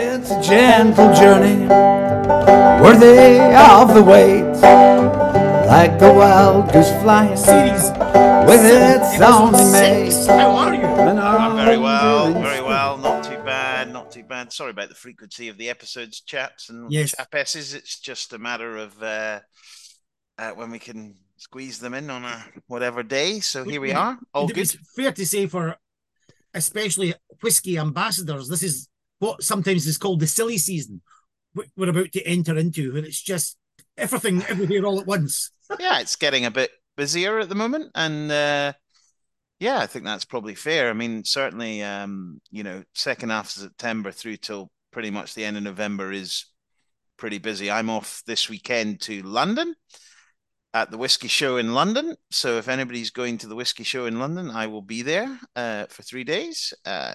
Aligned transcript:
It's 0.00 0.30
a 0.30 0.40
gentle 0.40 1.12
journey, 1.12 1.66
worthy 2.80 3.40
of 3.56 3.94
the 3.94 4.02
wait, 4.04 4.44
like 5.66 5.98
the 5.98 6.12
wild 6.12 6.72
goose 6.72 6.90
flying 7.02 7.36
series 7.36 7.90
with 8.48 8.64
its 8.64 9.14
episode 9.14 9.24
only 9.24 9.72
mate. 9.72 10.26
How 10.28 10.50
are 10.50 10.72
you? 10.72 10.82
I'm 10.82 11.56
very 11.56 11.78
well, 11.78 12.32
very 12.32 12.62
well. 12.62 12.96
Not 12.98 13.24
too 13.24 13.38
bad, 13.38 13.92
not 13.92 14.12
too 14.12 14.22
bad. 14.22 14.52
Sorry 14.52 14.70
about 14.70 14.88
the 14.88 14.94
frequency 14.94 15.48
of 15.48 15.58
the 15.58 15.68
episodes, 15.68 16.20
chaps 16.20 16.68
and 16.68 16.92
Yes. 16.92 17.16
chapesses. 17.16 17.74
It's 17.74 17.98
just 17.98 18.32
a 18.32 18.38
matter 18.38 18.76
of 18.76 19.02
uh, 19.02 19.40
uh, 20.38 20.52
when 20.52 20.70
we 20.70 20.78
can 20.78 21.16
squeeze 21.38 21.80
them 21.80 21.94
in 21.94 22.08
on 22.08 22.24
a 22.24 22.44
whatever 22.68 23.02
day. 23.02 23.40
So 23.40 23.64
here 23.64 23.80
we 23.80 23.92
are. 23.92 24.16
All 24.32 24.46
good. 24.46 24.58
It's 24.58 24.76
fair 24.94 25.10
to 25.10 25.26
say 25.26 25.46
for 25.48 25.76
especially 26.54 27.14
whiskey 27.42 27.78
ambassadors, 27.78 28.48
this 28.48 28.62
is 28.62 28.87
what 29.18 29.42
sometimes 29.42 29.86
is 29.86 29.98
called 29.98 30.20
the 30.20 30.26
silly 30.26 30.58
season. 30.58 31.02
we- 31.54 31.70
We're 31.76 31.90
about 31.90 32.12
to 32.12 32.22
enter 32.26 32.56
into, 32.56 32.96
and 32.96 33.06
it's 33.06 33.20
just 33.22 33.56
everything 33.96 34.42
everywhere 34.48 34.84
all 34.86 35.00
at 35.00 35.06
once. 35.06 35.50
yeah, 35.80 36.00
it's 36.00 36.16
getting 36.16 36.44
a 36.44 36.50
bit 36.50 36.70
busier 36.96 37.38
at 37.38 37.48
the 37.48 37.54
moment, 37.54 37.90
and 37.94 38.30
uh, 38.30 38.72
yeah, 39.60 39.78
I 39.78 39.86
think 39.86 40.04
that's 40.04 40.24
probably 40.24 40.54
fair. 40.54 40.88
I 40.90 40.92
mean, 40.92 41.24
certainly, 41.24 41.82
um, 41.82 42.40
you 42.50 42.62
know, 42.62 42.82
second 42.94 43.30
half 43.30 43.46
of 43.46 43.62
September 43.62 44.10
through 44.12 44.36
till 44.36 44.70
pretty 44.92 45.10
much 45.10 45.34
the 45.34 45.44
end 45.44 45.56
of 45.56 45.62
November 45.62 46.12
is 46.12 46.46
pretty 47.16 47.38
busy. 47.38 47.70
I'm 47.70 47.90
off 47.90 48.22
this 48.26 48.48
weekend 48.48 49.00
to 49.02 49.22
London 49.22 49.74
at 50.74 50.90
the 50.90 50.98
whiskey 50.98 51.28
show 51.28 51.56
in 51.56 51.74
London. 51.74 52.14
So 52.30 52.58
if 52.58 52.68
anybody's 52.68 53.10
going 53.10 53.38
to 53.38 53.48
the 53.48 53.56
whiskey 53.56 53.82
show 53.84 54.06
in 54.06 54.18
London, 54.20 54.50
I 54.50 54.66
will 54.68 54.82
be 54.82 55.02
there 55.02 55.38
uh, 55.56 55.86
for 55.86 56.02
three 56.02 56.24
days. 56.24 56.72
Uh, 56.84 57.14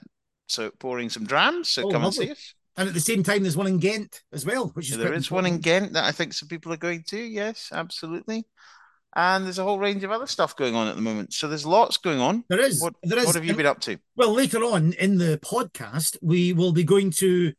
so 0.54 0.72
pouring 0.80 1.10
some 1.10 1.26
drams. 1.26 1.70
So 1.70 1.84
Oh, 1.88 1.92
come 1.92 2.04
lovely. 2.04 2.30
and 2.30 2.38
see 2.38 2.42
us. 2.42 2.54
And 2.76 2.88
at 2.88 2.94
the 2.96 3.00
same 3.00 3.22
time, 3.24 3.44
there's 3.44 3.58
one 3.58 3.68
in 3.68 3.78
Ghent 3.78 4.22
as 4.32 4.46
well, 4.46 4.70
which 4.70 4.90
is 4.90 4.98
There 4.98 5.10
quite 5.12 5.32
one 5.32 5.46
in. 5.46 5.60
Ghent 5.60 5.94
that 5.94 6.06
I 6.06 6.12
think 6.12 6.34
some 6.34 6.48
people 6.50 6.74
are 6.74 6.78
going 6.78 7.04
to. 7.10 7.18
Yes, 7.18 7.70
absolutely. 7.72 8.46
And 9.16 9.46
there's 9.46 9.60
a 9.60 9.64
whole 9.64 9.78
range 9.78 10.04
of 10.04 10.10
other 10.10 10.26
stuff 10.26 10.56
going 10.56 10.74
on 10.76 10.88
at 10.88 10.96
the 10.96 11.02
moment. 11.02 11.34
So 11.34 11.48
there's 11.48 11.68
lots 11.68 11.98
going 11.98 12.20
on. 12.20 12.44
There 12.50 12.60
is. 12.60 12.82
What, 12.82 12.96
there 13.04 13.20
is. 13.20 13.28
what 13.28 13.36
have 13.36 13.44
you 13.46 13.52
And- 13.52 13.58
been 13.58 13.68
up 13.68 13.80
to? 13.82 14.00
Well, 14.16 14.34
later 14.34 14.64
on 14.64 14.94
in 14.94 15.20
the 15.20 15.38
podcast, 15.44 16.18
we 16.24 16.52
will 16.54 16.72
be 16.72 16.84
going 16.84 17.12
to 17.12 17.54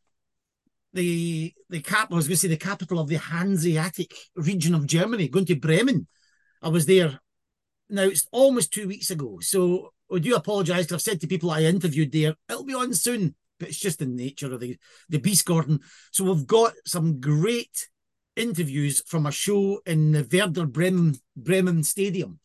the 0.93 1.53
the 1.69 1.81
cap. 1.81 2.11
I 2.11 2.15
was 2.15 2.27
going 2.27 2.35
to 2.35 2.41
say 2.41 2.47
the 2.49 2.57
capital 2.57 2.99
of 2.99 3.07
the 3.07 3.15
Hanseatic 3.17 4.13
region 4.35 4.75
of 4.75 4.85
Germany, 4.85 5.29
going 5.29 5.45
to 5.45 5.55
Bremen. 5.55 6.07
I 6.61 6.69
was 6.69 6.85
there. 6.87 7.19
Now 7.89 8.03
it's 8.03 8.27
almost 8.31 8.73
two 8.73 8.87
weeks 8.87 9.09
ago, 9.11 9.39
so 9.41 9.93
I 10.13 10.19
do 10.19 10.35
apologise 10.35 10.91
I've 10.91 11.01
said 11.01 11.21
to 11.21 11.27
people 11.27 11.51
I 11.51 11.61
interviewed 11.63 12.11
there, 12.11 12.35
it'll 12.49 12.63
be 12.63 12.73
on 12.73 12.93
soon, 12.93 13.35
but 13.59 13.69
it's 13.69 13.79
just 13.79 13.99
the 13.99 14.05
nature 14.05 14.53
of 14.53 14.59
the 14.59 14.77
the 15.09 15.19
beast, 15.19 15.45
Gordon. 15.45 15.79
So 16.11 16.23
we've 16.25 16.47
got 16.47 16.73
some 16.85 17.19
great 17.19 17.87
interviews 18.35 19.01
from 19.07 19.25
a 19.25 19.31
show 19.31 19.81
in 19.85 20.11
the 20.11 20.27
Werder 20.31 20.65
Bremen 20.65 21.15
Bremen 21.35 21.83
Stadium, 21.83 22.39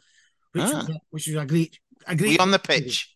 which 0.53 0.65
Ah. 0.65 0.79
was 0.79 0.89
a, 0.89 1.01
which 1.11 1.27
was 1.27 1.37
a 1.37 1.47
great 1.47 1.79
a 2.07 2.17
great. 2.17 2.33
you 2.33 2.39
on 2.39 2.51
the 2.51 2.59
pitch? 2.59 3.15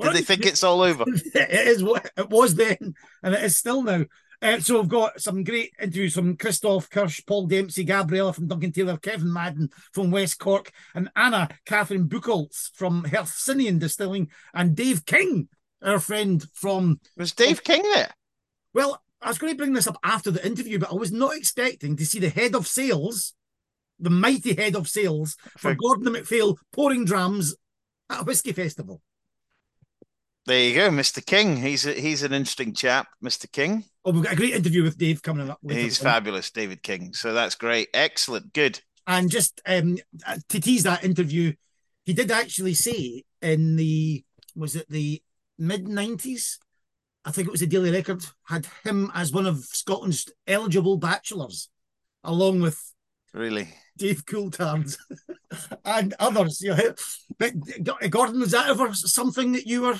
Did 0.00 0.12
they 0.12 0.22
think 0.22 0.46
it's 0.46 0.62
all 0.62 0.82
over? 0.82 1.04
it 1.06 1.68
is 1.68 1.82
what 1.82 2.10
it 2.16 2.30
was 2.30 2.54
then, 2.54 2.94
and 3.22 3.34
it 3.34 3.42
is 3.44 3.56
still 3.56 3.82
now. 3.82 4.04
Uh, 4.44 4.60
so 4.60 4.78
we've 4.78 4.90
got 4.90 5.18
some 5.18 5.42
great 5.42 5.72
interviews 5.80 6.14
from 6.14 6.36
Christoph 6.36 6.90
Kirsch, 6.90 7.24
Paul 7.24 7.46
Dempsey, 7.46 7.82
Gabriella 7.82 8.34
from 8.34 8.46
Duncan 8.46 8.72
Taylor, 8.72 8.98
Kevin 8.98 9.32
Madden 9.32 9.70
from 9.90 10.10
West 10.10 10.38
Cork, 10.38 10.70
and 10.94 11.08
Anna 11.16 11.48
Catherine 11.64 12.10
Buchholz 12.10 12.70
from 12.74 13.04
Hercynian 13.04 13.78
Distilling, 13.78 14.28
and 14.52 14.76
Dave 14.76 15.06
King, 15.06 15.48
our 15.82 15.98
friend 15.98 16.44
from. 16.52 17.00
Was 17.16 17.32
Dave 17.32 17.64
King 17.64 17.80
there? 17.94 18.10
Well, 18.74 19.02
I 19.22 19.28
was 19.28 19.38
going 19.38 19.54
to 19.54 19.56
bring 19.56 19.72
this 19.72 19.86
up 19.86 19.96
after 20.04 20.30
the 20.30 20.46
interview, 20.46 20.78
but 20.78 20.92
I 20.92 20.94
was 20.94 21.10
not 21.10 21.34
expecting 21.34 21.96
to 21.96 22.04
see 22.04 22.18
the 22.18 22.28
head 22.28 22.54
of 22.54 22.66
sales, 22.66 23.32
the 23.98 24.10
mighty 24.10 24.54
head 24.54 24.76
of 24.76 24.90
sales 24.90 25.38
for 25.52 25.70
For- 25.70 25.74
Gordon 25.74 26.12
MacPhail 26.12 26.58
pouring 26.70 27.06
drams 27.06 27.56
at 28.10 28.20
a 28.20 28.24
whiskey 28.24 28.52
festival. 28.52 29.00
There 30.46 30.60
you 30.60 30.74
go, 30.74 30.90
Mr. 30.90 31.24
King. 31.24 31.56
He's 31.56 31.86
a, 31.86 31.92
he's 31.92 32.22
an 32.22 32.34
interesting 32.34 32.74
chap, 32.74 33.08
Mr. 33.22 33.50
King. 33.50 33.84
Oh, 34.04 34.12
we've 34.12 34.22
got 34.22 34.34
a 34.34 34.36
great 34.36 34.54
interview 34.54 34.82
with 34.82 34.98
Dave 34.98 35.22
coming 35.22 35.48
up. 35.48 35.58
He's 35.66 35.98
on. 36.00 36.04
fabulous, 36.04 36.50
David 36.50 36.82
King. 36.82 37.14
So 37.14 37.32
that's 37.32 37.54
great. 37.54 37.88
Excellent. 37.94 38.52
Good. 38.52 38.80
And 39.06 39.30
just 39.30 39.62
um, 39.66 39.98
to 40.50 40.60
tease 40.60 40.82
that 40.82 41.02
interview, 41.02 41.54
he 42.04 42.12
did 42.12 42.30
actually 42.30 42.74
say 42.74 43.24
in 43.40 43.76
the 43.76 44.22
was 44.54 44.76
it 44.76 44.88
the 44.88 45.22
mid 45.58 45.88
nineties? 45.88 46.58
I 47.24 47.30
think 47.30 47.48
it 47.48 47.50
was 47.50 47.60
the 47.60 47.66
Daily 47.66 47.90
Record 47.90 48.22
had 48.44 48.66
him 48.84 49.10
as 49.14 49.32
one 49.32 49.46
of 49.46 49.64
Scotland's 49.64 50.30
eligible 50.46 50.98
bachelors, 50.98 51.70
along 52.22 52.60
with 52.60 52.92
Really. 53.32 53.68
Dave 53.96 54.26
Coulthard 54.26 54.96
and 55.84 56.14
others. 56.18 56.60
You 56.60 56.76
know. 56.76 56.94
But 57.38 57.54
Gordon, 58.10 58.40
was 58.40 58.50
that 58.50 58.68
ever 58.68 58.92
something 58.92 59.52
that 59.52 59.66
you 59.66 59.82
were? 59.82 59.98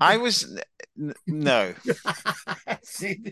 I 0.00 0.16
was 0.16 0.58
n- 0.98 1.14
no, 1.26 1.74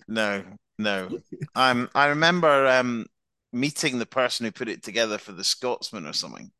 no, 0.08 0.44
no. 0.78 1.08
Um, 1.54 1.88
I 1.94 2.06
remember 2.08 2.66
um 2.66 3.06
meeting 3.52 3.98
the 3.98 4.06
person 4.06 4.44
who 4.46 4.52
put 4.52 4.68
it 4.68 4.82
together 4.82 5.18
for 5.18 5.32
the 5.32 5.44
Scotsman 5.44 6.06
or 6.06 6.12
something. 6.12 6.50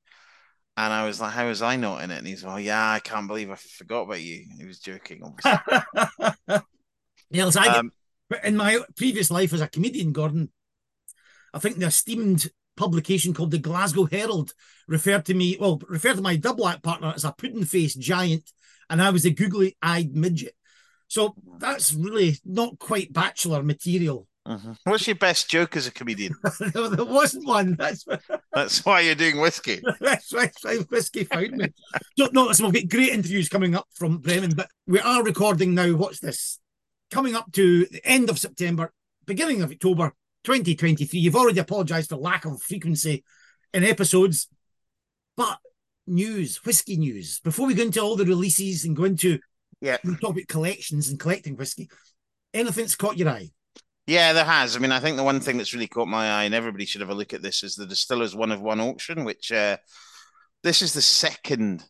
And 0.79 0.93
I 0.93 1.07
was 1.07 1.21
like, 1.21 1.33
how 1.33 1.47
was 1.47 1.63
I 1.63 1.77
not 1.77 2.03
in 2.03 2.11
it? 2.11 2.19
And 2.19 2.27
he's 2.27 2.45
like, 2.45 2.55
oh, 2.55 2.59
yeah, 2.59 2.91
I 2.93 2.99
can't 3.01 3.27
believe 3.27 3.51
I 3.51 3.55
forgot 3.55 4.03
about 4.03 4.21
you. 4.21 4.45
He 4.59 4.65
was 4.67 4.79
joking, 4.79 5.23
obviously. 5.25 5.59
yeah, 7.31 7.51
I 7.57 7.79
Um, 7.79 7.93
But 8.29 8.45
in 8.45 8.57
my 8.57 8.81
previous 8.97 9.31
life 9.31 9.53
as 9.53 9.61
a 9.61 9.69
comedian, 9.69 10.13
Gordon, 10.13 10.51
I 11.55 11.59
think 11.59 11.77
the 11.77 11.87
esteemed 11.87 12.51
publication 12.77 13.33
called 13.33 13.53
the 13.53 13.59
Glasgow 13.59 14.05
Herald 14.05 14.53
referred 14.87 15.25
to 15.27 15.35
me, 15.35 15.57
well, 15.59 15.81
referred 15.89 16.17
to 16.17 16.23
my 16.23 16.37
double 16.37 16.69
act 16.69 16.83
partner 16.83 17.13
as 17.15 17.25
a 17.25 17.33
pudding 17.33 17.65
faced 17.65 17.99
giant, 17.99 18.53
and 18.91 19.03
I 19.03 19.11
was 19.11 19.25
a 19.25 19.31
googly 19.31 19.77
eyed 19.83 20.15
midget. 20.15 20.55
So 21.09 21.35
that's 21.59 21.93
really 21.95 22.37
not 22.45 22.79
quite 22.79 23.13
bachelor 23.13 23.63
material. 23.63 24.27
mhm. 24.47 24.77
What's 24.85 25.07
your 25.07 25.17
best 25.17 25.49
joke 25.49 25.77
as 25.77 25.87
a 25.87 25.93
comedian? 25.93 26.35
there 26.73 27.05
wasn't 27.05 27.47
one. 27.47 27.77
That's 27.77 28.05
That's 28.53 28.85
why 28.85 29.01
you're 29.01 29.15
doing 29.15 29.41
whiskey. 29.41 29.81
that's 30.01 30.33
why 30.33 30.47
that's 30.47 30.65
why 30.65 30.77
whiskey 30.91 31.25
found 31.25 31.53
me. 31.53 31.69
So 32.19 32.29
no, 32.33 32.45
listen, 32.47 32.65
we've 32.67 32.83
got 32.89 32.97
great 32.97 33.13
interviews 33.13 33.49
coming 33.49 33.75
up 33.75 33.87
from 33.95 34.19
Bremen, 34.19 34.55
but 34.57 34.69
we 34.87 34.99
are 35.01 35.23
recording 35.23 35.75
now. 35.75 35.93
What's 35.95 36.21
this? 36.21 36.59
Coming 37.11 37.37
up 37.37 37.53
to 37.53 37.87
the 37.87 38.01
end 38.05 38.29
of 38.31 38.39
September, 38.39 38.93
beginning 39.27 39.63
of 39.63 39.71
October 39.71 40.13
2023. 40.45 41.21
You've 41.21 41.37
already 41.37 41.61
apologised 41.61 42.09
for 42.09 42.17
lack 42.17 42.45
of 42.45 42.61
frequency 42.63 43.23
in 43.73 43.85
episodes, 43.85 44.49
but 45.37 45.59
news, 46.07 46.65
whiskey 46.65 46.97
news. 46.97 47.41
Before 47.41 47.67
we 47.67 47.75
go 47.75 47.83
into 47.83 48.01
all 48.01 48.17
the 48.17 48.25
releases 48.25 48.85
and 48.85 48.97
go 48.97 49.05
into 49.05 49.39
Yeah. 49.81 49.99
we 50.05 50.17
talk 50.17 50.31
about 50.31 50.49
collections 50.49 51.09
and 51.09 51.19
collecting 51.21 51.57
whiskey, 51.57 51.89
anything's 52.55 52.95
caught 52.97 53.17
your 53.17 53.29
eye? 53.29 53.51
Yeah, 54.07 54.33
there 54.33 54.45
has. 54.45 54.77
I 54.77 54.79
mean, 54.79 54.93
I 54.93 55.01
think 55.01 55.17
the 55.17 55.25
one 55.25 55.41
thing 55.41 55.57
that's 55.57 55.75
really 55.75 55.89
caught 55.89 56.07
my 56.07 56.31
eye, 56.31 56.45
and 56.45 56.55
everybody 56.55 56.85
should 56.85 57.01
have 57.01 57.11
a 57.11 57.15
look 57.15 57.35
at 57.35 57.43
this, 57.43 57.65
is 57.65 57.75
the 57.75 57.87
Distillers 57.87 58.37
One 58.37 58.53
of 58.53 58.61
One 58.61 58.81
auction, 58.81 59.25
which 59.25 59.51
uh, 59.51 59.79
this 60.63 60.81
is 60.81 60.93
the 60.93 61.03
second 61.03 61.85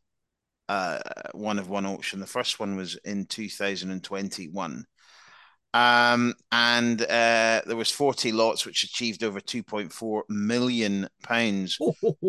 uh, 0.68 0.98
one 1.32 1.58
of 1.58 1.68
one 1.68 1.84
auction. 1.86 2.18
The 2.18 2.26
first 2.26 2.58
one 2.58 2.74
was 2.74 2.96
in 3.04 3.26
2021. 3.26 4.84
Um, 5.76 6.32
and 6.52 7.02
uh, 7.02 7.60
there 7.66 7.76
was 7.76 7.90
40 7.90 8.32
lots, 8.32 8.64
which 8.64 8.82
achieved 8.82 9.22
over 9.22 9.40
2.4 9.40 10.22
million 10.30 11.08
pounds 11.22 11.78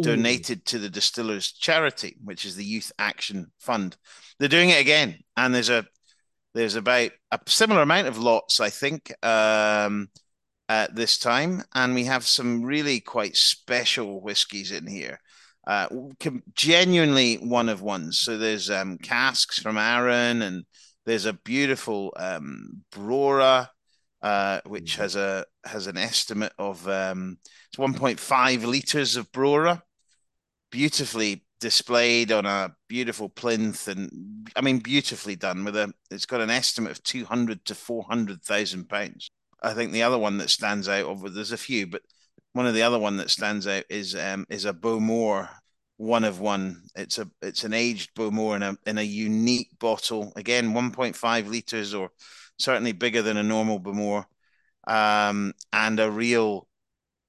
donated 0.02 0.66
to 0.66 0.80
the 0.80 0.90
distillers 0.90 1.52
charity 1.54 2.18
which 2.24 2.46
is 2.46 2.56
the 2.56 2.64
youth 2.66 2.92
action 3.00 3.52
fund. 3.58 3.96
They're 4.38 4.50
doing 4.50 4.70
it 4.70 4.82
again 4.82 5.20
and 5.38 5.56
there's 5.56 5.70
a 5.70 5.86
there's 6.54 6.76
about 6.76 7.12
a 7.32 7.40
similar 7.48 7.82
amount 7.82 8.08
of 8.08 8.18
lots 8.18 8.60
i 8.60 8.70
think 8.70 9.14
um 9.26 10.10
at 10.70 10.96
this 10.96 11.18
time 11.18 11.64
and 11.74 11.96
we 11.96 12.06
have 12.06 12.26
some 12.26 12.64
really 12.64 13.00
quite 13.00 13.36
special 13.36 14.22
whiskies 14.22 14.72
in 14.72 14.86
here. 14.88 15.20
Uh 15.66 15.88
genuinely 16.54 17.36
one 17.36 17.70
of 17.70 17.82
ones. 17.82 18.20
So 18.20 18.38
there's 18.38 18.70
um 18.70 18.98
casks 18.98 19.60
from 19.60 19.78
Arran 19.78 20.42
and 20.42 20.66
there's 21.08 21.26
a 21.26 21.34
beautiful 21.34 22.14
um 22.18 22.84
brora 22.92 23.70
uh 24.22 24.60
which 24.68 24.98
has 24.98 25.16
a 25.16 25.44
has 25.66 25.88
an 25.88 25.98
estimate 25.98 26.54
of 26.60 26.88
um 26.88 27.40
it's 27.72 27.80
1.5 27.80 28.66
liters 28.66 29.16
of 29.16 29.32
brora 29.32 29.82
beautifully 30.70 31.44
displayed 31.60 32.32
on 32.32 32.46
a 32.46 32.76
beautiful 32.88 33.30
plinth 33.30 33.88
and 33.88 34.48
I 34.56 34.62
mean 34.62 34.80
beautifully 34.80 35.36
done 35.36 35.64
with 35.64 35.76
a 35.76 35.92
it's 36.12 36.26
got 36.26 36.42
an 36.42 36.50
estimate 36.50 36.92
of 36.92 37.04
200 37.04 37.66
to 37.66 37.76
400,000 37.76 38.88
pounds. 38.88 39.32
I 39.62 39.74
think 39.74 39.92
the 39.92 40.04
other 40.04 40.20
one 40.20 40.38
that 40.38 40.50
stands 40.50 40.88
out 40.88 41.06
over 41.06 41.30
there's 41.30 41.52
a 41.52 41.58
few 41.58 41.88
but 41.88 42.04
one 42.54 42.68
of 42.68 42.76
the 42.76 42.84
other 42.84 43.00
one 43.00 43.18
that 43.18 43.32
stands 43.32 43.66
out 43.66 43.86
is 43.90 44.16
um 44.16 44.46
is 44.50 44.66
a 44.66 44.74
Bowmore 44.74 45.50
one 45.98 46.24
of 46.24 46.40
one. 46.40 46.84
It's 46.96 47.18
a 47.18 47.30
it's 47.42 47.64
an 47.64 47.74
aged 47.74 48.14
Bowmore 48.16 48.56
in 48.56 48.64
a 48.64 48.78
in 48.86 48.98
a 48.98 49.04
unique 49.04 49.70
bottle. 49.80 50.32
Again 50.36 50.74
1.5 50.74 51.50
liters 51.50 51.94
or 51.94 52.12
certainly 52.60 52.92
bigger 52.92 53.22
than 53.22 53.38
a 53.38 53.44
normal 53.44 53.80
Bowmore, 53.80 54.26
um, 54.88 55.54
and 55.74 56.00
a 56.00 56.10
real 56.10 56.68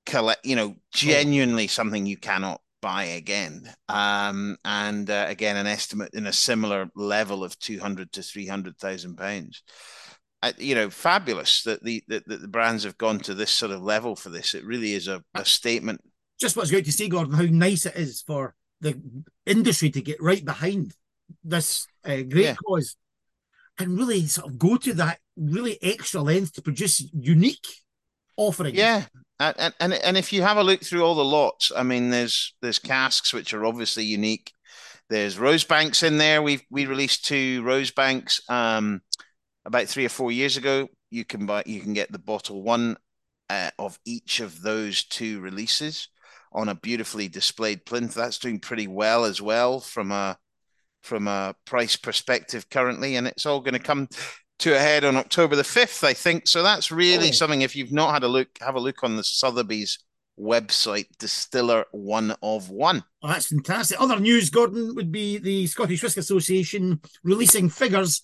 collect, 0.06 0.44
you 0.44 0.56
know, 0.56 0.75
genuinely 0.93 1.67
something 1.67 2.06
you 2.06 2.17
cannot 2.17 2.61
buy 2.81 3.05
again. 3.05 3.70
Um, 3.88 4.56
and 4.65 5.09
uh, 5.11 5.26
again, 5.29 5.56
an 5.56 5.67
estimate 5.67 6.15
in 6.15 6.26
a 6.26 6.32
similar 6.32 6.88
level 6.94 7.44
of 7.44 7.59
200 7.59 8.12
to 8.12 8.23
300,000 8.23 9.17
pounds. 9.17 9.62
Uh, 10.41 10.53
you 10.56 10.75
know, 10.75 10.88
fabulous 10.88 11.62
that 11.65 11.82
the, 11.82 12.03
that 12.06 12.26
the 12.29 12.49
brands 12.49 12.85
have 12.85 12.97
gone 12.97 13.19
to 13.19 13.35
this 13.35 13.50
sort 13.50 13.73
of 13.73 13.82
level 13.82 14.15
for 14.15 14.31
this. 14.31 14.55
It 14.55 14.65
really 14.65 14.94
is 14.94 15.09
a, 15.09 15.23
a 15.35 15.44
statement. 15.44 16.00
Just 16.41 16.56
what's 16.56 16.70
great 16.70 16.85
to 16.85 16.93
see, 16.93 17.09
Gordon, 17.09 17.35
how 17.35 17.43
nice 17.43 17.85
it 17.85 17.97
is 17.97 18.23
for 18.23 18.55
the 18.80 19.00
industry 19.46 19.90
to 19.90 20.00
get 20.00 20.22
right 20.22 20.44
behind 20.44 20.94
this 21.44 21.86
uh, 22.04 22.22
great 22.22 22.44
yeah. 22.44 22.54
cause 22.54 22.96
and 23.78 23.98
really 23.98 24.26
sort 24.26 24.48
of 24.48 24.58
go 24.58 24.76
to 24.76 24.94
that 24.94 25.19
really 25.36 25.78
extra 25.82 26.20
length 26.20 26.54
to 26.54 26.62
produce 26.62 27.08
unique 27.12 27.66
offerings. 28.36 28.76
Yeah. 28.76 29.04
And, 29.40 29.72
and 29.78 29.92
and 29.94 30.16
if 30.16 30.32
you 30.32 30.42
have 30.42 30.56
a 30.56 30.64
look 30.64 30.82
through 30.82 31.04
all 31.04 31.14
the 31.14 31.25
lots, 31.25 31.70
I 31.75 31.84
mean, 31.84 32.10
there's 32.10 32.54
there's 32.60 32.80
casks 32.80 33.32
which 33.32 33.54
are 33.54 33.64
obviously 33.64 34.04
unique. 34.04 34.52
There's 35.10 35.36
Rosebanks 35.36 36.02
in 36.02 36.19
there. 36.19 36.42
We 36.42 36.60
we 36.70 36.86
released 36.86 37.24
two 37.24 37.62
Rosebanks 37.62 38.40
um, 38.50 39.00
about 39.64 39.86
three 39.86 40.04
or 40.04 40.08
four 40.08 40.32
years 40.32 40.56
ago. 40.56 40.88
You 41.10 41.24
can 41.24 41.46
buy 41.46 41.62
you 41.66 41.81
can 41.81 41.92
get 41.92 42.10
the 42.10 42.19
bottle 42.19 42.62
one 42.62 42.96
uh, 43.48 43.70
of 43.78 43.98
each 44.04 44.40
of 44.40 44.60
those 44.60 45.04
two 45.04 45.40
releases 45.40 46.08
on 46.58 46.69
a 46.69 46.75
beautifully 46.75 47.28
displayed 47.28 47.87
plinth. 47.87 48.14
That's 48.14 48.38
doing 48.38 48.58
pretty 48.58 48.88
well 48.88 49.25
as 49.25 49.40
well 49.40 49.78
from 49.78 50.10
a 50.10 50.37
from 51.02 51.28
a 51.28 51.55
price 51.64 51.94
perspective 51.94 52.69
currently, 52.69 53.14
and 53.14 53.26
it's 53.26 53.46
all 53.46 53.60
going 53.60 53.75
to 53.75 53.78
come 53.78 54.08
to 54.58 54.75
a 54.75 54.78
head 54.78 55.05
on 55.05 55.16
October 55.16 55.55
the 55.55 55.62
5th, 55.62 56.02
I 56.02 56.12
think. 56.12 56.49
So 56.49 56.64
that's 56.64 56.90
really 56.90 57.28
oh. 57.28 57.32
something. 57.32 57.62
If 57.62 57.76
you've 57.76 57.93
not 57.93 58.12
had 58.12 58.25
a 58.25 58.28
look, 58.28 58.49
have 58.60 58.75
a 58.75 58.81
look 58.81 59.05
on 59.05 59.16
the 59.16 59.22
Sotheby's 59.22 60.00
website, 60.38 61.06
Distiller 61.20 61.84
One 61.93 62.34
of 62.43 62.69
One. 62.69 63.05
Oh, 63.22 63.28
that's 63.28 63.46
fantastic. 63.46 64.00
Other 64.00 64.19
news, 64.19 64.50
Gordon, 64.50 64.96
would 64.96 65.12
be 65.12 65.38
the 65.38 65.69
Scottish 65.69 66.02
Whisky 66.02 66.20
Association 66.20 67.00
releasing 67.22 67.69
figures 67.69 68.22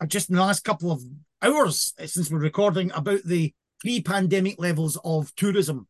uh, 0.00 0.06
just 0.06 0.30
in 0.30 0.36
the 0.36 0.42
last 0.42 0.64
couple 0.64 0.90
of 0.90 1.02
hours 1.42 1.92
uh, 2.00 2.06
since 2.06 2.30
we're 2.30 2.38
recording 2.38 2.90
about 2.92 3.22
the 3.24 3.52
pre 3.80 4.00
pandemic 4.00 4.58
levels 4.58 4.98
of 5.04 5.34
tourism 5.36 5.86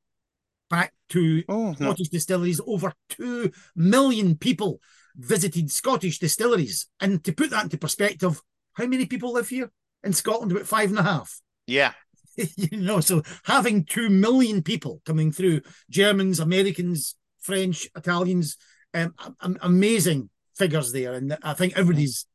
back 0.69 0.93
to 1.11 1.43
oh, 1.49 1.75
Scottish 1.75 2.09
no. 2.13 2.17
distilleries. 2.17 2.61
Over 2.67 2.93
2 3.11 3.51
million 3.77 4.37
people 4.37 4.81
visited 5.17 5.71
Scottish 5.71 6.19
distilleries. 6.19 6.87
And 7.01 7.23
to 7.25 7.33
put 7.33 7.51
that 7.51 7.65
into 7.65 7.79
perspective, 7.79 8.41
how 8.75 8.87
many 8.87 9.07
people 9.07 9.33
live 9.33 9.49
here 9.49 9.71
in 10.05 10.13
Scotland? 10.13 10.53
About 10.53 10.67
five 10.67 10.91
and 10.91 10.99
a 10.99 11.03
half. 11.03 11.41
Yeah. 11.67 11.93
you 12.37 12.79
know, 12.79 13.01
so 13.01 13.23
having 13.45 13.85
two 13.85 14.09
million 14.09 14.63
people 14.63 15.03
coming 15.05 15.33
through, 15.33 15.63
Germans, 15.91 16.41
Americans, 16.41 17.17
French, 17.41 17.89
Italians, 17.97 18.57
um, 18.95 19.15
amazing 19.61 20.31
figures 20.57 20.93
there. 20.93 21.15
And 21.15 21.37
I 21.43 21.55
think 21.55 21.77
everybody's 21.77 22.27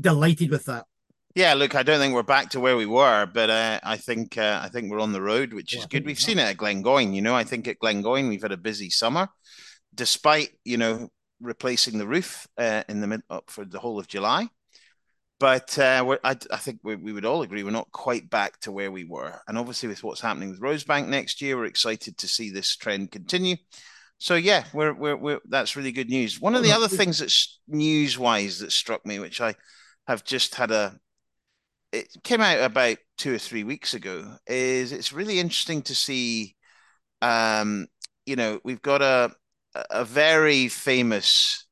delighted 0.00 0.50
with 0.50 0.64
that. 0.66 0.86
Yeah, 1.34 1.54
look, 1.54 1.76
I 1.76 1.84
don't 1.84 2.00
think 2.00 2.12
we're 2.12 2.24
back 2.24 2.50
to 2.50 2.60
where 2.60 2.76
we 2.76 2.86
were, 2.86 3.26
but 3.26 3.50
uh, 3.50 3.78
I 3.84 3.96
think 3.96 4.36
uh, 4.36 4.60
I 4.62 4.68
think 4.68 4.90
we're 4.90 5.00
on 5.00 5.12
the 5.12 5.22
road, 5.22 5.52
which 5.52 5.76
is 5.76 5.86
good. 5.86 6.04
We've 6.04 6.18
seen 6.18 6.40
it 6.40 6.42
at 6.42 6.56
Glengoyne. 6.56 7.14
You 7.14 7.22
know, 7.22 7.36
I 7.36 7.44
think 7.44 7.68
at 7.68 7.78
Glengoyne 7.78 8.28
we've 8.28 8.42
had 8.42 8.50
a 8.50 8.56
busy 8.56 8.90
summer, 8.90 9.28
despite 9.94 10.50
you 10.64 10.76
know 10.76 11.08
replacing 11.40 11.98
the 11.98 12.06
roof 12.06 12.48
uh, 12.58 12.82
in 12.88 13.00
the 13.00 13.06
mid 13.06 13.22
up 13.30 13.50
for 13.50 13.64
the 13.64 13.78
whole 13.78 13.98
of 13.98 14.08
July. 14.08 14.48
But 15.38 15.78
uh, 15.78 16.18
I, 16.22 16.36
I, 16.50 16.56
think 16.58 16.80
we, 16.82 16.96
we, 16.96 17.12
would 17.12 17.24
all 17.24 17.40
agree 17.40 17.62
we're 17.62 17.70
not 17.70 17.90
quite 17.92 18.28
back 18.28 18.60
to 18.60 18.72
where 18.72 18.92
we 18.92 19.04
were. 19.04 19.40
And 19.48 19.56
obviously, 19.56 19.88
with 19.88 20.04
what's 20.04 20.20
happening 20.20 20.50
with 20.50 20.60
Rosebank 20.60 21.08
next 21.08 21.40
year, 21.40 21.56
we're 21.56 21.64
excited 21.64 22.18
to 22.18 22.28
see 22.28 22.50
this 22.50 22.76
trend 22.76 23.10
continue. 23.10 23.56
So 24.18 24.34
yeah, 24.34 24.64
we're, 24.74 24.92
we're, 24.92 25.16
we're 25.16 25.40
that's 25.48 25.76
really 25.76 25.92
good 25.92 26.10
news. 26.10 26.42
One 26.42 26.54
of 26.54 26.62
the 26.62 26.72
other 26.72 26.88
things 26.88 27.20
that's 27.20 27.58
news 27.66 28.18
wise 28.18 28.58
that 28.58 28.70
struck 28.70 29.06
me, 29.06 29.18
which 29.18 29.40
I 29.40 29.54
have 30.06 30.24
just 30.24 30.56
had 30.56 30.72
a, 30.72 31.00
it 31.92 32.08
came 32.24 32.40
out 32.40 32.60
about 32.60 32.98
two 33.18 33.34
or 33.34 33.38
three 33.38 33.64
weeks 33.64 33.94
ago, 33.94 34.36
is 34.46 34.92
it's 34.92 35.12
really 35.12 35.38
interesting 35.38 35.82
to 35.82 35.94
see. 35.94 36.56
Um, 37.22 37.86
you 38.26 38.36
know, 38.36 38.60
we've 38.64 38.82
got 38.82 39.02
a 39.02 39.30
a 39.90 40.04
very 40.04 40.68
famous 40.68 41.66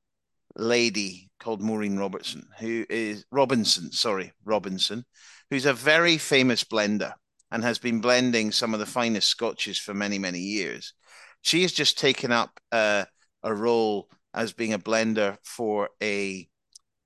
lady 0.56 1.30
called 1.40 1.62
Maureen 1.62 1.96
Robertson, 1.96 2.48
who 2.58 2.84
is 2.88 3.24
Robinson, 3.30 3.92
sorry, 3.92 4.32
Robinson, 4.44 5.04
who's 5.50 5.66
a 5.66 5.72
very 5.72 6.18
famous 6.18 6.64
blender 6.64 7.12
and 7.50 7.64
has 7.64 7.78
been 7.78 8.00
blending 8.00 8.52
some 8.52 8.74
of 8.74 8.80
the 8.80 8.86
finest 8.86 9.28
scotches 9.28 9.78
for 9.78 9.94
many, 9.94 10.18
many 10.18 10.40
years. 10.40 10.94
She 11.42 11.62
has 11.62 11.72
just 11.72 11.98
taken 11.98 12.32
up 12.32 12.60
uh, 12.72 13.04
a 13.42 13.54
role 13.54 14.10
as 14.34 14.52
being 14.52 14.74
a 14.74 14.78
blender 14.78 15.38
for 15.42 15.88
a 16.02 16.48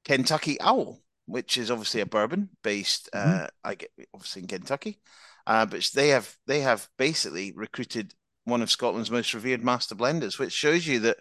Kentucky 0.04 0.60
Owl, 0.60 1.00
which 1.32 1.56
is 1.56 1.70
obviously 1.70 2.00
a 2.00 2.06
bourbon 2.06 2.50
based, 2.62 3.08
uh, 3.12 3.24
mm-hmm. 3.24 3.46
I 3.64 3.74
get 3.74 3.90
obviously 4.14 4.42
in 4.42 4.48
Kentucky, 4.48 5.00
uh, 5.46 5.66
but 5.66 5.88
they 5.94 6.08
have 6.08 6.36
they 6.46 6.60
have 6.60 6.88
basically 6.98 7.52
recruited 7.54 8.14
one 8.44 8.62
of 8.62 8.70
Scotland's 8.70 9.10
most 9.10 9.34
revered 9.34 9.64
master 9.64 9.94
blenders, 9.94 10.38
which 10.38 10.52
shows 10.52 10.86
you 10.86 11.00
that 11.00 11.16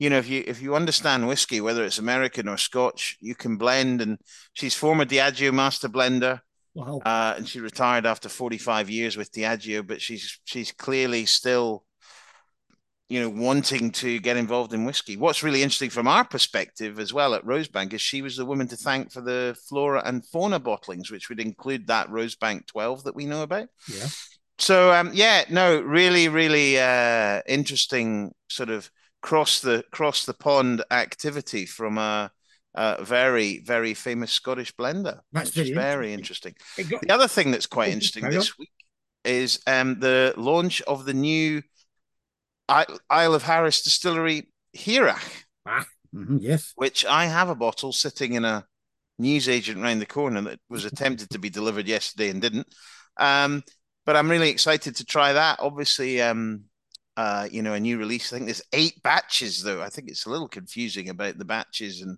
you 0.00 0.08
know, 0.08 0.18
if 0.18 0.28
you 0.28 0.42
if 0.46 0.62
you 0.62 0.74
understand 0.74 1.28
whiskey, 1.28 1.60
whether 1.60 1.84
it's 1.84 1.98
American 1.98 2.48
or 2.48 2.56
Scotch, 2.56 3.18
you 3.20 3.34
can 3.34 3.58
blend. 3.58 4.00
And 4.00 4.18
she's 4.54 4.74
former 4.74 5.04
Diageo 5.04 5.52
master 5.52 5.90
blender. 5.90 6.40
Wow. 6.74 7.00
Uh, 7.04 7.34
and 7.36 7.46
she 7.46 7.60
retired 7.60 8.06
after 8.06 8.30
45 8.30 8.88
years 8.88 9.16
with 9.18 9.30
Diageo, 9.30 9.86
but 9.86 10.00
she's 10.00 10.40
she's 10.44 10.72
clearly 10.72 11.26
still, 11.26 11.84
you 13.10 13.20
know, 13.20 13.28
wanting 13.28 13.90
to 13.90 14.20
get 14.20 14.36
involved 14.36 14.72
in 14.72 14.84
whiskey. 14.84 15.16
What's 15.16 15.42
really 15.42 15.62
interesting 15.64 15.90
from 15.90 16.06
our 16.06 16.24
perspective 16.24 17.00
as 17.00 17.12
well 17.12 17.34
at 17.34 17.44
Rosebank 17.44 17.92
is 17.92 18.00
she 18.00 18.22
was 18.22 18.36
the 18.36 18.46
woman 18.46 18.68
to 18.68 18.76
thank 18.76 19.10
for 19.10 19.20
the 19.20 19.58
flora 19.68 20.00
and 20.04 20.24
fauna 20.24 20.60
bottlings, 20.60 21.10
which 21.10 21.28
would 21.28 21.40
include 21.40 21.88
that 21.88 22.06
Rosebank 22.06 22.68
12 22.68 23.02
that 23.02 23.16
we 23.16 23.26
know 23.26 23.42
about. 23.42 23.68
Yeah. 23.92 24.06
So 24.58 24.92
um, 24.92 25.10
yeah, 25.12 25.42
no, 25.50 25.80
really, 25.80 26.28
really 26.28 26.78
uh, 26.78 27.42
interesting 27.48 28.32
sort 28.48 28.70
of 28.70 28.88
cross 29.22 29.58
the 29.58 29.84
cross 29.90 30.24
the 30.24 30.32
pond 30.32 30.84
activity 30.92 31.66
from 31.66 31.98
a, 31.98 32.30
a 32.76 33.04
very 33.04 33.58
very 33.64 33.92
famous 33.92 34.30
Scottish 34.30 34.72
blender. 34.76 35.18
That's 35.32 35.50
very, 35.50 35.72
very 35.72 36.12
interesting. 36.12 36.54
interesting. 36.78 36.98
Got, 36.98 37.08
the 37.08 37.14
other 37.14 37.28
thing 37.28 37.50
that's 37.50 37.66
quite 37.66 37.92
interesting 37.92 38.30
this 38.30 38.56
week 38.56 38.70
is 39.24 39.60
um, 39.66 39.98
the 39.98 40.32
launch 40.36 40.80
of 40.82 41.04
the 41.04 41.14
new 41.14 41.62
Isle 43.10 43.34
of 43.34 43.42
Harris 43.42 43.82
distillery 43.82 44.48
Hearach. 44.76 45.44
Ah, 45.66 45.84
mm-hmm, 46.14 46.38
yes. 46.40 46.72
Which 46.76 47.04
I 47.04 47.26
have 47.26 47.48
a 47.48 47.54
bottle 47.54 47.92
sitting 47.92 48.34
in 48.34 48.44
a 48.44 48.64
newsagent 49.18 49.82
around 49.82 49.98
the 49.98 50.06
corner 50.06 50.40
that 50.42 50.60
was 50.68 50.84
attempted 50.84 51.30
to 51.30 51.38
be 51.38 51.50
delivered 51.50 51.86
yesterday 51.86 52.30
and 52.30 52.40
didn't. 52.40 52.66
Um, 53.16 53.62
but 54.06 54.16
I'm 54.16 54.30
really 54.30 54.48
excited 54.50 54.96
to 54.96 55.04
try 55.04 55.32
that. 55.32 55.58
Obviously, 55.60 56.22
um, 56.22 56.64
uh, 57.16 57.48
you 57.50 57.62
know, 57.62 57.74
a 57.74 57.80
new 57.80 57.98
release. 57.98 58.32
I 58.32 58.36
think 58.36 58.46
there's 58.46 58.62
eight 58.72 59.02
batches, 59.02 59.62
though. 59.62 59.82
I 59.82 59.88
think 59.88 60.08
it's 60.08 60.26
a 60.26 60.30
little 60.30 60.48
confusing 60.48 61.10
about 61.10 61.36
the 61.38 61.44
batches 61.44 62.00
and 62.00 62.16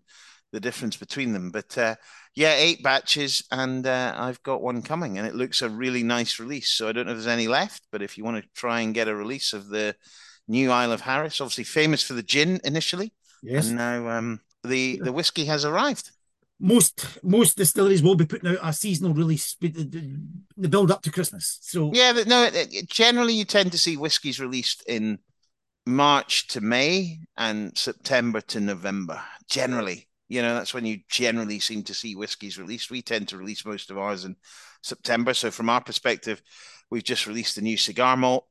the 0.53 0.61
difference 0.61 0.97
between 0.97 1.33
them. 1.33 1.51
But 1.51 1.77
uh, 1.77 1.97
yeah, 2.35 2.55
eight 2.55 2.83
batches, 2.83 3.43
and 3.51 3.87
uh, 3.87 4.15
I've 4.17 4.43
got 4.43 4.63
one 4.63 4.83
coming, 4.83 5.19
and 5.19 5.27
it 5.27 5.35
looks 5.35 5.63
a 5.63 5.69
really 5.69 6.03
nice 6.03 6.39
release. 6.39 6.71
So 6.71 6.89
I 6.89 6.93
don't 6.93 7.07
know 7.07 7.13
if 7.13 7.19
there's 7.19 7.27
any 7.27 7.49
left, 7.49 7.83
but 7.91 8.03
if 8.03 8.17
you 8.17 8.25
want 8.25 8.43
to 8.43 8.49
try 8.55 8.81
and 8.81 8.95
get 8.95 9.09
a 9.09 9.15
release 9.15 9.53
of 9.53 9.69
the 9.69 9.97
new 10.53 10.71
Isle 10.71 10.93
of 10.93 11.01
Harris, 11.01 11.41
obviously 11.41 11.65
famous 11.65 12.03
for 12.03 12.15
the 12.15 12.23
gin 12.23 12.61
initially, 12.65 13.13
yes, 13.43 13.69
and 13.69 13.77
now 13.77 14.09
um, 14.09 14.41
the 14.63 15.01
the 15.03 15.13
whiskey 15.13 15.47
has 15.47 15.65
arrived 15.65 16.11
most 16.63 17.19
most 17.25 17.57
distilleries 17.57 18.03
will 18.03 18.15
be 18.15 18.25
putting 18.25 18.51
out 18.51 18.59
a 18.63 18.73
seasonal 18.73 19.13
release 19.13 19.57
the 19.61 20.69
build 20.69 20.93
up 20.93 21.03
to 21.03 21.11
Christmas. 21.11 21.59
So 21.61 21.91
yeah, 21.93 22.13
no, 22.25 22.49
generally 22.87 23.35
you 23.35 23.45
tend 23.45 23.73
to 23.73 23.79
see 23.79 23.97
whiskies 23.97 24.39
released 24.39 24.85
in 24.87 25.19
March 25.85 26.47
to 26.49 26.61
May 26.61 27.19
and 27.37 27.77
September 27.77 28.41
to 28.43 28.61
November. 28.61 29.21
Generally, 29.51 30.09
you 30.29 30.41
know 30.41 30.55
that's 30.55 30.73
when 30.73 30.87
you 30.87 31.01
generally 31.11 31.59
seem 31.59 31.83
to 31.83 31.95
see 31.95 32.15
whiskies 32.15 32.59
released. 32.59 32.93
We 32.93 33.03
tend 33.03 33.29
to 33.29 33.37
release 33.37 33.67
most 33.67 33.91
of 33.91 33.99
ours 33.99 34.25
in 34.25 34.37
September. 34.83 35.35
So 35.35 35.51
from 35.51 35.69
our 35.69 35.81
perspective, 35.81 36.41
we've 36.91 37.03
just 37.03 37.27
released 37.27 37.57
the 37.57 37.63
new 37.63 37.77
cigar 37.77 38.17
malt. 38.17 38.47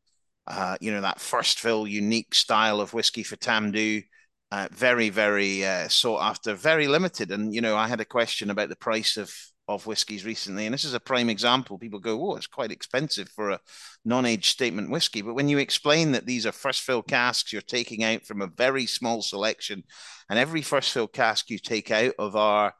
Uh, 0.47 0.75
you 0.81 0.91
know 0.91 1.01
that 1.01 1.21
first 1.21 1.59
fill 1.59 1.87
unique 1.87 2.33
style 2.33 2.81
of 2.81 2.93
whiskey 2.93 3.23
for 3.23 3.35
Tamdhu 3.37 4.03
uh, 4.51 4.67
very, 4.71 5.09
very 5.09 5.65
uh, 5.65 5.87
sought 5.87 6.21
after, 6.21 6.53
very 6.53 6.87
limited. 6.87 7.31
And 7.31 7.53
you 7.53 7.61
know, 7.61 7.75
I 7.77 7.87
had 7.87 8.01
a 8.01 8.05
question 8.05 8.49
about 8.49 8.69
the 8.69 8.75
price 8.75 9.17
of 9.17 9.33
of 9.67 9.85
whiskies 9.85 10.25
recently, 10.25 10.65
and 10.65 10.73
this 10.73 10.83
is 10.83 10.93
a 10.93 10.99
prime 10.99 11.29
example. 11.29 11.79
People 11.79 11.99
go, 11.99 12.31
"Oh, 12.31 12.35
it's 12.35 12.47
quite 12.47 12.71
expensive 12.71 13.29
for 13.29 13.51
a 13.51 13.59
non-age 14.03 14.49
statement 14.49 14.91
whiskey," 14.91 15.21
but 15.21 15.35
when 15.35 15.47
you 15.47 15.59
explain 15.59 16.11
that 16.11 16.25
these 16.25 16.45
are 16.45 16.51
first 16.51 16.81
fill 16.81 17.01
casks 17.01 17.53
you're 17.53 17.61
taking 17.61 18.03
out 18.03 18.25
from 18.25 18.41
a 18.41 18.47
very 18.47 18.85
small 18.85 19.21
selection, 19.21 19.83
and 20.29 20.37
every 20.37 20.61
first 20.61 20.91
fill 20.91 21.07
cask 21.07 21.49
you 21.49 21.57
take 21.57 21.91
out 21.91 22.13
of 22.19 22.35
our 22.35 22.73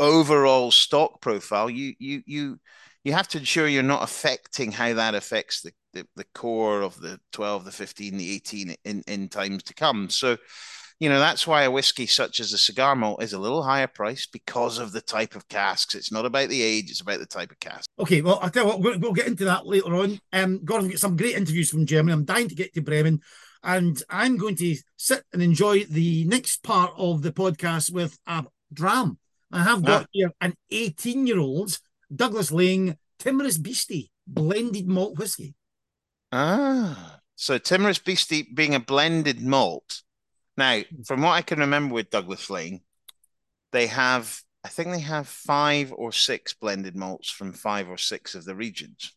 overall 0.00 0.70
stock 0.70 1.22
profile, 1.22 1.70
you 1.70 1.94
you 1.98 2.22
you 2.26 2.60
you 3.04 3.12
have 3.12 3.28
to 3.28 3.38
ensure 3.38 3.68
you're 3.68 3.82
not 3.82 4.02
affecting 4.02 4.72
how 4.72 4.92
that 4.94 5.14
affects 5.14 5.62
the, 5.62 5.72
the, 5.96 6.06
the 6.16 6.26
core 6.34 6.82
of 6.82 7.00
the 7.00 7.18
12, 7.32 7.64
the 7.64 7.72
15, 7.72 8.16
the 8.16 8.34
18 8.34 8.76
in, 8.84 9.02
in 9.06 9.28
times 9.28 9.62
to 9.64 9.74
come. 9.74 10.10
So, 10.10 10.36
you 11.00 11.08
know, 11.08 11.18
that's 11.18 11.46
why 11.46 11.62
a 11.62 11.70
whiskey 11.70 12.06
such 12.06 12.40
as 12.40 12.52
a 12.52 12.58
cigar 12.58 12.94
malt 12.94 13.22
is 13.22 13.32
a 13.32 13.38
little 13.38 13.62
higher 13.62 13.86
priced 13.86 14.32
because 14.32 14.78
of 14.78 14.92
the 14.92 15.00
type 15.00 15.34
of 15.34 15.48
casks. 15.48 15.94
It's 15.94 16.12
not 16.12 16.26
about 16.26 16.48
the 16.48 16.62
age, 16.62 16.90
it's 16.90 17.00
about 17.00 17.18
the 17.18 17.26
type 17.26 17.50
of 17.50 17.60
cask. 17.60 17.88
Okay, 17.98 18.22
well, 18.22 18.38
I'll 18.42 18.50
tell 18.50 18.64
you 18.64 18.78
what, 18.78 19.00
we'll, 19.00 19.12
get 19.12 19.26
into 19.26 19.46
that 19.46 19.66
later 19.66 19.94
on. 19.94 20.18
Um, 20.32 20.64
Gordon, 20.64 20.88
get 20.90 21.00
some 21.00 21.16
great 21.16 21.36
interviews 21.36 21.70
from 21.70 21.86
Germany. 21.86 22.12
I'm 22.12 22.24
dying 22.24 22.48
to 22.48 22.54
get 22.54 22.74
to 22.74 22.82
Bremen. 22.82 23.20
And 23.62 24.00
I'm 24.08 24.36
going 24.36 24.56
to 24.56 24.76
sit 24.96 25.24
and 25.32 25.42
enjoy 25.42 25.84
the 25.84 26.24
next 26.24 26.62
part 26.62 26.92
of 26.96 27.22
the 27.22 27.32
podcast 27.32 27.92
with 27.92 28.18
a 28.26 28.44
dram. 28.72 29.18
I 29.50 29.62
have 29.62 29.82
got 29.82 30.02
ah. 30.02 30.06
here 30.12 30.30
an 30.40 30.54
18 30.70 31.26
year 31.26 31.38
old 31.38 31.78
Douglas 32.14 32.52
Laing 32.52 32.96
Timorous 33.18 33.58
Beastie 33.58 34.10
blended 34.26 34.86
malt 34.86 35.18
whiskey. 35.18 35.54
Ah, 36.32 37.20
so 37.34 37.58
Timorous 37.58 37.98
Beastie 37.98 38.48
being 38.54 38.74
a 38.74 38.80
blended 38.80 39.40
malt. 39.40 40.02
Now, 40.56 40.82
from 41.04 41.22
what 41.22 41.32
I 41.32 41.42
can 41.42 41.60
remember 41.60 41.94
with 41.94 42.10
Douglas 42.10 42.48
Laing, 42.48 42.80
they 43.72 43.86
have, 43.88 44.40
I 44.64 44.68
think 44.68 44.90
they 44.90 45.00
have 45.00 45.28
five 45.28 45.92
or 45.92 46.12
six 46.12 46.54
blended 46.54 46.96
malts 46.96 47.30
from 47.30 47.52
five 47.52 47.88
or 47.88 47.98
six 47.98 48.34
of 48.34 48.44
the 48.44 48.54
regions. 48.54 49.12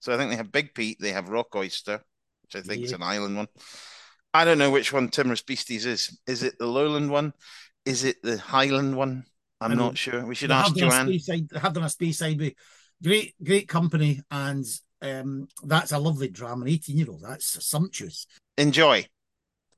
So 0.00 0.12
I 0.12 0.16
think 0.16 0.30
they 0.30 0.36
have 0.36 0.50
Big 0.50 0.74
Peat, 0.74 0.98
they 1.00 1.12
have 1.12 1.28
Rock 1.28 1.54
Oyster, 1.54 2.02
which 2.42 2.56
I 2.56 2.66
think 2.66 2.80
yeah. 2.80 2.86
is 2.86 2.92
an 2.92 3.02
island 3.02 3.36
one. 3.36 3.48
I 4.34 4.44
don't 4.44 4.58
know 4.58 4.70
which 4.70 4.92
one 4.92 5.08
Timorous 5.08 5.42
Beasties 5.42 5.86
is. 5.86 6.18
Is 6.26 6.42
it 6.42 6.58
the 6.58 6.66
lowland 6.66 7.10
one? 7.10 7.34
Is 7.84 8.04
it 8.04 8.22
the 8.22 8.38
highland 8.38 8.96
one? 8.96 9.24
I'm 9.60 9.76
not 9.76 9.96
sure. 9.96 10.24
We 10.26 10.34
should 10.34 10.50
ask 10.50 10.74
Joanne. 10.74 11.18
Side, 11.20 11.48
have 11.54 11.74
done 11.74 11.84
a 11.84 11.86
Speyside 11.86 12.38
with 12.38 12.54
great, 13.02 13.34
great 13.42 13.68
company, 13.68 14.20
and 14.30 14.64
um, 15.02 15.48
that's 15.64 15.92
a 15.92 15.98
lovely 15.98 16.28
drama. 16.28 16.64
An 16.64 16.70
18 16.70 16.96
year 16.96 17.06
old, 17.10 17.22
that's 17.22 17.64
sumptuous. 17.64 18.26
Enjoy. 18.56 19.06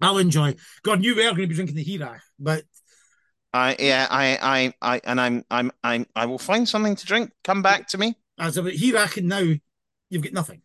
I'll 0.00 0.18
enjoy. 0.18 0.54
God, 0.82 1.04
you 1.04 1.14
were 1.14 1.22
going 1.22 1.36
to 1.36 1.46
be 1.46 1.54
drinking 1.54 1.76
the 1.76 1.84
Hearach, 1.84 2.20
but 2.38 2.64
I 3.52 3.76
yeah, 3.78 4.06
I 4.10 4.38
I 4.82 4.94
I 4.94 5.00
and 5.04 5.20
I'm 5.20 5.44
I'm 5.50 5.72
I'm 5.82 6.06
I 6.14 6.26
will 6.26 6.38
find 6.38 6.68
something 6.68 6.96
to 6.96 7.06
drink. 7.06 7.30
Come 7.42 7.62
back 7.62 7.88
to 7.88 7.98
me. 7.98 8.14
As 8.38 8.56
about 8.56 8.72
Hearach, 8.72 9.16
and 9.16 9.28
now 9.28 9.54
you've 10.10 10.22
got 10.22 10.32
nothing. 10.32 10.62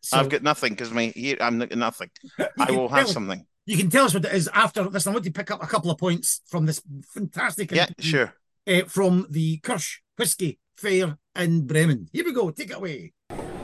So, 0.00 0.16
I've 0.16 0.28
got 0.28 0.42
nothing 0.42 0.72
because 0.72 0.92
my 0.92 1.06
here 1.14 1.36
I'm 1.40 1.58
nothing. 1.58 2.10
I 2.58 2.70
will 2.70 2.88
have 2.88 3.08
something. 3.08 3.44
You 3.66 3.76
can 3.76 3.90
tell 3.90 4.06
us 4.06 4.14
what 4.14 4.24
it 4.24 4.32
is 4.32 4.48
after 4.54 4.88
this. 4.88 5.06
I 5.06 5.10
want 5.10 5.24
to 5.24 5.30
pick 5.32 5.50
up 5.50 5.62
a 5.62 5.66
couple 5.66 5.90
of 5.90 5.98
points 5.98 6.40
from 6.46 6.64
this 6.64 6.80
fantastic. 7.12 7.72
Yeah, 7.72 7.88
sure 7.98 8.32
uh, 8.68 8.84
from 8.86 9.26
the 9.30 9.58
Kirsch 9.58 10.00
Whiskey 10.16 10.58
Fair 10.76 11.18
in 11.34 11.66
Bremen. 11.66 12.08
Here 12.12 12.24
we 12.24 12.32
go, 12.32 12.50
take 12.50 12.70
it 12.70 12.76
away. 12.76 13.12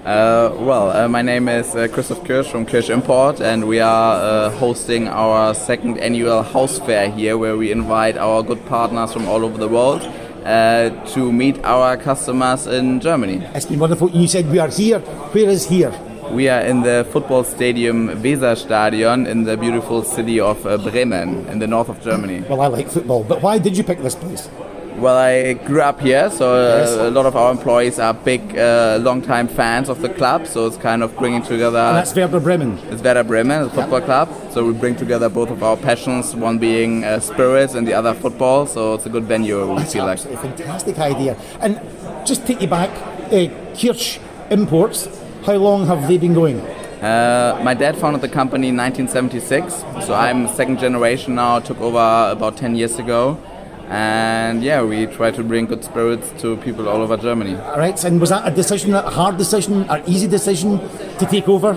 Uh, 0.04 0.54
well, 0.58 0.90
uh, 0.90 1.08
my 1.08 1.22
name 1.22 1.48
is 1.48 1.74
uh, 1.74 1.88
Christoph 1.88 2.22
Kirsch 2.26 2.50
from 2.50 2.66
Kirsch 2.66 2.90
Import, 2.90 3.40
and 3.40 3.66
we 3.66 3.80
are 3.80 4.16
uh, 4.20 4.50
hosting 4.50 5.08
our 5.08 5.54
second 5.54 5.96
annual 5.96 6.42
house 6.42 6.78
fair 6.78 7.10
here, 7.10 7.38
where 7.38 7.56
we 7.56 7.72
invite 7.72 8.18
our 8.18 8.42
good 8.42 8.62
partners 8.66 9.14
from 9.14 9.26
all 9.26 9.42
over 9.42 9.56
the 9.56 9.66
world 9.66 10.02
uh, 10.44 10.90
to 11.14 11.32
meet 11.32 11.58
our 11.64 11.96
customers 11.96 12.66
in 12.66 13.00
Germany. 13.00 13.42
It's 13.54 13.64
been 13.64 13.78
wonderful. 13.78 14.10
You 14.10 14.28
said 14.28 14.50
we 14.50 14.58
are 14.58 14.68
here. 14.68 14.98
Where 14.98 15.48
is 15.48 15.64
here? 15.66 15.90
We 16.30 16.50
are 16.50 16.60
in 16.60 16.82
the 16.82 17.08
football 17.10 17.42
stadium 17.42 18.08
Weserstadion 18.22 19.26
in 19.26 19.44
the 19.44 19.56
beautiful 19.56 20.04
city 20.04 20.38
of 20.38 20.66
uh, 20.66 20.76
Bremen 20.76 21.46
in 21.48 21.60
the 21.60 21.66
north 21.66 21.88
of 21.88 22.02
Germany. 22.02 22.44
Well, 22.46 22.60
I 22.60 22.66
like 22.66 22.90
football, 22.90 23.24
but 23.24 23.40
why 23.40 23.56
did 23.56 23.74
you 23.74 23.84
pick 23.84 24.02
this 24.02 24.16
place? 24.16 24.50
Well, 24.96 25.16
I 25.16 25.54
grew 25.54 25.80
up 25.80 26.00
here, 26.00 26.30
so 26.30 26.54
uh, 26.54 27.08
a 27.08 27.10
lot 27.10 27.26
of 27.26 27.34
our 27.34 27.50
employees 27.50 27.98
are 27.98 28.14
big, 28.14 28.56
uh, 28.56 28.98
long-time 29.02 29.48
fans 29.48 29.88
of 29.88 30.00
the 30.00 30.08
club. 30.08 30.46
So 30.46 30.68
it's 30.68 30.76
kind 30.76 31.02
of 31.02 31.16
bringing 31.16 31.42
together. 31.42 31.78
And 31.78 31.96
that's 31.96 32.14
Werder 32.14 32.38
Bremen. 32.38 32.78
It's 32.90 33.02
Werder 33.02 33.24
Bremen, 33.24 33.62
a 33.62 33.70
football 33.70 33.98
yep. 33.98 34.04
club. 34.04 34.52
So 34.52 34.64
we 34.64 34.72
bring 34.72 34.94
together 34.94 35.28
both 35.28 35.50
of 35.50 35.64
our 35.64 35.76
passions, 35.76 36.36
one 36.36 36.58
being 36.58 37.02
uh, 37.02 37.18
spirits 37.18 37.74
and 37.74 37.88
the 37.88 37.92
other 37.92 38.14
football. 38.14 38.66
So 38.66 38.94
it's 38.94 39.04
a 39.04 39.10
good 39.10 39.24
venue. 39.24 39.68
We 39.68 39.78
that's 39.78 39.92
feel 39.92 40.06
like. 40.06 40.24
a 40.24 40.36
fantastic 40.36 40.96
idea. 41.00 41.36
And 41.58 41.80
just 42.24 42.46
take 42.46 42.62
you 42.62 42.68
back, 42.68 42.90
uh, 43.32 43.48
Kirsch 43.76 44.20
Imports. 44.50 45.08
How 45.44 45.54
long 45.54 45.86
have 45.86 46.06
they 46.06 46.18
been 46.18 46.34
going? 46.34 46.60
Uh, 46.60 47.60
my 47.64 47.74
dad 47.74 47.96
founded 47.98 48.22
the 48.22 48.28
company 48.28 48.68
in 48.68 48.76
1976, 48.76 50.06
so 50.06 50.14
I'm 50.14 50.48
second 50.48 50.78
generation 50.78 51.34
now. 51.34 51.58
Took 51.58 51.80
over 51.80 52.30
about 52.30 52.56
10 52.56 52.76
years 52.76 52.98
ago 52.98 53.38
and 53.88 54.62
yeah, 54.62 54.82
we 54.82 55.06
try 55.06 55.30
to 55.30 55.42
bring 55.42 55.66
good 55.66 55.84
spirits 55.84 56.32
to 56.40 56.56
people 56.58 56.88
all 56.88 57.02
over 57.02 57.16
Germany. 57.16 57.56
All 57.56 57.78
right, 57.78 58.02
and 58.04 58.20
was 58.20 58.30
that 58.30 58.46
a 58.50 58.54
decision, 58.54 58.94
a 58.94 59.10
hard 59.10 59.36
decision, 59.36 59.82
an 59.90 60.02
easy 60.06 60.26
decision 60.26 60.78
to 61.18 61.26
take 61.30 61.48
over? 61.48 61.76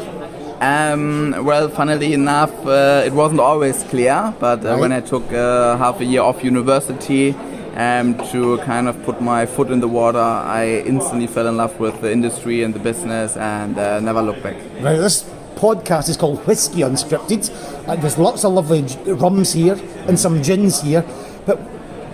Um, 0.60 1.46
well, 1.46 1.70
funnily 1.70 2.14
enough, 2.14 2.52
uh, 2.66 3.04
it 3.06 3.14
wasn't 3.14 3.42
always 3.42 3.84
clear, 3.84 4.34
but 4.40 4.66
uh, 4.66 4.70
right. 4.70 4.80
when 4.80 4.92
I 4.92 5.02
took 5.02 5.32
uh, 5.32 5.78
half 5.78 6.00
a 6.00 6.06
year 6.06 6.22
off 6.22 6.44
university 6.44 7.36
um, 7.76 8.18
to 8.32 8.58
kind 8.60 8.88
of 8.88 9.04
put 9.04 9.22
my 9.22 9.46
foot 9.46 9.70
in 9.70 9.82
the 9.82 9.88
water, 9.88 10.18
I 10.18 10.84
instantly 10.86 11.28
fell 11.28 11.48
in 11.48 11.58
love 11.58 11.80
with 11.80 12.02
the 12.02 12.12
industry 12.12 12.64
and 12.64 12.74
the 12.74 12.80
business 12.80 13.38
and 13.38 13.78
uh, 13.78 14.00
never 14.00 14.24
looked 14.24 14.42
back. 14.42 14.56
Right, 14.82 14.96
this 14.96 15.30
podcast 15.58 16.10
is 16.10 16.18
called 16.18 16.40
Whiskey 16.48 16.82
Unscripted. 16.82 17.52
and 17.88 18.02
there's 18.02 18.18
lots 18.18 18.44
of 18.44 18.54
lovely 18.54 18.84
rums 19.14 19.54
here 19.54 19.78
and 20.08 20.20
some 20.20 20.42
gins 20.42 20.82
here, 20.82 21.06
but 21.46 21.60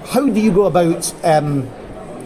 how 0.05 0.27
do 0.27 0.39
you 0.39 0.51
go 0.51 0.65
about 0.65 1.13
um, 1.23 1.69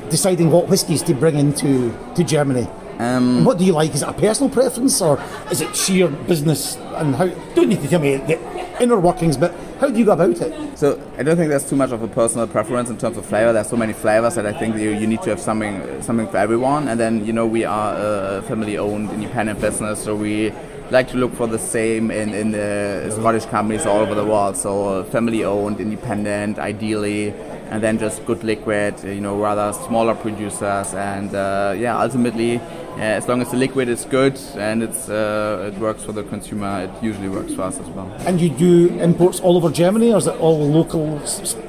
deciding 0.10 0.52
what 0.52 0.68
whiskies 0.68 1.04
to 1.04 1.14
bring 1.14 1.38
into 1.38 1.96
to 2.16 2.24
Germany? 2.24 2.68
Um, 3.00 3.46
what 3.46 3.60
do 3.60 3.66
you 3.66 3.74
like? 3.74 3.94
Is 3.94 4.02
it 4.02 4.10
a 4.10 4.14
personal 4.14 4.50
preference 4.50 5.02
or 5.02 5.22
is 5.52 5.62
it 5.62 5.76
sheer 5.76 6.08
business? 6.08 6.78
And 6.96 7.16
how? 7.16 7.28
Don't 7.54 7.70
need 7.70 7.82
to 7.82 7.88
tell 7.88 8.00
me 8.00 8.18
the 8.18 8.40
inner 8.82 9.00
workings, 9.00 9.38
but 9.38 9.54
how 9.80 9.90
do 9.90 10.00
you 10.00 10.06
go 10.06 10.14
about 10.14 10.42
it? 10.42 10.78
So 10.78 11.00
I 11.18 11.24
don't 11.24 11.38
think 11.38 11.50
there's 11.50 11.70
too 11.70 11.76
much 11.76 11.92
of 11.92 12.02
a 12.02 12.08
personal 12.08 12.48
preference 12.48 12.90
in 12.90 12.98
terms 12.98 13.18
of 13.18 13.26
flavor. 13.26 13.54
There's 13.54 13.70
so 13.70 13.78
many 13.78 13.94
flavors 13.94 14.36
that 14.36 14.48
I 14.48 14.54
think 14.54 14.78
you, 14.78 14.90
you 14.92 15.06
need 15.06 15.22
to 15.24 15.30
have 15.30 15.40
something 15.40 16.02
something 16.02 16.28
for 16.28 16.38
everyone. 16.38 16.88
And 16.88 17.00
then 17.00 17.24
you 17.26 17.34
know 17.34 17.46
we 17.46 17.66
are 17.66 17.96
a 18.38 18.42
family-owned 18.44 19.12
independent 19.12 19.62
business, 19.62 20.04
so 20.04 20.16
we 20.16 20.52
like 20.92 21.10
to 21.10 21.18
look 21.18 21.34
for 21.34 21.48
the 21.48 21.60
same 21.60 22.12
in, 22.12 22.34
in 22.34 22.52
the 22.52 23.12
Scottish 23.12 23.46
companies 23.46 23.86
all 23.86 24.00
over 24.00 24.16
the 24.16 24.26
world. 24.26 24.56
So 24.58 25.04
family 25.06 25.44
owned, 25.44 25.80
independent, 25.80 26.60
ideally, 26.60 27.34
and 27.70 27.84
then 27.84 27.98
just 27.98 28.26
good 28.26 28.44
liquid, 28.44 29.04
you 29.04 29.22
know, 29.22 29.38
rather 29.38 29.74
smaller 29.74 30.16
producers. 30.16 30.94
And 30.94 31.34
uh, 31.36 31.76
yeah, 31.78 32.00
ultimately, 32.00 32.60
uh, 32.60 33.00
as 33.00 33.28
long 33.28 33.42
as 33.42 33.52
the 33.52 33.58
liquid 33.58 33.90
is 33.90 34.06
good 34.06 34.40
and 34.56 34.82
it's 34.82 35.10
uh, 35.10 35.72
it 35.74 35.80
works 35.80 36.04
for 36.04 36.14
the 36.14 36.24
consumer, 36.24 36.84
it 36.84 37.04
usually 37.04 37.30
works 37.30 37.54
for 37.54 37.64
us 37.64 37.80
as 37.80 37.88
well. 37.90 38.12
And 38.26 38.40
you 38.40 38.50
do 38.50 38.88
imports 39.00 39.40
all 39.40 39.58
over 39.58 39.70
Germany, 39.70 40.14
or 40.14 40.18
is 40.18 40.28
it 40.28 40.40
all 40.40 40.68
local 40.68 41.22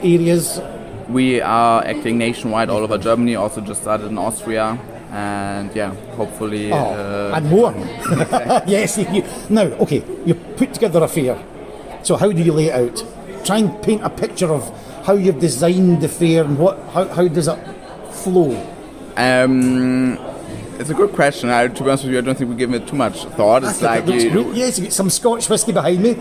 areas? 0.02 0.60
We 1.08 1.40
are 1.40 1.82
acting 1.84 2.18
nationwide 2.18 2.68
all 2.68 2.82
over 2.82 2.98
Germany. 2.98 3.34
Also, 3.34 3.62
just 3.62 3.80
started 3.80 4.08
in 4.08 4.18
Austria 4.18 4.78
and 5.10 5.74
yeah, 5.74 5.94
hopefully. 6.16 6.72
Oh, 6.72 6.76
uh, 6.76 7.32
and 7.34 7.48
more. 7.48 7.72
yes. 8.66 8.98
You, 8.98 9.24
now, 9.48 9.64
okay, 9.82 10.02
you 10.24 10.34
put 10.34 10.74
together 10.74 11.02
a 11.02 11.08
fair. 11.08 11.42
So 12.02 12.16
how 12.16 12.30
do 12.30 12.42
you 12.42 12.52
lay 12.52 12.66
it 12.66 12.74
out? 12.74 13.44
Try 13.44 13.58
and 13.58 13.82
paint 13.82 14.02
a 14.02 14.10
picture 14.10 14.52
of 14.52 14.68
how 15.04 15.14
you've 15.14 15.40
designed 15.40 16.02
the 16.02 16.08
fair 16.08 16.44
and 16.44 16.58
what 16.58 16.78
how, 16.92 17.06
how 17.08 17.28
does 17.28 17.48
it 17.48 17.58
flow. 18.12 18.52
Um, 19.16 20.18
it's 20.78 20.90
a 20.90 20.94
good 20.94 21.12
question. 21.12 21.50
I, 21.50 21.68
to 21.68 21.82
be 21.82 21.88
honest 21.88 22.04
with 22.04 22.12
you, 22.12 22.18
I 22.18 22.20
don't 22.20 22.36
think 22.36 22.50
we 22.50 22.56
give 22.56 22.72
it 22.72 22.86
too 22.86 22.96
much 22.96 23.24
thought. 23.24 23.64
It's 23.64 23.82
like 23.82 24.06
you, 24.06 24.52
yes, 24.52 24.78
you 24.78 24.84
get 24.84 24.92
some 24.92 25.10
Scotch 25.10 25.48
whiskey 25.48 25.72
behind 25.72 26.02
me. 26.02 26.16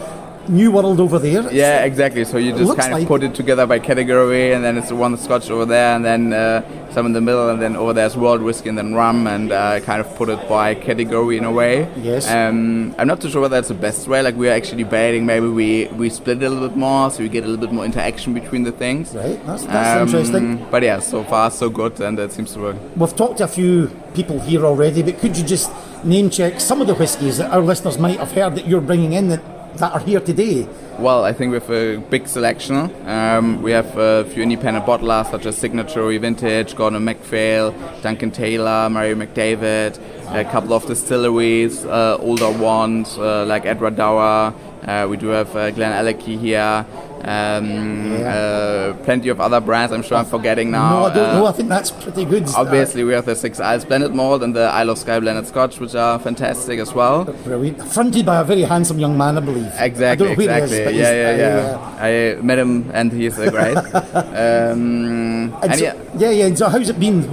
New 0.50 0.72
World 0.72 1.00
over 1.00 1.20
there. 1.20 1.44
It's 1.46 1.54
yeah, 1.54 1.84
exactly. 1.84 2.26
So 2.26 2.38
you 2.38 2.52
just 2.52 2.78
kind 2.78 2.94
of 2.94 3.00
like 3.00 3.08
put 3.08 3.24
it 3.24 3.36
together 3.36 3.66
by 3.66 3.80
category, 3.80 4.54
and 4.54 4.64
then 4.64 4.78
it's 4.78 4.90
the 4.90 4.96
one 4.96 5.18
Scotch 5.18 5.50
over 5.50 5.66
there, 5.66 5.96
and 5.96 6.06
then 6.06 6.34
uh, 6.34 6.92
some 6.92 7.06
in 7.06 7.14
the 7.14 7.22
middle, 7.22 7.50
and 7.50 7.62
then 7.62 7.76
over 7.76 7.94
there's 7.94 8.16
world 8.16 8.42
whiskey, 8.42 8.70
and 8.70 8.78
then 8.78 8.94
rum, 8.94 9.28
and 9.28 9.52
uh, 9.52 9.80
kind 9.82 10.02
of 10.02 10.16
put 10.16 10.30
it 10.30 10.48
by 10.48 10.76
category 10.76 11.38
in 11.38 11.44
a 11.44 11.52
way. 11.52 11.92
Yes. 11.98 12.30
Um, 12.30 12.96
I'm 12.98 13.08
not 13.08 13.22
too 13.22 13.30
sure 13.30 13.42
whether 13.42 13.56
that's 13.56 13.68
the 13.68 13.74
best 13.74 14.08
way. 14.08 14.22
Like 14.22 14.36
we 14.36 14.50
are 14.50 14.54
actually 14.54 14.84
debating, 14.84 15.26
maybe 15.26 15.48
we 15.48 15.88
we 15.88 16.10
split 16.10 16.42
it 16.42 16.46
a 16.46 16.50
little 16.50 16.68
bit 16.68 16.78
more, 16.78 17.12
so 17.12 17.24
we 17.24 17.30
get 17.30 17.44
a 17.44 17.48
little 17.48 17.66
bit 17.66 17.74
more 17.74 17.86
interaction 17.86 18.34
between 18.34 18.64
the 18.64 18.72
things. 18.72 19.14
Right. 19.14 19.44
That's, 19.46 19.66
that's 19.66 20.02
um, 20.02 20.08
interesting. 20.08 20.68
But 20.72 20.84
yeah, 20.84 21.00
so 21.00 21.24
far 21.24 21.52
so 21.52 21.70
good, 21.70 22.00
and 22.00 22.18
it 22.20 22.32
seems 22.32 22.54
to 22.54 22.60
work. 22.60 22.78
We've 22.96 23.16
talked 23.16 23.40
to 23.40 23.44
a 23.44 23.48
few 23.48 23.88
people 24.14 24.40
here 24.40 24.66
already, 24.66 25.04
but 25.04 25.20
could 25.20 25.38
you 25.38 25.44
just 25.44 25.72
name 26.04 26.30
check 26.30 26.60
some 26.60 26.80
of 26.82 26.88
the 26.88 26.96
whiskies 26.96 27.38
that 27.38 27.52
our 27.52 27.62
listeners 27.62 27.98
might 27.98 28.20
have 28.20 28.32
heard 28.32 28.56
that 28.56 28.68
you're 28.68 28.82
bringing 28.82 29.14
in 29.14 29.30
that 29.30 29.42
that 29.78 29.94
are 29.94 30.00
here 30.00 30.20
today? 30.20 30.68
Well, 31.00 31.24
I 31.24 31.34
think 31.34 31.52
we 31.52 31.60
have 31.60 31.70
a 31.70 31.98
big 31.98 32.28
selection. 32.28 32.92
Um, 33.08 33.62
we 33.62 33.72
have 33.72 33.98
a 33.98 34.26
few 34.26 34.44
independent 34.44 34.86
bottlers 34.86 35.30
such 35.30 35.46
as 35.46 35.58
Signatory 35.58 36.18
Vintage, 36.18 36.76
Gordon 36.76 37.04
MacPhail, 37.04 37.72
Duncan 38.02 38.32
Taylor, 38.32 38.90
Murray 38.90 39.14
McDavid, 39.14 40.00
a 40.36 40.44
couple 40.46 40.74
of 40.74 40.86
distilleries, 40.88 41.86
uh, 41.86 42.18
older 42.20 42.52
ones 42.52 43.18
uh, 43.18 43.46
like 43.46 43.64
Edradour. 43.64 44.54
Uh, 44.84 45.08
we 45.08 45.18
do 45.18 45.28
have 45.28 45.56
uh, 45.56 45.72
Alecky 45.72 46.40
here. 46.40 46.86
Um, 47.24 48.14
uh, 48.24 48.94
plenty 49.04 49.30
of 49.30 49.40
other 49.42 49.60
brands. 49.60 49.92
I'm 49.94 50.02
sure 50.04 50.18
I'm 50.18 50.26
forgetting 50.26 50.72
now. 50.72 50.90
no, 51.00 51.06
I 51.06 51.14
don't 51.14 51.30
Uh, 51.30 51.34
know. 51.40 51.46
I 51.48 51.52
think 51.52 51.70
that's 51.70 51.92
pretty 51.92 52.26
good. 52.26 52.46
Obviously, 52.56 53.04
we 53.04 53.14
have 53.14 53.26
the 53.26 53.36
Six 53.36 53.60
Isles 53.60 53.86
Blended 53.86 54.14
Malt 54.14 54.44
and 54.44 54.56
the 54.56 54.68
Isle 54.80 54.90
of 54.92 54.98
Skye 54.98 55.20
Blended 55.20 55.48
Scotch, 55.48 55.80
which 55.80 55.96
are 55.96 56.20
fantastic 56.20 56.80
as 56.80 56.94
well. 56.94 57.26
Brilliant. 57.44 57.84
Fronted 57.96 58.26
by 58.26 58.38
a 58.42 58.44
very 58.44 58.62
handsome 58.64 59.00
young 59.00 59.18
man, 59.18 59.38
I 59.38 59.42
believe. 59.42 59.72
I 59.80 59.86
Exactly, 59.86 60.28
where 60.28 60.36
he 60.36 60.44
is, 60.64 60.72
exactly. 60.72 60.98
yeah, 61.00 61.12
he's- 61.14 61.40
yeah, 61.40 61.56
uh, 61.56 62.08
yeah. 62.08 62.38
I 62.38 62.42
met 62.42 62.60
him 62.60 62.90
and 62.94 63.12
he's 63.12 63.38
uh, 63.40 63.50
great. 63.50 63.78
um, 64.44 65.37
And 65.54 65.64
and 65.72 65.76
so, 65.76 65.84
yeah, 65.86 65.94
yeah, 66.18 66.30
yeah. 66.32 66.46
And 66.48 66.58
so, 66.58 66.70
how's 66.70 66.90
it 66.90 67.00
been? 67.00 67.24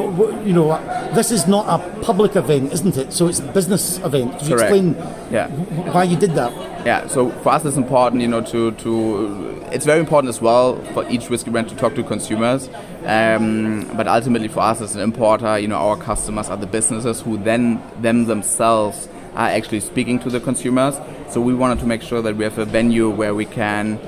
You 0.46 0.52
know, 0.52 1.12
this 1.14 1.30
is 1.30 1.46
not 1.46 1.66
a 1.68 2.00
public 2.02 2.36
event, 2.36 2.72
isn't 2.72 2.96
it? 2.96 3.12
So 3.12 3.28
it's 3.28 3.40
a 3.40 3.52
business 3.52 3.98
event. 3.98 4.38
Could 4.38 4.48
you 4.48 4.54
explain 4.54 4.94
Yeah. 5.30 5.48
why 5.92 6.04
you 6.04 6.16
did 6.16 6.32
that? 6.34 6.52
Yeah, 6.86 7.06
so 7.06 7.30
for 7.42 7.50
us 7.52 7.64
it's 7.64 7.78
important, 7.78 8.20
you 8.20 8.28
know, 8.28 8.42
to, 8.42 8.72
to 8.72 9.62
it's 9.72 9.86
very 9.86 10.00
important 10.00 10.28
as 10.28 10.40
well 10.42 10.76
for 10.92 11.08
each 11.08 11.30
whiskey 11.30 11.50
brand 11.50 11.68
to 11.70 11.74
talk 11.76 11.94
to 11.94 12.02
consumers. 12.02 12.68
Um, 13.06 13.90
but 13.96 14.06
ultimately 14.06 14.48
for 14.48 14.60
us 14.60 14.80
as 14.82 14.94
an 14.94 15.00
importer, 15.02 15.58
you 15.58 15.66
know, 15.68 15.76
our 15.76 15.96
customers 15.96 16.50
are 16.50 16.58
the 16.58 16.66
businesses 16.66 17.22
who 17.22 17.38
then 17.38 17.80
them 18.02 18.26
themselves 18.26 19.08
are 19.34 19.48
actually 19.48 19.80
speaking 19.80 20.18
to 20.20 20.28
the 20.30 20.40
consumers. 20.40 20.94
So 21.30 21.40
we 21.40 21.54
wanted 21.54 21.80
to 21.80 21.86
make 21.86 22.02
sure 22.02 22.20
that 22.22 22.36
we 22.36 22.44
have 22.44 22.58
a 22.58 22.66
venue 22.66 23.08
where 23.08 23.34
we 23.34 23.46
can 23.46 23.98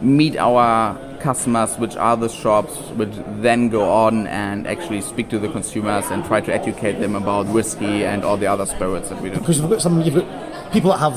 meet 0.00 0.36
our 0.36 0.98
customers, 1.28 1.76
which 1.78 1.96
are 1.96 2.16
the 2.16 2.28
shops, 2.28 2.76
which 3.00 3.14
then 3.40 3.70
go 3.70 3.82
on 3.90 4.26
and 4.28 4.66
actually 4.68 5.00
speak 5.00 5.28
to 5.30 5.38
the 5.38 5.48
consumers 5.48 6.04
and 6.12 6.24
try 6.26 6.40
to 6.40 6.52
educate 6.60 7.00
them 7.00 7.16
about 7.16 7.46
whiskey 7.46 8.04
and 8.04 8.22
all 8.24 8.36
the 8.36 8.46
other 8.46 8.66
spirits 8.66 9.08
that 9.08 9.20
we 9.22 9.30
do. 9.30 9.38
Because 9.38 9.60
we've 9.60 9.70
got 9.70 9.80
some, 9.82 10.02
you've 10.02 10.14
got 10.20 10.72
people 10.72 10.90
that 10.92 10.98
have 10.98 11.16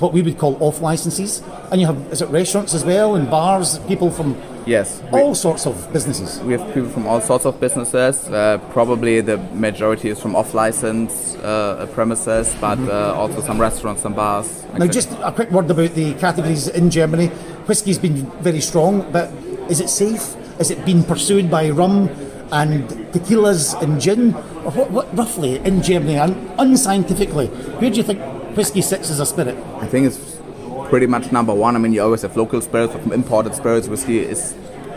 what 0.00 0.12
we 0.14 0.22
would 0.22 0.38
call 0.38 0.56
off 0.60 0.80
licenses, 0.80 1.42
and 1.70 1.80
you 1.80 1.86
have 1.86 1.98
is 2.12 2.22
it 2.22 2.28
restaurants 2.30 2.72
as 2.74 2.84
well 2.84 3.16
and 3.16 3.28
bars, 3.30 3.78
people 3.80 4.10
from 4.10 4.34
Yes. 4.66 5.02
we- 5.12 5.20
all 5.20 5.34
sorts 5.34 5.66
of 5.66 5.74
businesses. 5.92 6.30
We 6.46 6.52
have 6.56 6.64
people 6.74 6.88
from 6.96 7.06
all 7.06 7.20
sorts 7.20 7.44
of 7.44 7.58
businesses. 7.60 8.28
Uh, 8.28 8.58
probably 8.76 9.20
the 9.20 9.38
majority 9.66 10.08
is 10.10 10.20
from 10.20 10.36
off-license 10.36 11.34
uh, 11.36 11.86
premises, 11.94 12.54
but 12.60 12.78
uh, 12.78 13.14
also 13.20 13.40
some 13.40 13.58
restaurants, 13.60 14.02
some 14.02 14.14
bars. 14.14 14.48
Now, 14.78 14.86
just 14.86 15.10
a 15.22 15.32
quick 15.32 15.50
word 15.50 15.70
about 15.70 15.94
the 15.94 16.14
categories 16.14 16.68
in 16.68 16.90
Germany. 16.90 17.30
Whiskey's 17.70 18.00
been 18.00 18.26
very 18.42 18.60
strong, 18.60 19.06
but 19.12 19.30
is 19.68 19.78
it 19.78 19.88
safe? 19.88 20.34
Is 20.58 20.72
it 20.72 20.84
being 20.84 21.04
pursued 21.04 21.48
by 21.48 21.70
rum 21.70 22.08
and 22.50 22.90
tequilas 23.12 23.80
and 23.80 24.00
gin? 24.00 24.34
Or 24.64 24.72
what, 24.72 24.90
what 24.90 25.16
roughly 25.16 25.58
in 25.58 25.80
Germany, 25.80 26.16
and 26.16 26.34
unscientifically, 26.58 27.46
where 27.78 27.88
do 27.88 27.96
you 27.96 28.02
think 28.02 28.18
whiskey 28.56 28.82
sits 28.82 29.08
as 29.08 29.20
a 29.20 29.24
spirit? 29.24 29.56
I 29.76 29.86
think 29.86 30.08
it's 30.08 30.40
pretty 30.88 31.06
much 31.06 31.30
number 31.30 31.54
one. 31.54 31.76
I 31.76 31.78
mean, 31.78 31.92
you 31.92 32.02
always 32.02 32.22
have 32.22 32.36
local 32.36 32.60
spirits, 32.60 32.92
but 32.92 33.02
from 33.02 33.12
imported 33.12 33.54
spirits, 33.54 33.86
whiskey 33.86 34.18
is 34.18 34.52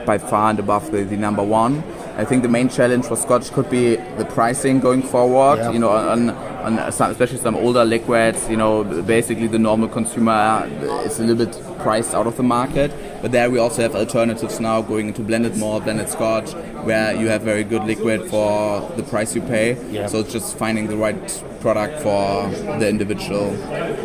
by 0.07 0.17
far 0.17 0.49
and 0.49 0.57
above 0.57 0.91
the, 0.91 1.03
the 1.03 1.15
number 1.15 1.43
one. 1.43 1.83
I 2.17 2.25
think 2.25 2.41
the 2.41 2.49
main 2.49 2.69
challenge 2.69 3.05
for 3.05 3.15
Scotch 3.15 3.51
could 3.51 3.69
be 3.69 3.97
the 4.17 4.25
pricing 4.25 4.79
going 4.79 5.03
forward. 5.03 5.57
Yeah. 5.57 5.71
You 5.73 5.77
know, 5.77 5.89
on, 5.91 6.31
on 6.63 6.91
some, 6.91 7.11
especially 7.11 7.37
some 7.37 7.55
older 7.55 7.85
liquids. 7.85 8.49
You 8.49 8.57
know, 8.57 8.83
basically 8.83 9.47
the 9.47 9.59
normal 9.59 9.89
consumer 9.89 10.67
is 11.05 11.19
a 11.19 11.23
little 11.23 11.45
bit 11.45 11.79
priced 11.79 12.13
out 12.13 12.27
of 12.27 12.37
the 12.37 12.43
market. 12.43 12.91
But 13.21 13.31
there 13.31 13.49
we 13.49 13.59
also 13.59 13.81
have 13.81 13.95
alternatives 13.95 14.59
now 14.59 14.81
going 14.81 15.07
into 15.07 15.21
blended 15.21 15.57
malt, 15.57 15.83
blended 15.83 16.09
Scotch, 16.09 16.53
where 16.83 17.15
you 17.15 17.27
have 17.27 17.41
very 17.41 17.63
good 17.63 17.83
liquid 17.83 18.29
for 18.29 18.81
the 18.97 19.03
price 19.03 19.35
you 19.35 19.41
pay. 19.41 19.77
Yeah. 19.91 20.07
So 20.07 20.19
it's 20.19 20.33
just 20.33 20.57
finding 20.57 20.87
the 20.87 20.97
right 20.97 21.43
product 21.61 22.01
for 22.01 22.49
the 22.79 22.89
individual 22.89 23.51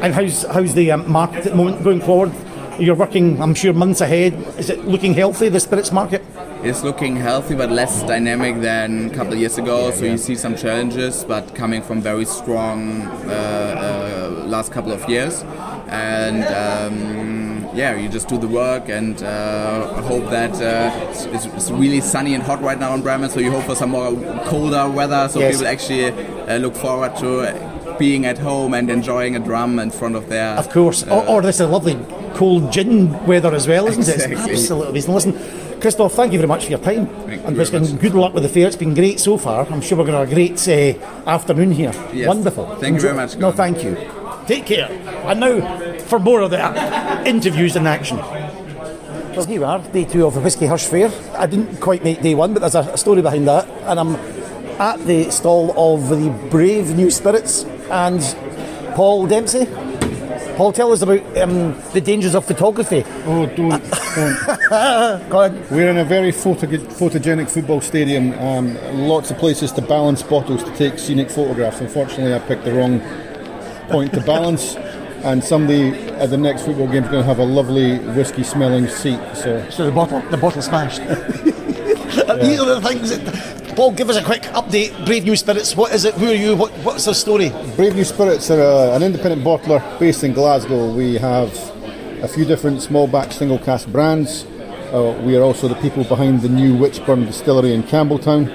And 0.02 0.14
how's 0.14 0.44
how's 0.44 0.74
the 0.74 0.92
um, 0.92 1.10
market 1.10 1.38
at 1.38 1.50
the 1.50 1.56
moment 1.56 1.82
going 1.82 2.00
forward? 2.00 2.32
You're 2.78 2.94
working, 2.94 3.42
I'm 3.42 3.54
sure, 3.54 3.72
months 3.72 4.00
ahead. 4.00 4.34
Is 4.56 4.70
it 4.70 4.84
looking 4.86 5.12
healthy, 5.14 5.48
the 5.48 5.58
spirits 5.58 5.90
market? 5.90 6.22
It's 6.62 6.82
looking 6.82 7.16
healthy 7.16 7.54
but 7.54 7.70
less 7.70 8.02
dynamic 8.02 8.60
than 8.60 9.10
a 9.10 9.14
couple 9.14 9.32
of 9.34 9.38
years 9.38 9.58
ago. 9.58 9.90
so 9.92 10.04
you 10.04 10.18
see 10.18 10.34
some 10.34 10.56
challenges, 10.56 11.24
but 11.24 11.54
coming 11.54 11.82
from 11.82 12.00
very 12.02 12.24
strong 12.24 13.02
uh, 13.02 13.30
uh, 13.30 14.44
last 14.46 14.72
couple 14.72 14.90
of 14.92 15.08
years. 15.08 15.42
And 15.88 16.42
um, 16.44 17.68
yeah, 17.76 17.94
you 17.96 18.08
just 18.08 18.28
do 18.28 18.38
the 18.38 18.48
work 18.48 18.88
and 18.88 19.22
uh, 19.22 20.02
hope 20.02 20.28
that 20.30 20.52
uh, 20.60 20.90
it's, 21.10 21.46
it's 21.46 21.70
really 21.70 22.00
sunny 22.00 22.34
and 22.34 22.42
hot 22.42 22.60
right 22.60 22.78
now 22.78 22.92
in 22.94 23.02
Bremen. 23.02 23.30
So 23.30 23.38
you 23.38 23.52
hope 23.52 23.64
for 23.64 23.76
some 23.76 23.90
more 23.90 24.12
colder 24.46 24.88
weather, 24.90 25.28
so 25.28 25.38
Yes. 25.38 25.52
people 25.58 25.68
actually 25.68 26.06
uh, 26.48 26.56
look 26.58 26.74
forward 26.74 27.14
to 27.18 27.96
being 28.00 28.26
at 28.26 28.36
home 28.38 28.74
and 28.74 28.90
enjoying 28.90 29.36
a 29.36 29.38
drum 29.38 29.78
in 29.78 29.90
front 29.90 30.16
of 30.16 30.28
their. 30.28 30.56
Of 30.56 30.70
course. 30.70 31.04
or, 31.06 31.24
or 31.28 31.40
this 31.40 31.60
is 31.60 31.68
lovely 31.68 31.96
cold 32.34 32.72
gin 32.72 33.12
weather 33.26 33.54
as 33.54 33.66
well, 33.68 33.86
isn't 33.86 34.08
it? 34.08 34.30
It's 34.32 34.48
absolutely 34.50 34.88
amazing. 35.00 35.14
Listen, 35.14 35.34
Christoph, 35.80 36.12
thank 36.14 36.32
you 36.32 36.38
very 36.38 36.48
much 36.48 36.64
for 36.64 36.70
your 36.70 36.80
time. 36.80 37.06
Thank 37.06 37.42
you 37.42 37.46
and 37.46 37.56
been 37.56 37.82
much. 37.82 38.00
good 38.00 38.14
luck 38.14 38.34
with 38.34 38.42
the 38.42 38.48
fair. 38.48 38.66
It's 38.66 38.76
been 38.76 38.94
great 38.94 39.20
so 39.20 39.38
far. 39.38 39.66
I'm 39.66 39.80
sure 39.80 39.96
we're 39.98 40.04
going 40.04 40.14
to 40.14 40.18
have 40.20 40.30
a 40.30 40.34
great 40.34 40.68
uh, 40.68 41.28
afternoon 41.28 41.70
here. 41.70 41.92
Yes. 42.12 42.26
Wonderful. 42.26 42.76
Thank 42.76 42.94
you 42.96 43.00
very 43.00 43.14
much, 43.14 43.36
No, 43.36 43.52
thank 43.52 43.84
you. 43.84 43.96
Take 44.46 44.66
care. 44.66 44.88
And 45.26 45.40
now 45.40 45.98
for 46.00 46.18
more 46.18 46.40
of 46.40 46.50
the 46.50 47.22
interviews 47.26 47.76
in 47.76 47.86
action. 47.86 48.16
Well, 48.18 49.44
here 49.44 49.60
we 49.60 49.64
are, 49.66 49.78
day 49.78 50.04
two 50.04 50.26
of 50.26 50.34
the 50.34 50.40
Whisky 50.40 50.66
Hush 50.66 50.86
Fair. 50.86 51.12
I 51.36 51.46
didn't 51.46 51.80
quite 51.80 52.02
make 52.02 52.22
day 52.22 52.34
one, 52.34 52.54
but 52.54 52.60
there's 52.60 52.74
a, 52.74 52.80
a 52.80 52.98
story 52.98 53.22
behind 53.22 53.46
that. 53.46 53.68
And 53.82 54.00
I'm 54.00 54.16
at 54.80 54.98
the 55.06 55.30
stall 55.30 55.72
of 55.78 56.08
the 56.08 56.30
Brave 56.50 56.96
New 56.96 57.10
Spirits 57.10 57.64
and 57.90 58.20
Paul 58.96 59.28
Dempsey. 59.28 59.66
Paul, 60.58 60.72
tell 60.72 60.90
us 60.90 61.02
about 61.02 61.20
um, 61.38 61.80
the 61.92 62.00
dangers 62.00 62.34
of 62.34 62.44
photography. 62.44 63.04
Oh, 63.26 63.46
don't, 63.46 63.70
don't. 63.70 65.30
Go 65.30 65.38
on. 65.38 65.68
We're 65.70 65.88
in 65.88 65.98
a 65.98 66.04
very 66.04 66.32
photo- 66.32 66.66
photogenic 66.66 67.48
football 67.48 67.80
stadium. 67.80 68.32
Um, 68.40 68.74
lots 69.06 69.30
of 69.30 69.38
places 69.38 69.70
to 69.74 69.82
balance 69.82 70.20
bottles 70.24 70.64
to 70.64 70.74
take 70.74 70.98
scenic 70.98 71.30
photographs. 71.30 71.80
Unfortunately, 71.80 72.34
I 72.34 72.40
picked 72.40 72.64
the 72.64 72.72
wrong 72.74 72.98
point 73.88 74.12
to 74.14 74.20
balance, 74.20 74.74
and 75.22 75.44
somebody 75.44 75.92
at 76.14 76.30
the 76.30 76.36
next 76.36 76.64
football 76.64 76.88
game 76.88 77.04
is 77.04 77.10
going 77.10 77.22
to 77.22 77.28
have 77.28 77.38
a 77.38 77.44
lovely 77.44 78.00
whiskey 78.00 78.42
smelling 78.42 78.88
seat. 78.88 79.20
So, 79.34 79.64
So 79.70 79.86
the 79.86 79.92
bottle, 79.92 80.22
the 80.22 80.38
bottle 80.38 80.60
smashed. 80.60 80.98
These 81.06 82.58
are 82.58 82.80
the 82.80 82.80
things 82.82 83.16
that. 83.16 83.57
Paul, 83.78 83.92
give 83.92 84.10
us 84.10 84.16
a 84.16 84.24
quick 84.24 84.42
update. 84.42 85.06
Brave 85.06 85.22
New 85.22 85.36
Spirits. 85.36 85.76
What 85.76 85.94
is 85.94 86.04
it? 86.04 86.14
Who 86.14 86.26
are 86.26 86.34
you? 86.34 86.56
What, 86.56 86.72
what's 86.82 87.04
the 87.04 87.14
story? 87.14 87.50
Brave 87.76 87.94
New 87.94 88.02
Spirits 88.02 88.50
are 88.50 88.60
a, 88.60 88.96
an 88.96 89.04
independent 89.04 89.44
bottler 89.44 89.80
based 90.00 90.24
in 90.24 90.32
Glasgow. 90.32 90.92
We 90.92 91.14
have 91.14 91.52
a 92.20 92.26
few 92.26 92.44
different 92.44 92.82
small 92.82 93.06
batch 93.06 93.34
single 93.34 93.60
cask 93.60 93.86
brands. 93.86 94.44
Uh, 94.92 95.16
we 95.24 95.36
are 95.36 95.42
also 95.42 95.68
the 95.68 95.76
people 95.76 96.02
behind 96.02 96.42
the 96.42 96.48
new 96.48 96.76
Witchburn 96.76 97.26
distillery 97.26 97.72
in 97.72 97.84
Campbeltown, 97.84 98.48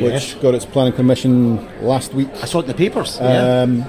which 0.00 0.40
got 0.40 0.54
its 0.54 0.64
planning 0.64 0.92
permission 0.92 1.56
last 1.84 2.14
week. 2.14 2.28
I 2.40 2.46
saw 2.46 2.60
it 2.60 2.66
in 2.66 2.68
the 2.68 2.74
papers. 2.74 3.20
Um, 3.20 3.82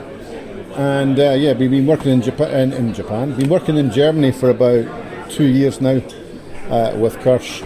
and 0.73 1.19
uh, 1.19 1.33
yeah, 1.33 1.53
we've 1.53 1.69
been 1.69 1.85
working 1.85 2.11
in 2.11 2.23
Japan. 2.23 2.49
In, 2.49 2.73
in 2.73 2.93
Japan, 2.95 3.35
been 3.35 3.49
working 3.49 3.77
in 3.77 3.91
Germany 3.91 4.31
for 4.31 4.49
about 4.49 5.29
two 5.29 5.45
years 5.45 5.79
now 5.81 6.01
uh, 6.71 6.97
with 6.97 7.15
Kirsch, 7.19 7.61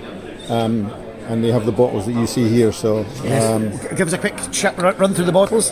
um, 0.50 0.92
and 1.28 1.44
they 1.44 1.52
have 1.52 1.66
the 1.66 1.72
bottles 1.72 2.06
that 2.06 2.14
you 2.14 2.28
see 2.28 2.48
here. 2.48 2.72
So 2.72 3.00
um, 3.32 3.70
Give 3.96 4.08
us 4.08 4.14
a 4.14 4.18
quick 4.18 4.36
chat, 4.52 4.78
run 4.78 5.14
through 5.14 5.26
the 5.26 5.32
bottles. 5.32 5.72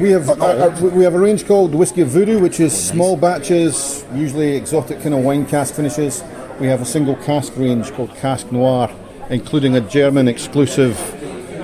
we 0.00 0.10
have 0.10 0.28
uh, 0.28 0.34
uh, 0.34 0.90
we 0.92 1.04
have 1.04 1.14
a 1.14 1.18
range 1.18 1.46
called 1.46 1.74
Whiskey 1.74 2.02
of 2.02 2.08
Voodoo, 2.08 2.38
which 2.38 2.60
is 2.60 2.72
small 2.72 3.16
batches, 3.16 4.04
usually 4.14 4.56
exotic 4.56 5.00
kind 5.00 5.14
of 5.14 5.20
wine 5.24 5.46
cask 5.46 5.74
finishes. 5.74 6.22
We 6.60 6.66
have 6.68 6.80
a 6.80 6.86
single 6.86 7.16
cask 7.16 7.54
range 7.56 7.92
called 7.92 8.14
Cask 8.16 8.50
Noir, 8.50 8.90
including 9.28 9.76
a 9.76 9.80
German 9.80 10.28
exclusive 10.28 10.96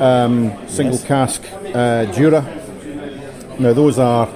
um, 0.00 0.52
single 0.68 0.98
cask 0.98 1.42
uh, 1.74 2.06
Jura. 2.12 2.42
Now 3.58 3.72
those 3.72 3.98
are 3.98 4.28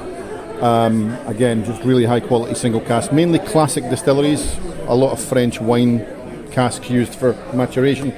um, 0.62 1.12
again 1.26 1.64
just 1.64 1.82
really 1.82 2.04
high 2.04 2.20
quality 2.20 2.54
single 2.54 2.80
cask, 2.80 3.12
mainly 3.12 3.38
classic 3.38 3.88
distilleries. 3.90 4.56
A 4.88 4.94
lot 4.94 5.12
of 5.12 5.20
French 5.22 5.60
wine 5.60 6.06
casks 6.52 6.88
used 6.88 7.14
for 7.14 7.32
maturation, 7.52 8.14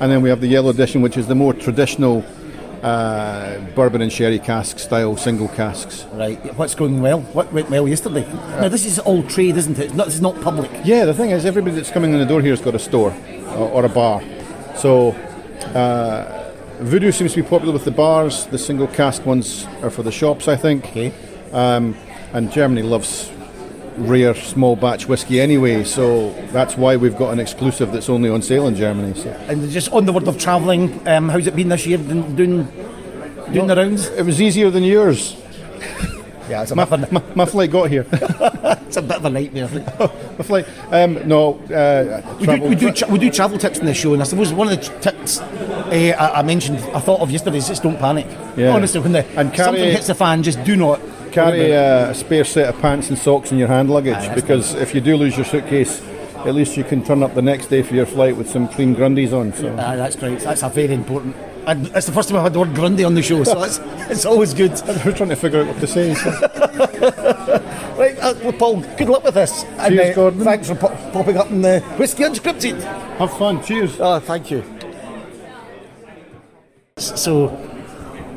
and 0.00 0.10
then 0.10 0.22
we 0.22 0.28
have 0.28 0.40
the 0.40 0.48
yellow 0.48 0.70
edition, 0.70 1.02
which 1.02 1.16
is 1.16 1.26
the 1.26 1.34
more 1.34 1.54
traditional 1.54 2.24
uh, 2.82 3.58
bourbon 3.74 4.02
and 4.02 4.12
sherry 4.12 4.38
cask 4.38 4.78
style 4.78 5.16
single 5.16 5.48
casks. 5.48 6.04
Right. 6.12 6.38
What's 6.56 6.74
going 6.74 7.00
well? 7.00 7.20
What 7.20 7.52
went 7.52 7.70
well 7.70 7.88
yesterday? 7.88 8.26
now 8.60 8.68
this 8.68 8.84
is 8.84 8.98
all 8.98 9.22
trade, 9.22 9.56
isn't 9.56 9.78
it? 9.78 9.86
It's 9.86 9.94
not, 9.94 10.06
this 10.06 10.14
is 10.14 10.20
not 10.20 10.40
public. 10.40 10.70
Yeah, 10.84 11.04
the 11.04 11.14
thing 11.14 11.30
is, 11.30 11.44
everybody 11.44 11.74
that's 11.74 11.90
coming 11.90 12.12
in 12.12 12.18
the 12.18 12.26
door 12.26 12.40
here 12.40 12.52
has 12.52 12.60
got 12.60 12.74
a 12.74 12.78
store 12.78 13.14
or, 13.48 13.70
or 13.70 13.84
a 13.84 13.88
bar. 13.88 14.22
So, 14.76 15.12
uh, 15.74 16.52
Voodoo 16.80 17.10
seems 17.10 17.32
to 17.32 17.42
be 17.42 17.48
popular 17.48 17.72
with 17.72 17.84
the 17.84 17.90
bars. 17.90 18.46
The 18.46 18.58
single 18.58 18.86
cask 18.86 19.24
ones 19.24 19.66
are 19.82 19.90
for 19.90 20.02
the 20.02 20.12
shops, 20.12 20.46
I 20.46 20.56
think. 20.56 20.84
Okay. 20.86 21.12
Um, 21.52 21.96
and 22.34 22.52
Germany 22.52 22.82
loves 22.82 23.30
rare 23.98 24.34
small 24.34 24.76
batch 24.76 25.08
whiskey 25.08 25.40
anyway, 25.40 25.84
so 25.84 26.30
that's 26.52 26.76
why 26.76 26.96
we've 26.96 27.16
got 27.16 27.32
an 27.32 27.40
exclusive 27.40 27.92
that's 27.92 28.08
only 28.08 28.28
on 28.28 28.42
sale 28.42 28.66
in 28.66 28.76
Germany. 28.76 29.14
So. 29.14 29.30
And 29.48 29.68
just 29.70 29.90
on 29.92 30.04
the 30.06 30.12
word 30.12 30.28
of 30.28 30.38
travelling, 30.38 31.06
um, 31.08 31.28
how's 31.28 31.46
it 31.46 31.56
been 31.56 31.68
this 31.68 31.86
year? 31.86 31.98
Doing 31.98 32.36
doing, 32.36 32.64
doing 33.52 33.66
the 33.66 33.76
rounds. 33.76 34.06
It 34.08 34.24
was 34.24 34.40
easier 34.40 34.70
than 34.70 34.82
yours. 34.84 35.36
Yeah, 36.48 36.62
it's 36.62 36.70
a 36.70 36.76
my, 36.76 36.84
bit 36.84 37.02
of 37.02 37.10
a- 37.10 37.12
my, 37.12 37.22
my 37.34 37.44
flight 37.44 37.72
got 37.72 37.90
here. 37.90 38.06
It's 38.86 38.96
a 38.96 39.02
bit 39.02 39.16
of 39.16 39.24
a 39.24 39.30
nightmare. 39.30 39.68
my 40.38 40.44
flight. 40.44 40.64
Um, 40.92 41.26
no, 41.26 41.54
uh, 41.74 42.22
We 42.38 42.38
do, 42.38 42.44
travel. 42.46 42.68
we, 42.68 42.74
do 42.76 42.92
tra- 42.92 43.08
we 43.08 43.18
do 43.18 43.30
travel 43.32 43.58
tips 43.58 43.80
in 43.80 43.86
the 43.86 43.92
show, 43.94 44.12
and 44.12 44.22
I 44.22 44.24
suppose 44.26 44.52
one 44.52 44.68
of 44.68 44.78
the 44.80 45.00
tips 45.00 45.40
eh, 45.90 46.12
I, 46.12 46.38
I 46.38 46.42
mentioned, 46.42 46.78
I 46.94 47.00
thought 47.00 47.20
of 47.20 47.32
yesterday, 47.32 47.58
is 47.58 47.66
just 47.66 47.82
don't 47.82 47.98
panic. 47.98 48.28
Yeah. 48.56 48.72
Honestly, 48.76 49.00
when 49.00 49.10
the, 49.10 49.24
And 49.36 49.52
carry- 49.52 49.64
something 49.66 49.90
hits 49.90 50.06
the 50.06 50.14
fan, 50.14 50.44
just 50.44 50.62
do 50.62 50.76
not 50.76 51.00
Carry 51.36 51.70
a 51.72 52.14
spare 52.14 52.44
set 52.44 52.74
of 52.74 52.80
pants 52.80 53.10
and 53.10 53.18
socks 53.18 53.52
in 53.52 53.58
your 53.58 53.68
hand 53.68 53.90
luggage 53.90 54.14
that's 54.14 54.40
because 54.40 54.74
if 54.74 54.94
you 54.94 55.00
do 55.00 55.16
lose 55.16 55.36
your 55.36 55.44
suitcase, 55.44 56.02
at 56.46 56.54
least 56.54 56.76
you 56.76 56.84
can 56.84 57.04
turn 57.04 57.22
up 57.22 57.34
the 57.34 57.42
next 57.42 57.66
day 57.66 57.82
for 57.82 57.94
your 57.94 58.06
flight 58.06 58.36
with 58.36 58.48
some 58.48 58.68
clean 58.68 58.96
grundies 58.96 59.32
on. 59.32 59.52
So. 59.52 59.70
Aye, 59.76 59.96
that's 59.96 60.16
great. 60.16 60.40
That's 60.40 60.62
a 60.62 60.68
very 60.68 60.94
important. 60.94 61.36
And 61.66 61.88
it's 61.88 62.06
the 62.06 62.12
first 62.12 62.28
time 62.28 62.38
I've 62.38 62.44
had 62.44 62.52
the 62.52 62.60
word 62.60 62.74
Grundy 62.74 63.02
on 63.04 63.14
the 63.14 63.22
show, 63.22 63.42
so 63.44 63.62
it's, 63.64 63.78
it's 64.08 64.24
always 64.24 64.54
good. 64.54 64.70
We're 65.04 65.12
trying 65.12 65.30
to 65.30 65.36
figure 65.36 65.60
out 65.60 65.66
what 65.66 65.80
to 65.80 65.86
say. 65.86 66.14
So. 66.14 67.62
Right, 67.96 68.18
uh, 68.18 68.34
well, 68.42 68.52
Paul, 68.52 68.80
good 68.98 69.08
luck 69.08 69.24
with 69.24 69.34
this. 69.34 69.64
And, 69.78 69.94
Cheers, 69.94 70.10
uh, 70.10 70.14
Gordon. 70.14 70.40
Thanks 70.40 70.68
for 70.68 70.74
po- 70.74 71.10
popping 71.14 71.38
up 71.38 71.50
in 71.50 71.62
the 71.62 71.80
Whiskey 71.96 72.24
Unscripted. 72.24 72.82
Have 73.16 73.32
fun. 73.38 73.64
Cheers. 73.64 73.98
Oh, 73.98 74.20
thank 74.20 74.50
you. 74.50 74.62
So, 76.98 77.48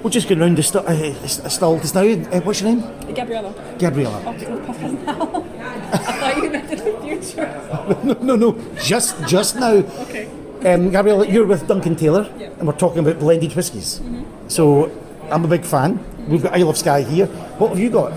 we're 0.03 0.09
just 0.09 0.27
going 0.29 0.39
round 0.39 0.57
the 0.57 0.63
st- 0.63 0.85
uh, 0.85 1.27
st- 1.27 1.51
stall 1.51 1.79
just 1.79 1.95
now. 1.95 2.01
Uh, 2.01 2.41
what's 2.41 2.61
your 2.61 2.71
name? 2.75 2.81
Gabriella. 3.13 3.53
Gabriella. 3.77 4.21
Oh, 4.25 4.33
can 4.33 4.55
we 4.55 4.65
pop 4.65 4.75
us 4.75 4.91
now? 4.91 5.45
I 5.91 5.97
thought 5.97 6.37
you 6.43 6.49
meant 6.51 6.71
in 6.71 6.77
the 6.77 6.99
future. 7.01 7.55
No, 8.03 8.13
no, 8.21 8.35
no, 8.35 8.75
just 8.83 9.15
just 9.27 9.55
now. 9.55 9.73
Okay. 10.05 10.29
Um, 10.65 10.91
Gabriella, 10.91 11.25
you're 11.27 11.45
with 11.47 11.67
Duncan 11.67 11.95
Taylor, 11.95 12.23
Yeah. 12.37 12.47
Mm-hmm. 12.47 12.59
and 12.59 12.67
we're 12.67 12.77
talking 12.77 12.99
about 12.99 13.17
blended 13.19 13.53
whiskies. 13.55 14.01
So, 14.47 14.91
I'm 15.31 15.45
a 15.45 15.47
big 15.47 15.63
fan. 15.65 15.99
We've 16.27 16.43
got 16.43 16.53
Isle 16.55 16.69
of 16.69 16.77
Skye 16.77 17.01
here. 17.03 17.27
What 17.57 17.69
have 17.69 17.79
you 17.79 17.89
got? 17.89 18.11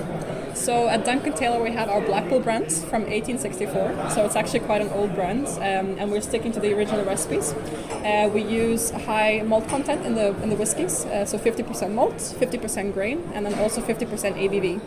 So 0.54 0.88
at 0.88 1.04
Duncan 1.04 1.32
Taylor, 1.32 1.62
we 1.62 1.70
have 1.72 1.88
our 1.88 2.00
Black 2.00 2.28
Bull 2.28 2.40
brands 2.40 2.80
from 2.84 3.02
1864. 3.02 4.10
So 4.10 4.24
it's 4.24 4.36
actually 4.36 4.60
quite 4.60 4.80
an 4.80 4.90
old 4.90 5.14
brand, 5.14 5.46
um, 5.58 5.98
and 5.98 6.10
we're 6.10 6.20
sticking 6.20 6.52
to 6.52 6.60
the 6.60 6.74
original 6.74 7.04
recipes. 7.04 7.52
Uh, 8.04 8.30
we 8.32 8.42
use 8.42 8.90
high 8.90 9.42
malt 9.44 9.68
content 9.68 10.04
in 10.04 10.14
the 10.14 10.28
in 10.42 10.50
the 10.50 10.56
whiskies, 10.56 11.04
uh, 11.06 11.24
so 11.24 11.38
50% 11.38 11.92
malt, 11.92 12.14
50% 12.14 12.92
grain, 12.92 13.22
and 13.34 13.46
then 13.46 13.54
also 13.58 13.80
50% 13.80 14.36
ABV. 14.36 14.80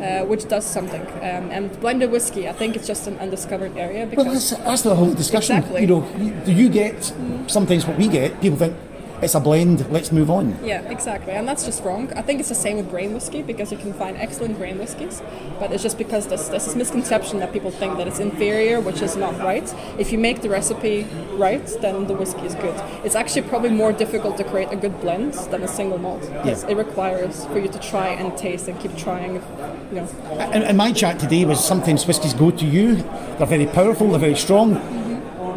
Uh, 0.00 0.24
which 0.24 0.48
does 0.48 0.64
something, 0.64 1.02
um, 1.02 1.50
and 1.50 1.78
blended 1.80 2.10
whiskey, 2.10 2.48
I 2.48 2.52
think 2.52 2.74
it's 2.74 2.86
just 2.86 3.06
an 3.06 3.18
undiscovered 3.18 3.76
area 3.76 4.06
Well, 4.06 4.24
because 4.24 4.48
that's, 4.50 4.64
that's 4.64 4.82
the 4.82 4.94
whole 4.94 5.12
discussion. 5.12 5.56
Exactly. 5.58 5.82
You 5.82 5.86
know, 5.88 6.44
do 6.46 6.52
you 6.52 6.70
get 6.70 7.12
sometimes 7.48 7.86
what 7.86 7.98
we 7.98 8.08
get? 8.08 8.40
People 8.40 8.56
think 8.56 8.74
it's 9.22 9.34
a 9.34 9.40
blend. 9.40 9.90
Let's 9.90 10.10
move 10.12 10.30
on. 10.30 10.56
Yeah, 10.64 10.80
exactly, 10.90 11.32
and 11.32 11.46
that's 11.46 11.64
just 11.64 11.82
wrong. 11.84 12.12
I 12.16 12.22
think 12.22 12.40
it's 12.40 12.48
the 12.48 12.54
same 12.54 12.76
with 12.78 12.88
grain 12.90 13.12
whiskey 13.14 13.42
because 13.42 13.70
you 13.70 13.78
can 13.78 13.92
find 13.92 14.16
excellent 14.16 14.56
grain 14.56 14.78
whiskies, 14.78 15.22
but 15.58 15.72
it's 15.72 15.82
just 15.82 15.98
because 15.98 16.26
there's, 16.28 16.48
there's 16.48 16.64
this 16.66 16.74
misconception 16.76 17.38
that 17.40 17.52
people 17.52 17.70
think 17.70 17.96
that 17.98 18.06
it's 18.08 18.18
inferior, 18.18 18.80
which 18.80 19.02
is 19.02 19.16
not 19.16 19.36
right. 19.38 19.72
If 19.98 20.12
you 20.12 20.18
make 20.18 20.40
the 20.42 20.48
recipe 20.48 21.06
right, 21.32 21.66
then 21.80 22.06
the 22.06 22.14
whiskey 22.14 22.46
is 22.46 22.54
good. 22.54 22.74
It's 23.04 23.14
actually 23.14 23.42
probably 23.42 23.70
more 23.70 23.92
difficult 23.92 24.36
to 24.38 24.44
create 24.44 24.68
a 24.72 24.76
good 24.76 25.00
blend 25.00 25.34
than 25.50 25.62
a 25.62 25.68
single 25.68 25.98
malt. 25.98 26.22
because 26.22 26.64
It 26.64 26.76
requires 26.76 27.44
for 27.46 27.58
you 27.58 27.68
to 27.68 27.78
try 27.78 28.08
and 28.08 28.36
taste 28.36 28.68
and 28.68 28.78
keep 28.80 28.96
trying. 28.96 29.34
You 29.90 29.96
know, 29.96 30.08
And, 30.54 30.62
and 30.64 30.76
my 30.78 30.92
chat 30.92 31.18
today 31.18 31.44
was 31.44 31.62
sometimes 31.64 32.06
whiskies 32.06 32.32
go 32.34 32.50
to 32.50 32.64
you. 32.64 32.96
They're 33.36 33.46
very 33.46 33.66
powerful. 33.66 34.08
They're 34.10 34.18
very 34.20 34.36
strong. 34.36 34.76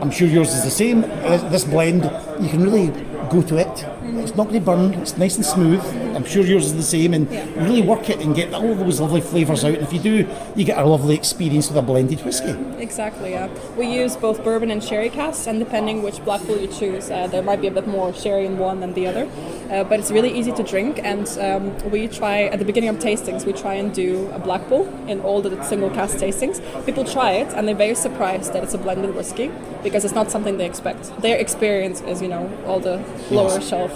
I'm 0.02 0.12
sure 0.12 0.28
yours 0.28 0.54
is 0.54 0.64
the 0.64 0.72
same. 0.72 1.04
Uh, 1.06 1.38
This 1.50 1.64
blend, 1.64 2.04
you 2.42 2.50
can 2.50 2.64
really 2.64 2.92
go 3.34 3.42
to 3.42 3.58
it. 3.58 3.93
It's 4.24 4.36
not 4.36 4.48
going 4.48 4.60
to 4.60 4.66
burn. 4.66 4.94
It's 4.96 5.18
nice 5.18 5.36
and 5.36 5.46
smooth. 5.46 5.82
I'm 6.16 6.26
sure 6.26 6.44
yours 6.44 6.66
is 6.66 6.76
the 6.76 6.84
same. 6.84 7.14
And 7.14 7.30
Yeah. 7.30 7.46
really 7.58 7.82
work 7.82 8.10
it 8.10 8.20
and 8.20 8.34
get 8.36 8.54
all 8.54 8.74
those 8.76 9.00
lovely 9.00 9.22
flavours 9.22 9.64
out. 9.66 9.74
And 9.74 9.84
if 9.84 9.92
you 9.94 10.00
do, 10.00 10.26
you 10.56 10.64
get 10.66 10.78
a 10.78 10.86
lovely 10.86 11.16
experience 11.16 11.68
with 11.68 11.78
a 11.78 11.82
blended 11.82 12.24
whiskey. 12.26 12.56
Exactly, 12.80 13.32
yeah. 13.32 13.50
We 13.78 13.88
use 13.88 14.16
both 14.16 14.44
bourbon 14.44 14.72
and 14.72 14.84
sherry 14.84 15.10
casks, 15.10 15.48
and 15.48 15.60
depending 15.60 16.02
which 16.04 16.24
Black 16.24 16.46
Bull 16.48 16.58
you 16.58 16.68
choose, 16.68 17.12
uh, 17.12 17.28
there 17.28 17.42
might 17.44 17.62
be 17.62 17.68
a 17.68 17.72
bit 17.72 17.88
more 17.88 18.14
sherry 18.14 18.46
in 18.46 18.58
one 18.58 18.80
than 18.80 18.94
the 18.94 19.08
other. 19.08 19.28
Uh, 19.72 19.84
but 19.84 20.00
it's 20.00 20.12
really 20.12 20.32
easy 20.32 20.52
to 20.52 20.64
drink, 20.64 21.00
and 21.04 21.28
um, 21.40 21.92
we 21.92 22.08
try, 22.08 22.44
at 22.44 22.60
the 22.60 22.66
beginning 22.66 22.90
of 22.90 22.98
tastings, 23.00 23.46
we 23.46 23.54
try 23.54 23.74
and 23.74 23.94
do 23.94 24.30
a 24.34 24.40
Black 24.40 24.68
Bull 24.70 24.88
in 25.08 25.20
all 25.22 25.42
the 25.42 25.62
single 25.64 25.90
cask 25.90 26.18
tastings. 26.18 26.62
People 26.86 27.04
try 27.04 27.32
it, 27.34 27.48
and 27.54 27.68
they're 27.68 27.76
very 27.76 27.96
surprised 27.96 28.54
that 28.54 28.64
it's 28.64 28.74
a 28.74 28.78
blended 28.78 29.16
whiskey, 29.16 29.52
because 29.84 30.06
it's 30.06 30.14
not 30.14 30.30
something 30.32 30.58
they 30.58 30.66
expect. 30.66 31.12
Their 31.22 31.38
experience 31.38 32.02
is, 32.02 32.22
you 32.22 32.28
know, 32.28 32.50
all 32.68 32.80
the 32.80 33.02
lower 33.32 33.60
shelf, 33.62 33.92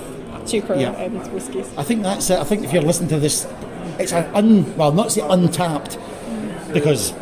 cheaper 0.47 0.75
Yeah. 0.75 0.93
end 0.93 1.21
whiskies. 1.33 1.67
I 1.77 1.83
think 1.83 2.03
that's 2.03 2.29
it. 2.29 2.39
I 2.39 2.43
think 2.43 2.63
if 2.63 2.73
you're 2.73 2.81
listening 2.83 3.09
to 3.09 3.19
this, 3.19 3.47
it's 3.99 4.13
an 4.13 4.25
un 4.33 4.77
well, 4.77 4.91
not 4.91 5.11
say 5.11 5.21
untapped, 5.21 5.97
because 6.73 7.13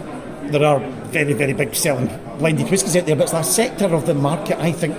there 0.51 0.65
are 0.65 0.79
very 1.11 1.33
very 1.33 1.53
big 1.53 1.73
selling 1.75 2.09
blended 2.39 2.69
whiskies 2.69 2.95
out 2.95 3.05
there, 3.05 3.15
but 3.15 3.23
it's 3.23 3.33
a 3.33 3.43
sector 3.43 3.85
of 3.85 4.05
the 4.05 4.13
market. 4.13 4.57
I 4.59 4.71
think 4.71 4.95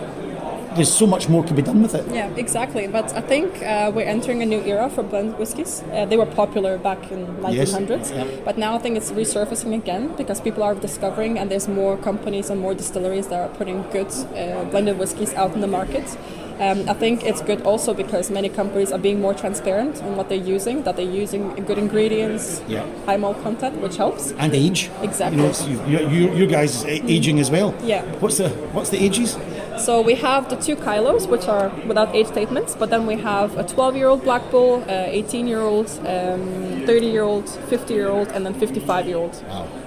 there's 0.77 0.93
so 0.93 1.07
much 1.07 1.29
more 1.29 1.43
can 1.43 1.57
be 1.57 1.63
done 1.63 1.83
with 1.83 1.95
it. 1.95 2.07
Yeah, 2.13 2.29
exactly. 2.37 2.87
But 2.87 3.13
I 3.15 3.21
think 3.21 3.63
uh, 3.63 3.91
we're 3.95 4.07
entering 4.07 4.43
a 4.43 4.47
new 4.47 4.61
era 4.61 4.91
for 4.91 5.03
blended 5.03 5.39
whiskies. 5.39 5.83
Uh, 5.93 6.05
they 6.05 6.17
were 6.17 6.27
popular 6.27 6.79
back 6.79 7.11
in 7.11 7.27
1900s, 7.39 8.15
yeah. 8.15 8.27
but 8.45 8.59
now 8.59 8.77
I 8.77 8.79
think 8.79 8.97
it's 8.97 9.11
resurfacing 9.11 9.75
again 9.75 10.15
because 10.17 10.41
people 10.41 10.63
are 10.63 10.75
discovering, 10.75 11.39
and 11.39 11.51
there's 11.51 11.69
more 11.69 11.97
companies 11.97 12.51
and 12.51 12.61
more 12.61 12.75
distilleries 12.75 13.29
that 13.29 13.41
are 13.41 13.55
putting 13.57 13.83
good 13.91 14.13
uh, 14.37 14.65
blended 14.71 14.99
whiskies 14.99 15.33
out 15.35 15.55
in 15.55 15.61
the 15.61 15.67
market. 15.67 16.17
Um, 16.59 16.89
I 16.89 16.95
think 16.95 17.25
it's 17.25 17.43
good 17.43 17.63
also 17.63 17.93
because 17.93 18.31
many 18.31 18.49
companies 18.49 18.91
are 18.91 18.99
being 18.99 19.21
more 19.21 19.35
transparent 19.35 20.01
in 20.01 20.17
what 20.17 20.29
they're 20.29 20.39
using, 20.39 20.83
that 20.85 20.97
they're 20.97 21.05
using 21.23 21.55
good 21.67 21.79
ingredients, 21.79 22.63
Yeah. 22.67 22.85
high 23.05 23.19
malt 23.19 23.43
content, 23.43 23.81
which 23.83 23.97
helps. 23.97 24.33
And 24.39 24.55
age, 24.55 24.91
Exactly. 25.03 25.43
You 25.43 25.49
know, 25.49 25.87
you, 25.87 26.09
you, 26.09 26.35
you, 26.35 26.47
guys 26.47 26.85
aging 26.87 27.39
as 27.41 27.51
well. 27.51 27.75
Yeah. 27.83 28.03
What's 28.21 28.39
the 28.39 28.49
what's 28.73 28.91
the 28.91 28.99
ages? 29.05 29.37
So 29.79 30.01
we 30.01 30.15
have 30.15 30.49
the 30.49 30.57
two 30.57 30.75
Kyloes, 30.77 31.29
which 31.29 31.47
are 31.49 31.71
without 31.87 32.15
age 32.15 32.29
statements, 32.29 32.75
but 32.75 32.89
then 32.89 33.07
we 33.07 33.17
have 33.17 33.59
a 33.59 33.65
12-year-old 33.65 34.23
Black 34.25 34.51
Bull, 34.51 34.83
uh, 34.89 34.89
18-year-old, 34.89 35.87
30-year-old, 35.87 37.45
50-year-old, 37.45 38.29
and 38.29 38.47
then 38.47 38.55
55-year-old. 38.55 39.35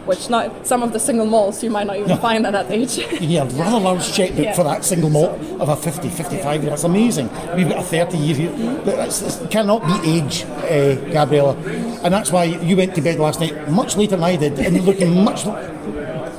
Which 0.10 0.28
not 0.28 0.65
some 0.65 0.82
of 0.82 0.91
the 0.91 1.00
single 1.00 1.28
malts 1.28 1.62
you 1.63 1.69
might 1.69 1.86
not 1.86 1.98
even 1.98 2.17
find 2.17 2.43
at 2.48 2.54
that 2.54 2.72
age. 2.72 2.98
yeah, 3.22 3.48
rather 3.54 3.80
large 3.80 4.12
checkbook 4.12 4.43
Yeah. 4.45 4.54
for 4.56 4.63
that 4.63 4.84
single 4.84 5.12
malt 5.12 5.39
of 5.62 5.69
a 5.69 5.76
50, 5.76 6.10
55 6.10 6.62
year. 6.63 6.72
That's 6.72 6.84
amazing. 6.84 7.30
We've 7.56 7.69
got 7.69 7.78
a 7.80 7.84
30 7.84 8.17
year 8.17 8.36
here. 8.36 8.82
But 8.84 8.95
That's, 8.98 9.19
this 9.19 9.36
cannot 9.52 9.86
be 9.86 9.95
age, 10.17 10.45
uh, 10.45 10.95
Gabriella. 11.13 11.56
And 12.04 12.12
that's 12.12 12.32
why 12.32 12.45
you 12.45 12.76
went 12.76 12.95
to 12.95 13.02
bed 13.02 13.19
last 13.19 13.39
night 13.39 13.69
much 13.69 13.95
later 13.98 14.15
than 14.15 14.24
I 14.24 14.36
did 14.36 14.58
and 14.58 14.84
looking 14.84 15.24
much 15.24 15.43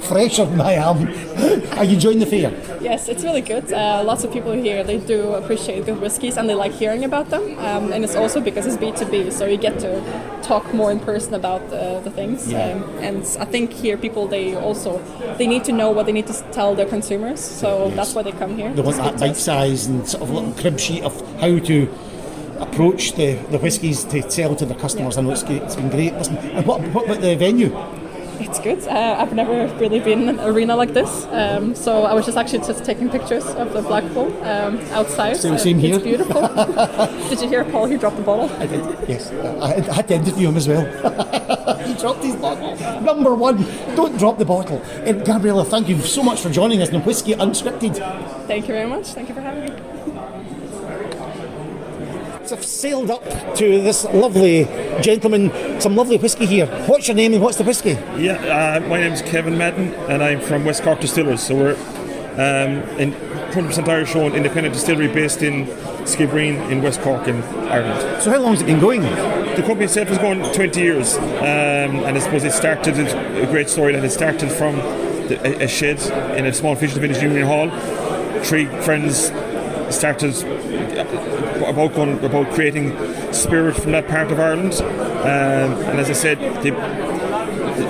fresher 0.08 0.44
than 0.46 0.60
I 0.60 0.72
am. 0.72 1.06
Are 1.78 1.84
you 1.84 1.94
enjoying 1.94 2.18
the 2.18 2.26
fair? 2.26 2.50
yes, 2.80 3.08
it's 3.08 3.22
really 3.22 3.42
good. 3.42 3.72
Uh, 3.72 4.02
lots 4.04 4.24
of 4.24 4.32
people 4.32 4.52
here 4.52 4.82
they 4.82 4.98
do 4.98 5.34
appreciate 5.34 5.84
good 5.86 6.00
whiskies 6.00 6.36
and 6.38 6.48
they 6.48 6.54
like 6.54 6.72
hearing 6.72 7.04
about 7.04 7.28
them. 7.30 7.42
Um, 7.58 7.92
and 7.92 8.02
it's 8.04 8.16
also 8.16 8.40
because 8.40 8.66
it's 8.66 8.76
B2B, 8.76 9.30
so 9.32 9.44
you 9.46 9.58
get 9.58 9.78
to 9.80 10.00
talk 10.42 10.72
more 10.74 10.90
in 10.90 11.00
person 11.00 11.34
about 11.34 11.62
uh, 11.72 12.00
the 12.00 12.10
things. 12.10 12.50
Yeah. 12.50 12.72
Um, 12.72 12.82
and 12.98 13.24
I 13.38 13.44
think 13.44 13.72
here 13.72 13.96
people 13.96 14.26
they 14.26 14.54
also 14.54 14.98
they 15.38 15.46
need 15.46 15.64
to 15.64 15.72
know 15.72 15.90
what 15.90 16.06
they 16.06 16.12
need 16.12 16.26
to 16.26 16.34
tell 16.52 16.74
their 16.74 16.86
consumers. 16.86 17.40
So 17.40 17.90
that's 17.90 18.14
why 18.14 18.22
they 18.22 18.32
come 18.32 18.56
here. 18.56 18.72
They 18.72 18.82
want 18.82 18.96
that 18.98 19.18
bite 19.18 19.36
size 19.36 19.86
and 19.86 20.08
sort 20.08 20.22
of 20.22 20.30
little 20.30 20.52
crib 20.52 20.78
sheet 20.78 21.02
of 21.02 21.14
how 21.40 21.58
to 21.58 21.88
approach 22.60 23.12
the, 23.14 23.34
the 23.50 23.58
whiskies 23.58 24.04
to 24.04 24.30
sell 24.30 24.54
to 24.54 24.66
the 24.66 24.74
customers. 24.74 25.16
I 25.16 25.22
know 25.22 25.30
it's, 25.30 25.42
it's 25.42 25.76
been 25.76 25.90
great. 25.90 26.12
Listen, 26.14 26.36
and 26.36 26.66
what, 26.66 26.80
what 26.92 27.06
about 27.06 27.20
the 27.20 27.34
venue? 27.34 27.74
It's 28.40 28.58
good. 28.58 28.80
Uh, 28.88 29.16
I've 29.18 29.34
never 29.34 29.66
really 29.78 30.00
been 30.00 30.22
in 30.22 30.28
an 30.30 30.40
arena 30.40 30.74
like 30.74 30.94
this, 30.94 31.26
um, 31.30 31.74
so 31.74 32.04
I 32.04 32.14
was 32.14 32.24
just 32.24 32.38
actually 32.38 32.60
just 32.66 32.84
taking 32.84 33.10
pictures 33.10 33.44
of 33.46 33.72
the 33.74 33.82
Black 33.82 34.04
Bull 34.14 34.28
um, 34.44 34.78
outside. 34.92 35.36
Same- 35.36 35.54
Uh, 35.54 35.78
here. 35.78 35.96
It's 35.96 36.04
beautiful. 36.04 36.40
Did 37.28 37.40
you 37.42 37.48
hear 37.48 37.64
Paul? 37.64 37.86
He 37.86 37.96
dropped 37.98 38.16
the 38.16 38.22
bottle. 38.22 38.48
I 38.62 38.66
did, 38.66 38.82
yes. 39.08 39.30
I, 39.60 39.74
I 39.90 39.92
had 39.92 40.08
to 40.08 40.14
interview 40.14 40.48
him 40.48 40.56
as 40.56 40.66
well. 40.66 40.84
he 41.86 41.94
dropped 41.94 42.24
his 42.24 42.36
bottle. 42.36 42.74
Number 43.02 43.34
one, 43.34 43.56
don't 43.94 44.16
drop 44.18 44.38
the 44.38 44.44
bottle. 44.46 44.80
And 45.04 45.24
Gabriella, 45.24 45.64
thank 45.64 45.88
you 45.88 46.00
so 46.00 46.22
much 46.22 46.40
for 46.40 46.48
joining 46.50 46.80
us 46.80 46.88
in 46.88 47.00
Whiskey 47.02 47.34
Unscripted. 47.34 47.94
Thank 48.46 48.68
you 48.68 48.74
very 48.74 48.88
much. 48.88 49.06
Thank 49.08 49.28
you 49.28 49.34
for 49.34 49.42
having 49.42 49.59
me. 49.59 49.59
So 52.50 52.56
I've 52.56 52.64
sailed 52.64 53.12
up 53.12 53.22
to 53.58 53.80
this 53.80 54.02
lovely 54.06 54.64
gentleman, 55.00 55.80
some 55.80 55.94
lovely 55.94 56.16
whiskey 56.16 56.46
here. 56.46 56.66
What's 56.88 57.06
your 57.06 57.14
name 57.14 57.32
and 57.32 57.40
what's 57.40 57.58
the 57.58 57.62
whiskey? 57.62 57.90
Yeah, 58.18 58.80
uh, 58.82 58.88
my 58.88 58.98
name's 58.98 59.22
Kevin 59.22 59.56
Madden, 59.56 59.94
and 60.10 60.20
I'm 60.20 60.40
from 60.40 60.64
West 60.64 60.82
Cork 60.82 60.98
Distillers. 60.98 61.44
So 61.44 61.54
we're 61.54 61.74
um, 62.32 62.82
in 62.98 63.12
100% 63.52 63.88
Irish 63.88 64.16
owned 64.16 64.34
independent 64.34 64.74
distillery 64.74 65.06
based 65.06 65.42
in 65.42 65.66
Skibbereen 66.06 66.72
in 66.72 66.82
West 66.82 67.02
Cork 67.02 67.28
in 67.28 67.40
Ireland. 67.70 68.20
So 68.20 68.32
how 68.32 68.40
long 68.40 68.54
has 68.54 68.62
it 68.62 68.66
been 68.66 68.80
going? 68.80 69.02
The 69.02 69.62
company 69.64 69.84
itself 69.84 70.08
has 70.08 70.18
gone 70.18 70.52
20 70.52 70.80
years, 70.80 71.18
um, 71.18 71.22
and 72.02 72.04
I 72.04 72.18
suppose 72.18 72.42
it 72.42 72.50
started 72.50 72.98
a 72.98 73.46
great 73.46 73.68
story 73.68 73.92
that 73.92 74.04
it 74.04 74.10
started 74.10 74.50
from 74.50 74.74
the, 75.28 75.38
a, 75.46 75.66
a 75.66 75.68
shed 75.68 76.00
in 76.36 76.46
a 76.46 76.52
small 76.52 76.74
fishing 76.74 77.00
village, 77.00 77.22
Union 77.22 77.46
Hall. 77.46 77.70
Three 78.42 78.66
friends 78.82 79.30
started 79.90 80.36
about 81.64 81.94
going, 81.94 82.22
about 82.24 82.52
creating 82.52 82.96
spirit 83.32 83.76
from 83.76 83.92
that 83.92 84.08
part 84.08 84.30
of 84.30 84.40
Ireland. 84.40 84.74
Um, 84.80 85.78
and 85.88 86.00
as 86.00 86.10
I 86.10 86.14
said, 86.14 86.38
they, 86.62 86.70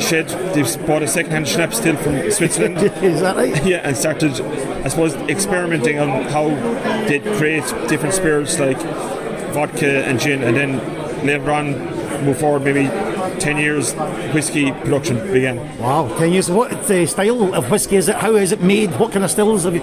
Shed, 0.01 0.29
they've 0.55 0.87
bought 0.87 1.03
a 1.03 1.09
second-hand 1.09 1.49
schnapps 1.49 1.77
still 1.77 1.97
from 1.97 2.31
Switzerland. 2.31 2.79
Is 3.03 3.21
that 3.21 3.37
right? 3.37 3.65
Yeah, 3.71 3.79
and 3.79 3.97
started, 3.97 4.33
I 4.85 4.89
suppose, 4.89 5.15
experimenting 5.29 5.99
on 5.99 6.23
how 6.25 6.49
they 7.07 7.21
create 7.37 7.65
different 7.89 8.15
spirits 8.15 8.59
like 8.59 8.79
vodka 9.53 10.05
and 10.05 10.19
gin, 10.19 10.43
and 10.43 10.57
then 10.57 11.27
later 11.27 11.51
on, 11.51 11.73
move 12.25 12.39
forward 12.39 12.63
maybe 12.63 12.87
10 13.41 13.59
years, 13.59 13.95
whiskey 14.35 14.73
production 14.73 15.17
began. 15.33 15.57
Wow, 15.79 16.09
10 16.19 16.33
years. 16.33 16.51
What 16.51 16.87
the 16.87 17.07
style 17.07 17.55
of 17.55 17.71
whiskey 17.71 17.97
is 17.97 18.09
it? 18.09 18.17
How 18.17 18.35
is 18.37 18.53
it 18.53 18.61
made? 18.63 18.91
What 18.99 19.13
kind 19.13 19.25
of 19.25 19.31
stills 19.31 19.65
have 19.65 19.75
you? 19.75 19.83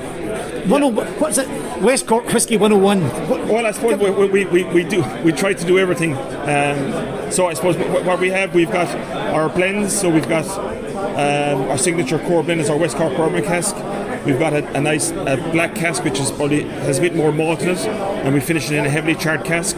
One 0.68 0.84
oh, 0.84 0.92
what's 0.92 1.38
it? 1.38 1.48
West 1.82 2.08
Cork 2.08 2.26
Whiskey 2.34 2.58
101. 2.58 3.02
What, 3.30 3.46
Well, 3.46 3.66
I 3.66 3.72
suppose 3.72 3.98
we, 3.98 4.28
we, 4.28 4.46
we, 4.46 4.64
we 4.66 4.84
do 4.84 5.02
we 5.24 5.32
try 5.32 5.54
to 5.54 5.66
do 5.66 5.80
everything. 5.80 6.14
Um, 6.14 7.32
so 7.32 7.48
I 7.48 7.54
suppose 7.54 7.78
what 7.78 8.20
we 8.20 8.30
have, 8.32 8.54
we've 8.54 8.70
got 8.70 8.88
our 9.34 9.48
blends. 9.48 9.98
So 9.98 10.10
we've 10.10 10.28
got 10.28 10.46
um, 10.46 11.70
our 11.70 11.78
signature 11.78 12.20
core 12.20 12.44
blend 12.44 12.60
is 12.60 12.70
our 12.70 12.76
West 12.76 12.98
Cork 12.98 13.16
bourbon 13.16 13.46
cask. 13.46 13.78
We've 14.26 14.38
got 14.38 14.52
a, 14.52 14.68
a 14.76 14.82
nice 14.82 15.12
a 15.12 15.38
black 15.54 15.74
cask 15.74 16.04
which 16.04 16.20
is 16.20 16.32
probably 16.32 16.64
has 16.64 16.98
a 16.98 17.02
bit 17.02 17.16
more 17.16 17.32
malt 17.32 17.62
in 17.62 17.70
it, 17.70 17.80
and 17.88 18.34
we 18.34 18.42
finish 18.42 18.70
it 18.70 18.76
in 18.76 18.86
a 18.86 18.90
heavily 18.90 19.16
charred 19.16 19.46
cask. 19.46 19.78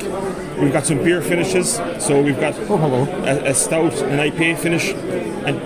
We've 0.57 0.73
got 0.73 0.87
some 0.87 0.97
beer 1.03 1.21
finishes. 1.21 1.75
So 1.99 2.19
we've 2.19 2.39
got 2.39 2.57
a, 2.57 3.49
a 3.49 3.53
stout, 3.53 3.93
an 4.01 4.31
IPA 4.31 4.57
finish, 4.57 4.89
and 4.89 5.61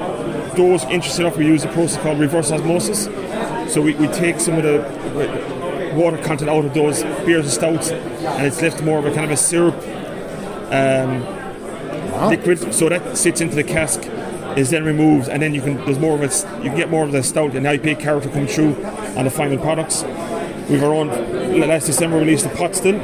those 0.58 0.84
interested 0.84 1.22
enough, 1.22 1.38
we 1.38 1.46
use 1.46 1.64
a 1.64 1.70
process 1.70 2.02
called 2.04 2.20
reverse 2.20 2.52
osmosis. 2.52 3.08
So 3.74 3.82
we, 3.82 3.96
we 3.96 4.08
take 4.10 4.40
some 4.40 4.54
of 4.54 4.62
the 4.62 5.94
water 5.96 6.18
content 6.20 6.48
out 6.48 6.64
of 6.64 6.76
those 6.76 7.02
beers 7.26 7.46
and 7.46 7.50
stouts, 7.52 7.90
and 7.90 8.46
it's 8.46 8.62
left 8.62 8.84
more 8.84 9.00
of 9.00 9.06
a 9.06 9.12
kind 9.12 9.26
of 9.26 9.32
a 9.32 9.38
syrup 9.38 9.74
um, 10.72 12.30
liquid. 12.30 12.72
So 12.72 12.88
that 12.90 13.18
sits 13.18 13.42
into 13.42 13.56
the 13.56 13.64
cask, 13.64 14.04
is 14.56 14.70
then 14.70 14.86
removed, 14.86 15.28
and 15.28 15.42
then 15.42 15.56
you 15.56 15.62
can 15.62 15.78
there's 15.86 15.98
more 15.98 16.14
of 16.14 16.22
it. 16.22 16.46
You 16.64 16.70
can 16.70 16.78
get 16.78 16.92
more 16.92 17.04
of 17.04 17.12
the 17.12 17.24
stout 17.24 17.56
and 17.56 17.66
IPA 17.66 18.00
character 18.00 18.30
come 18.30 18.46
through 18.46 18.76
on 19.18 19.26
the 19.26 19.32
final 19.32 19.58
products. 19.58 20.04
We've 20.70 20.84
our 20.84 20.94
own 20.94 21.08
last 21.60 21.88
December 21.88 22.20
released 22.20 22.46
a 22.46 22.50
pot 22.50 22.76
still, 22.76 23.00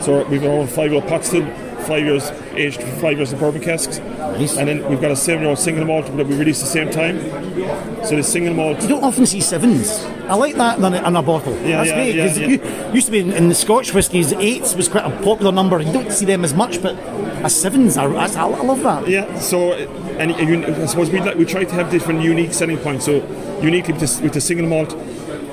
so 0.00 0.24
we've 0.28 0.44
our 0.44 0.50
own 0.50 0.68
five 0.68 0.92
year 0.92 1.00
old 1.00 1.08
pot 1.08 1.24
still, 1.24 1.44
five 1.80 2.04
years 2.04 2.30
aged, 2.52 2.80
five 3.00 3.16
years 3.16 3.32
in 3.32 3.40
bourbon 3.40 3.60
casks, 3.60 3.98
and 4.22 4.68
then 4.68 4.88
we've 4.88 5.00
got 5.00 5.10
a 5.10 5.16
seven 5.16 5.42
year 5.42 5.50
old 5.50 5.58
single 5.58 5.84
malt 5.84 6.06
that 6.06 6.26
we 6.26 6.36
released 6.36 6.62
at 6.62 6.66
the 6.66 6.70
same 6.70 6.90
time. 6.90 8.04
So 8.04 8.16
the 8.16 8.22
single 8.22 8.54
malt 8.54 8.80
you 8.82 8.88
don't 8.88 9.04
often 9.04 9.26
see 9.26 9.40
sevens. 9.40 10.04
I 10.28 10.34
like 10.34 10.54
that 10.56 10.78
in 10.78 10.84
a, 10.84 11.08
in 11.08 11.16
a 11.16 11.22
bottle. 11.22 11.52
Yeah, 11.60 11.84
That's 11.84 11.88
yeah, 11.90 11.94
great 11.94 12.14
yeah, 12.14 12.64
yeah. 12.64 12.92
used 12.92 13.06
to 13.06 13.12
be 13.12 13.20
in, 13.20 13.32
in 13.32 13.48
the 13.48 13.54
Scotch 13.54 13.92
whiskies, 13.92 14.32
eights 14.34 14.74
was 14.74 14.88
quite 14.88 15.04
a 15.04 15.10
popular 15.22 15.52
number. 15.52 15.80
You 15.80 15.92
don't 15.92 16.12
see 16.12 16.24
them 16.24 16.44
as 16.44 16.54
much, 16.54 16.80
but 16.82 16.96
a 17.44 17.50
sevens 17.50 17.96
are. 17.96 18.14
I, 18.16 18.26
I 18.26 18.44
love 18.44 18.82
that. 18.82 19.08
Yeah, 19.08 19.38
so 19.38 19.72
and 19.72 20.30
you, 20.30 20.64
I 20.64 20.86
suppose 20.86 21.10
we 21.10 21.20
like, 21.20 21.36
we 21.36 21.44
try 21.44 21.64
to 21.64 21.74
have 21.74 21.90
different 21.90 22.22
unique 22.22 22.52
selling 22.52 22.78
points. 22.78 23.04
So 23.04 23.16
uniquely 23.60 23.94
with 23.94 24.02
the, 24.02 24.22
with 24.22 24.32
the 24.34 24.40
single 24.40 24.68
malt, 24.68 24.94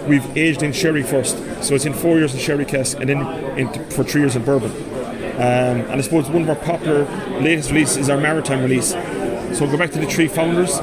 we've 0.08 0.25
aged 0.38 0.63
in 0.63 0.71
sherry 0.73 1.03
first, 1.03 1.38
so 1.63 1.75
it's 1.75 1.86
in 1.86 1.93
four 1.93 2.17
years 2.17 2.34
in 2.34 2.39
sherry 2.39 2.65
cask, 2.65 2.99
and 2.99 3.10
then 3.10 3.21
in, 3.58 3.67
for 3.89 4.03
three 4.03 4.21
years 4.21 4.36
in 4.36 4.43
bourbon. 4.43 4.71
Um, 5.39 5.45
and 5.88 5.93
I 5.93 6.02
suppose 6.02 6.28
one 6.30 6.41
of 6.41 6.49
our 6.49 6.56
popular 6.58 7.06
latest 7.39 7.71
releases 7.71 7.95
is 7.95 8.10
our 8.10 8.19
maritime 8.19 8.62
release. 8.62 8.89
So 9.58 9.65
go 9.67 9.78
back 9.78 9.91
to 9.91 9.99
the 9.99 10.06
three 10.06 10.28
founders. 10.28 10.80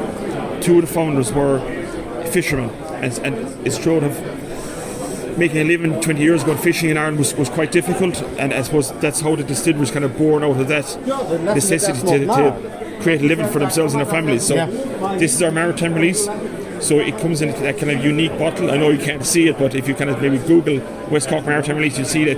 Two 0.64 0.76
of 0.76 0.80
the 0.80 0.86
founders 0.86 1.30
were 1.30 1.60
fishermen, 2.30 2.70
and, 3.02 3.18
and 3.18 3.66
it's 3.66 3.76
true 3.76 3.98
of 3.98 5.38
making 5.38 5.58
a 5.58 5.64
living 5.64 6.00
20 6.00 6.18
years 6.22 6.42
ago 6.42 6.56
fishing 6.56 6.88
in 6.88 6.96
Ireland 6.96 7.18
was, 7.18 7.34
was 7.34 7.50
quite 7.50 7.70
difficult. 7.70 8.22
And 8.38 8.54
I 8.54 8.62
suppose 8.62 8.92
that's 9.00 9.20
how 9.20 9.36
the 9.36 9.44
distillery 9.44 9.80
was 9.80 9.90
kind 9.90 10.06
of 10.06 10.16
born 10.16 10.42
out 10.42 10.58
of 10.58 10.68
that 10.68 11.44
necessity 11.54 12.00
to, 12.00 12.26
to 12.26 12.98
create 13.02 13.20
a 13.20 13.24
living 13.24 13.48
for 13.48 13.58
themselves 13.58 13.92
and 13.92 14.00
their 14.02 14.10
families. 14.10 14.46
So 14.46 14.54
this 15.18 15.34
is 15.34 15.42
our 15.42 15.50
maritime 15.50 15.92
release 15.92 16.26
so 16.80 16.98
it 16.98 17.16
comes 17.18 17.42
in 17.42 17.50
that 17.62 17.78
kind 17.78 17.90
of 17.90 18.04
unique 18.04 18.36
bottle 18.38 18.70
I 18.70 18.76
know 18.76 18.90
you 18.90 18.98
can't 19.02 19.24
see 19.24 19.48
it 19.48 19.58
but 19.58 19.74
if 19.74 19.88
you 19.88 19.94
kind 19.94 20.10
of 20.10 20.20
maybe 20.20 20.38
google 20.38 20.78
West 21.10 21.28
Cork 21.28 21.44
Maritime 21.46 21.76
Release 21.76 21.96
you'll 21.98 22.06
see 22.06 22.24
that 22.24 22.36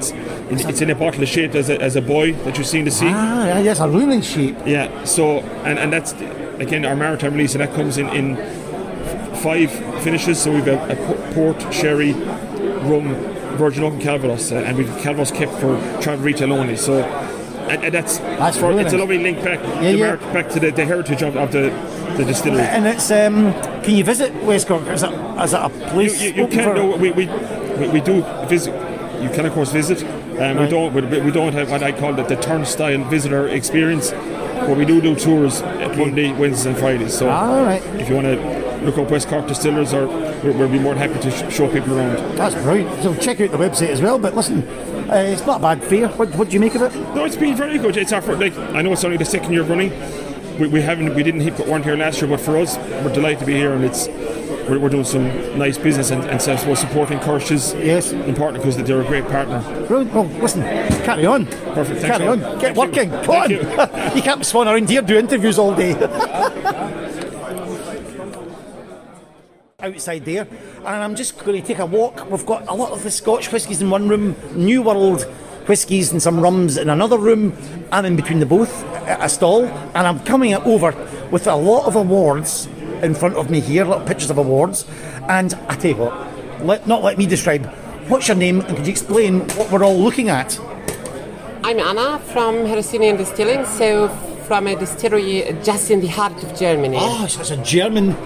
it's, 0.50 0.64
it's 0.64 0.80
in 0.80 0.90
a 0.90 0.94
bottle 0.94 1.24
shaped 1.24 1.54
as 1.54 1.68
a, 1.70 1.80
as 1.80 1.96
a 1.96 2.02
buoy 2.02 2.32
that 2.32 2.56
you 2.58 2.64
see 2.64 2.78
in 2.80 2.84
the 2.84 2.90
sea 2.90 3.06
Ah, 3.08 3.46
yeah, 3.46 3.58
yes, 3.60 3.80
a 3.80 3.88
ruling 3.88 4.22
shape. 4.22 4.56
yeah, 4.66 5.04
so 5.04 5.40
and, 5.64 5.78
and 5.78 5.92
that's 5.92 6.12
again 6.60 6.84
our 6.84 6.96
maritime 6.96 7.32
release, 7.34 7.54
and 7.54 7.62
that 7.62 7.72
comes 7.74 7.98
in 7.98 8.08
in 8.08 8.36
five 9.36 9.70
finishes. 10.02 10.40
So 10.42 10.52
we've 10.52 10.66
a, 10.66 10.76
a 10.90 11.32
port, 11.34 11.72
sherry, 11.72 12.12
rum, 12.12 13.14
Virgin 13.56 13.84
Oak, 13.84 13.92
and 13.94 14.02
Calvados, 14.02 14.50
uh, 14.50 14.56
and 14.56 14.76
we've 14.76 14.88
Calvados 14.98 15.30
kept 15.30 15.52
for 15.52 15.78
travel 16.02 16.24
retail 16.24 16.52
only. 16.52 16.76
So. 16.76 17.02
And, 17.68 17.84
and 17.84 17.92
that's, 17.94 18.16
That's 18.18 18.56
for, 18.56 18.72
it's 18.80 18.94
a 18.94 18.96
lovely 18.96 19.18
link 19.18 19.44
back, 19.44 19.60
Yeah, 19.60 19.92
to, 19.92 19.98
yeah. 19.98 20.06
Mar- 20.16 20.32
back 20.32 20.48
to 20.52 20.58
the, 20.58 20.70
the 20.70 20.86
heritage 20.86 21.20
of, 21.20 21.36
of 21.36 21.52
the, 21.52 21.68
the 22.18 22.24
distillery. 22.24 22.62
And 22.62 22.86
it's 22.86 23.10
um, 23.10 23.52
can 23.82 23.94
you 23.94 24.04
visit 24.04 24.34
West 24.44 24.68
Cork? 24.68 24.86
Is 24.88 25.02
it, 25.02 25.10
is 25.12 25.52
it 25.54 25.60
a 25.60 25.68
place? 25.90 26.20
you, 26.22 26.30
you 26.32 26.42
open 26.44 26.58
can 26.58 26.74
no, 26.74 26.96
we, 26.96 27.10
we, 27.12 27.26
we, 27.78 27.88
we 27.88 28.00
do 28.00 28.22
visit. 28.46 28.74
You 29.22 29.30
can 29.30 29.46
of 29.46 29.52
course 29.54 29.72
visit. 29.72 30.02
Um, 30.04 30.38
We 30.38 30.44
Right. 30.62 30.70
don't 30.70 30.92
we, 30.94 31.00
we 31.20 31.30
don't 31.32 31.52
have 31.54 31.70
what 31.70 31.82
I 31.82 31.92
call 31.92 32.12
the, 32.12 32.22
the 32.22 32.36
turnstile 32.36 33.02
visitor 33.04 33.48
experience, 33.48 34.10
but 34.12 34.76
we 34.76 34.84
do 34.84 35.00
do 35.00 35.14
tours 35.16 35.62
uh, 35.62 35.94
Monday, 35.96 36.32
Wednesdays, 36.32 36.66
and 36.66 36.76
Fridays. 36.76 37.16
So 37.16 37.28
All 37.28 37.64
right. 37.64 37.82
if 38.00 38.08
you 38.08 38.14
want 38.14 38.26
to 38.28 38.78
look 38.84 38.96
up 38.98 39.10
West 39.10 39.28
Cork 39.28 39.48
Distillers, 39.48 39.92
or 39.92 40.06
we'll 40.44 40.68
be 40.68 40.78
more 40.78 40.94
than 40.94 41.10
happy 41.10 41.20
to 41.28 41.30
sh- 41.32 41.52
show 41.56 41.66
people 41.72 41.98
around. 41.98 42.14
That's 42.36 42.54
brilliant. 42.54 43.02
So 43.02 43.12
check 43.16 43.40
out 43.40 43.50
the 43.50 43.58
website 43.58 43.88
as 43.88 44.00
well. 44.00 44.18
But 44.20 44.36
listen, 44.36 44.62
uh, 45.10 45.14
it's 45.16 45.44
not 45.44 45.58
a 45.58 45.62
bad 45.62 45.82
fare. 45.82 46.06
What, 46.10 46.28
what 46.36 46.48
do 46.48 46.54
you 46.54 46.60
make 46.60 46.76
of 46.76 46.82
it? 46.82 46.94
No, 47.16 47.24
it's 47.24 47.34
been 47.36 47.56
very 47.56 47.78
good. 47.78 47.96
It's 47.96 48.12
our 48.12 48.20
like 48.36 48.56
I 48.56 48.82
know 48.82 48.92
it's 48.92 49.02
only 49.02 49.16
the 49.16 49.24
second 49.24 49.52
year 49.52 49.64
running. 49.64 49.90
We, 50.58 50.66
we 50.68 50.80
haven't 50.80 51.14
we 51.14 51.22
didn't 51.22 51.40
hit, 51.40 51.58
weren't 51.66 51.84
here 51.84 51.96
last 51.96 52.20
year, 52.20 52.28
but 52.28 52.40
for 52.40 52.56
us, 52.56 52.76
we're 52.76 53.12
delighted 53.12 53.40
to 53.40 53.46
be 53.46 53.54
here, 53.54 53.72
and 53.72 53.84
it's 53.84 54.08
we're, 54.68 54.78
we're 54.78 54.88
doing 54.88 55.04
some 55.04 55.26
nice 55.58 55.78
business 55.78 56.10
and, 56.10 56.24
and 56.24 56.40
so 56.42 56.56
suppose 56.56 56.80
supporting 56.80 57.18
Kirsch's 57.20 57.74
Yes. 57.74 58.12
important 58.12 58.62
because 58.62 58.76
they're 58.76 59.00
a 59.00 59.04
great 59.04 59.26
partner. 59.28 59.60
Brilliant. 59.86 60.12
Well, 60.12 60.24
listen, 60.42 60.62
carry 61.04 61.26
on. 61.26 61.46
Perfect. 61.46 62.00
Thanks 62.00 62.18
Carry 62.18 62.28
on. 62.28 62.40
Get 62.58 62.74
Thank 62.74 62.76
you. 62.76 62.80
working. 62.82 63.10
Come 63.10 63.24
Thank 63.24 63.44
on. 63.44 64.16
You. 64.16 64.22
can't 64.22 64.40
be 64.40 64.44
swanning 64.44 64.72
around 64.72 64.90
here 64.90 65.02
do 65.02 65.16
interviews 65.16 65.58
all 65.58 65.74
day. 65.74 65.94
Outside 69.80 70.24
there, 70.24 70.48
and 70.78 70.86
I'm 70.88 71.14
just 71.14 71.38
going 71.38 71.60
to 71.62 71.66
take 71.66 71.78
a 71.78 71.86
walk. 71.86 72.28
We've 72.28 72.44
got 72.44 72.66
a 72.66 72.74
lot 72.74 72.90
of 72.90 73.04
the 73.04 73.12
Scotch 73.12 73.52
whiskies 73.52 73.80
in 73.80 73.88
one 73.90 74.08
room, 74.08 74.34
New 74.54 74.82
World 74.82 75.24
whiskies 75.68 76.10
and 76.10 76.22
some 76.22 76.40
rums 76.40 76.76
in 76.76 76.88
another 76.88 77.18
room, 77.18 77.52
and 77.92 78.06
in 78.06 78.16
between 78.16 78.40
the 78.40 78.46
both, 78.46 78.82
a 79.06 79.18
a 79.20 79.28
stall. 79.28 79.64
And 79.94 80.06
I'm 80.06 80.20
coming 80.20 80.54
over 80.54 80.92
with 81.30 81.46
a 81.46 81.54
lot 81.54 81.86
of 81.86 81.96
awards 81.96 82.66
in 83.02 83.14
front 83.14 83.36
of 83.36 83.50
me 83.50 83.60
here, 83.60 83.84
little 83.84 84.04
pictures 84.04 84.30
of 84.30 84.38
awards. 84.38 84.86
And 85.28 85.54
I 85.68 85.76
tell 85.76 85.90
you 85.90 85.96
what, 85.96 86.64
let, 86.64 86.86
not 86.86 87.02
let 87.02 87.18
me 87.18 87.26
describe. 87.26 87.66
What's 88.08 88.26
your 88.26 88.36
name, 88.36 88.60
and 88.62 88.76
could 88.76 88.86
you 88.86 88.90
explain 88.90 89.40
what 89.56 89.70
we're 89.70 89.84
all 89.84 89.98
looking 89.98 90.30
at? 90.30 90.58
I'm 91.62 91.78
Anna 91.78 92.18
from 92.18 92.54
Hercynian 92.64 93.18
Distilling, 93.18 93.66
so 93.66 94.08
from 94.46 94.66
a 94.66 94.74
distillery 94.74 95.54
just 95.62 95.90
in 95.90 96.00
the 96.00 96.06
heart 96.06 96.42
of 96.42 96.58
Germany. 96.58 96.96
Oh, 96.98 97.26
so 97.26 97.40
it's 97.40 97.50
a 97.50 97.62
German 97.62 98.16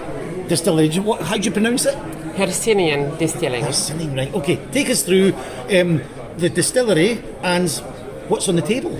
distillery. 0.47 0.87
What, 0.99 1.21
how 1.21 1.35
do 1.35 1.43
you 1.43 1.51
pronounce 1.51 1.85
it? 1.85 1.95
Hercynian 2.37 3.17
Distilling. 3.17 3.65
Listening, 3.65 4.15
right. 4.15 4.33
Okay, 4.33 4.55
take 4.71 4.89
us 4.89 5.03
through 5.03 5.33
um, 5.77 6.01
the 6.37 6.49
distillery 6.49 7.21
and 7.41 7.69
what's 8.29 8.47
on 8.49 8.55
the 8.55 8.61
table. 8.61 8.91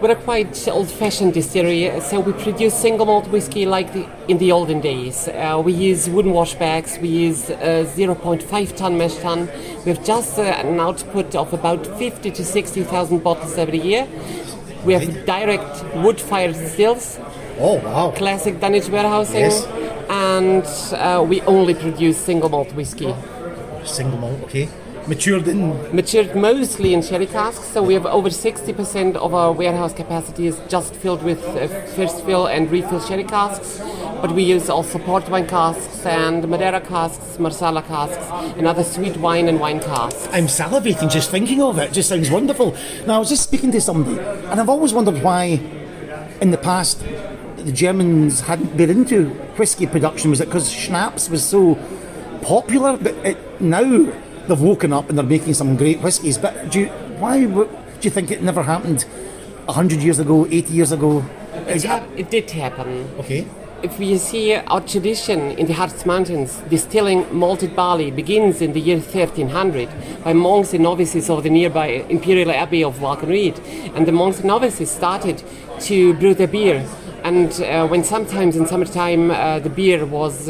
We're 0.00 0.12
a 0.12 0.16
quite 0.16 0.68
old-fashioned 0.68 1.34
distillery, 1.34 2.00
so 2.00 2.20
we 2.20 2.32
produce 2.32 2.72
single 2.74 3.04
malt 3.06 3.26
whiskey 3.30 3.66
like 3.66 3.92
the, 3.92 4.08
in 4.28 4.38
the 4.38 4.52
olden 4.52 4.80
days. 4.80 5.26
Uh, 5.26 5.60
we 5.64 5.72
use 5.72 6.08
wooden 6.08 6.32
washbacks, 6.32 7.00
we 7.02 7.08
use 7.08 7.50
uh, 7.50 7.84
0.5 7.96 8.76
ton 8.76 8.96
mash 8.96 9.16
tun. 9.16 9.48
We 9.84 9.92
have 9.92 10.04
just 10.04 10.38
uh, 10.38 10.42
an 10.42 10.78
output 10.78 11.34
of 11.34 11.52
about 11.52 11.84
50 11.98 12.30
to 12.30 12.44
60,000 12.44 13.24
bottles 13.24 13.58
every 13.58 13.80
year. 13.80 14.06
We 14.84 14.92
have 14.92 15.26
direct 15.26 15.84
wood-fired 15.96 16.54
stills, 16.54 17.18
Oh, 17.58 17.80
wow. 17.84 18.12
classic 18.12 18.60
dunnage 18.60 18.88
warehousing, 18.88 19.40
Yes. 19.40 19.66
and 20.08 20.64
uh, 20.94 21.24
we 21.24 21.40
only 21.42 21.74
produce 21.74 22.18
single 22.18 22.50
malt 22.50 22.72
whiskey. 22.72 23.12
Single 23.84 24.18
malt, 24.18 24.42
okay. 24.44 24.68
Matured 25.08 25.48
in. 25.48 25.96
matured 25.96 26.36
mostly 26.36 26.92
in 26.92 27.00
sherry 27.00 27.24
casks, 27.24 27.66
so 27.68 27.82
we 27.82 27.94
have 27.94 28.04
over 28.04 28.28
60% 28.28 29.16
of 29.16 29.32
our 29.32 29.52
warehouse 29.52 29.94
capacity 29.94 30.46
is 30.46 30.60
just 30.68 30.94
filled 30.94 31.22
with 31.22 31.42
uh, 31.44 31.66
first 31.96 32.22
fill 32.26 32.46
and 32.46 32.70
refill 32.70 33.00
sherry 33.00 33.24
casks. 33.24 33.78
But 34.20 34.32
we 34.32 34.42
use 34.42 34.68
also 34.68 34.98
port 34.98 35.26
wine 35.30 35.46
casks 35.46 36.04
and 36.04 36.46
Madeira 36.46 36.82
casks, 36.82 37.38
Marsala 37.38 37.80
casks, 37.82 38.26
and 38.58 38.66
other 38.66 38.84
sweet 38.84 39.16
wine 39.16 39.48
and 39.48 39.58
wine 39.58 39.80
casks. 39.80 40.28
I'm 40.30 40.46
salivating 40.46 41.10
just 41.10 41.30
thinking 41.30 41.62
of 41.62 41.78
it. 41.78 41.84
It 41.90 41.92
just 41.94 42.10
sounds 42.10 42.30
wonderful. 42.30 42.76
Now, 43.06 43.16
I 43.16 43.18
was 43.18 43.30
just 43.30 43.44
speaking 43.44 43.72
to 43.72 43.80
somebody, 43.80 44.18
and 44.18 44.60
I've 44.60 44.68
always 44.68 44.92
wondered 44.92 45.22
why, 45.22 45.58
in 46.42 46.50
the 46.50 46.58
past, 46.58 47.02
the 47.56 47.72
Germans 47.72 48.42
hadn't 48.42 48.76
been 48.76 48.90
into 48.90 49.30
whiskey 49.56 49.86
production. 49.86 50.28
Was 50.28 50.42
it 50.42 50.46
because 50.46 50.70
schnapps 50.70 51.30
was 51.30 51.42
so 51.42 51.76
popular? 52.42 52.98
But 52.98 53.14
it, 53.24 53.60
now, 53.60 54.12
they've 54.48 54.60
woken 54.60 54.92
up 54.92 55.08
and 55.08 55.16
they're 55.18 55.24
making 55.24 55.54
some 55.54 55.76
great 55.76 56.00
whiskies. 56.00 56.38
But 56.38 56.70
do 56.70 56.80
you, 56.80 56.86
why 57.20 57.44
do 57.44 57.68
you 58.02 58.10
think 58.10 58.30
it 58.30 58.42
never 58.42 58.62
happened 58.62 59.04
hundred 59.68 60.00
years 60.00 60.18
ago, 60.18 60.46
eighty 60.50 60.72
years 60.72 60.92
ago? 60.92 61.24
It, 61.66 61.82
hap- 61.84 62.08
it 62.16 62.30
did 62.30 62.50
happen. 62.50 63.08
okay? 63.20 63.46
If 63.80 63.96
we 63.98 64.18
see 64.18 64.54
our 64.54 64.80
tradition 64.80 65.52
in 65.52 65.66
the 65.66 65.72
Harz 65.72 66.04
Mountains, 66.04 66.60
distilling 66.68 67.32
malted 67.32 67.76
barley 67.76 68.10
begins 68.10 68.60
in 68.60 68.72
the 68.72 68.80
year 68.80 68.98
1300 68.98 69.88
by 70.24 70.32
monks 70.32 70.74
and 70.74 70.82
novices 70.82 71.30
of 71.30 71.44
the 71.44 71.50
nearby 71.50 72.04
Imperial 72.08 72.50
Abbey 72.50 72.82
of 72.82 72.98
Walkenried. 72.98 73.56
And 73.94 74.04
the 74.04 74.10
monks 74.10 74.38
and 74.38 74.46
novices 74.48 74.90
started 74.90 75.44
to 75.82 76.14
brew 76.14 76.34
their 76.34 76.48
beer. 76.48 76.84
And 77.28 77.52
uh, 77.60 77.86
when 77.86 78.04
sometimes 78.04 78.56
in 78.56 78.66
summertime 78.66 79.30
uh, 79.30 79.58
the 79.58 79.68
beer 79.68 80.06
was 80.06 80.48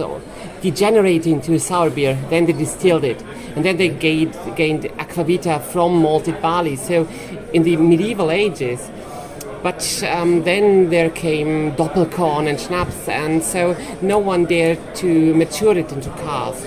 degenerating 0.61 1.41
to 1.41 1.59
sour 1.59 1.91
beer, 1.91 2.15
then 2.31 2.47
they 2.47 2.53
distilled 2.53 3.03
it. 3.03 3.21
And 3.57 3.65
then 3.65 3.79
they 3.79 3.89
gained, 3.89 4.39
gained 4.55 4.85
aquavita 4.85 5.61
from 5.61 5.97
malted 5.97 6.41
barley. 6.41 6.77
So 6.77 7.09
in 7.53 7.65
the 7.65 7.77
medieval 7.79 8.31
ages, 8.31 8.89
but 9.61 10.05
um, 10.05 10.45
then 10.45 10.91
there 10.91 11.11
came 11.11 11.73
Doppelkorn 11.73 12.49
and 12.49 12.61
Schnapps, 12.61 13.09
and 13.09 13.43
so 13.43 13.77
no 14.01 14.19
one 14.19 14.45
dared 14.45 14.79
to 15.03 15.35
mature 15.35 15.77
it 15.77 15.91
into 15.91 16.11
cask. 16.11 16.65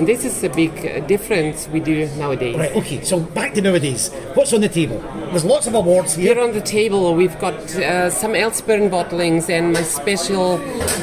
And 0.00 0.08
this 0.08 0.24
is 0.24 0.42
a 0.42 0.48
big 0.48 0.72
uh, 0.86 1.06
difference 1.06 1.68
we 1.68 1.78
do 1.78 2.08
nowadays. 2.16 2.56
Right. 2.56 2.74
Okay. 2.74 3.04
So 3.04 3.20
back 3.20 3.52
to 3.52 3.60
nowadays. 3.60 4.08
What's 4.32 4.50
on 4.54 4.62
the 4.62 4.68
table? 4.70 4.98
There's 5.28 5.44
lots 5.44 5.66
of 5.66 5.74
awards 5.74 6.14
here. 6.14 6.32
Here 6.32 6.42
on 6.42 6.52
the 6.52 6.62
table, 6.62 7.14
we've 7.14 7.38
got 7.38 7.54
uh, 7.76 8.08
some 8.08 8.34
Elsburn 8.34 8.88
bottlings, 8.88 9.50
and 9.50 9.74
my 9.74 9.82
special 9.82 10.58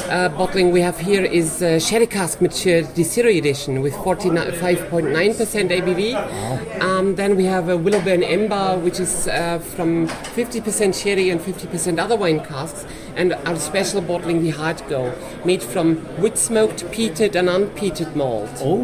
uh, 0.09 0.29
bottling 0.29 0.71
we 0.71 0.81
have 0.81 0.97
here 0.97 1.23
is 1.23 1.61
uh, 1.61 1.77
Sherry 1.77 2.07
Cask 2.07 2.41
Mature 2.41 2.81
Distillery 2.81 3.37
Edition 3.37 3.81
with 3.81 3.93
45.9% 3.93 5.13
ABV. 5.13 6.81
Um, 6.81 7.13
then 7.13 7.35
we 7.35 7.45
have 7.45 7.69
a 7.69 7.77
Willowburn 7.77 8.23
Ember, 8.27 8.79
which 8.79 8.99
is 8.99 9.27
uh, 9.27 9.59
from 9.59 10.07
50% 10.07 10.99
sherry 10.99 11.29
and 11.29 11.39
50% 11.39 11.99
other 11.99 12.15
wine 12.15 12.39
casks. 12.39 12.87
And 13.17 13.33
our 13.33 13.55
special 13.57 13.99
bottling, 14.01 14.43
the 14.43 14.51
Hard 14.51 14.81
Go, 14.87 15.11
made 15.43 15.63
from 15.63 16.05
wood 16.21 16.37
smoked, 16.37 16.85
peated, 16.95 17.35
and 17.35 17.49
unpeated 17.49 18.15
malt. 18.15 18.49
Oh, 18.61 18.77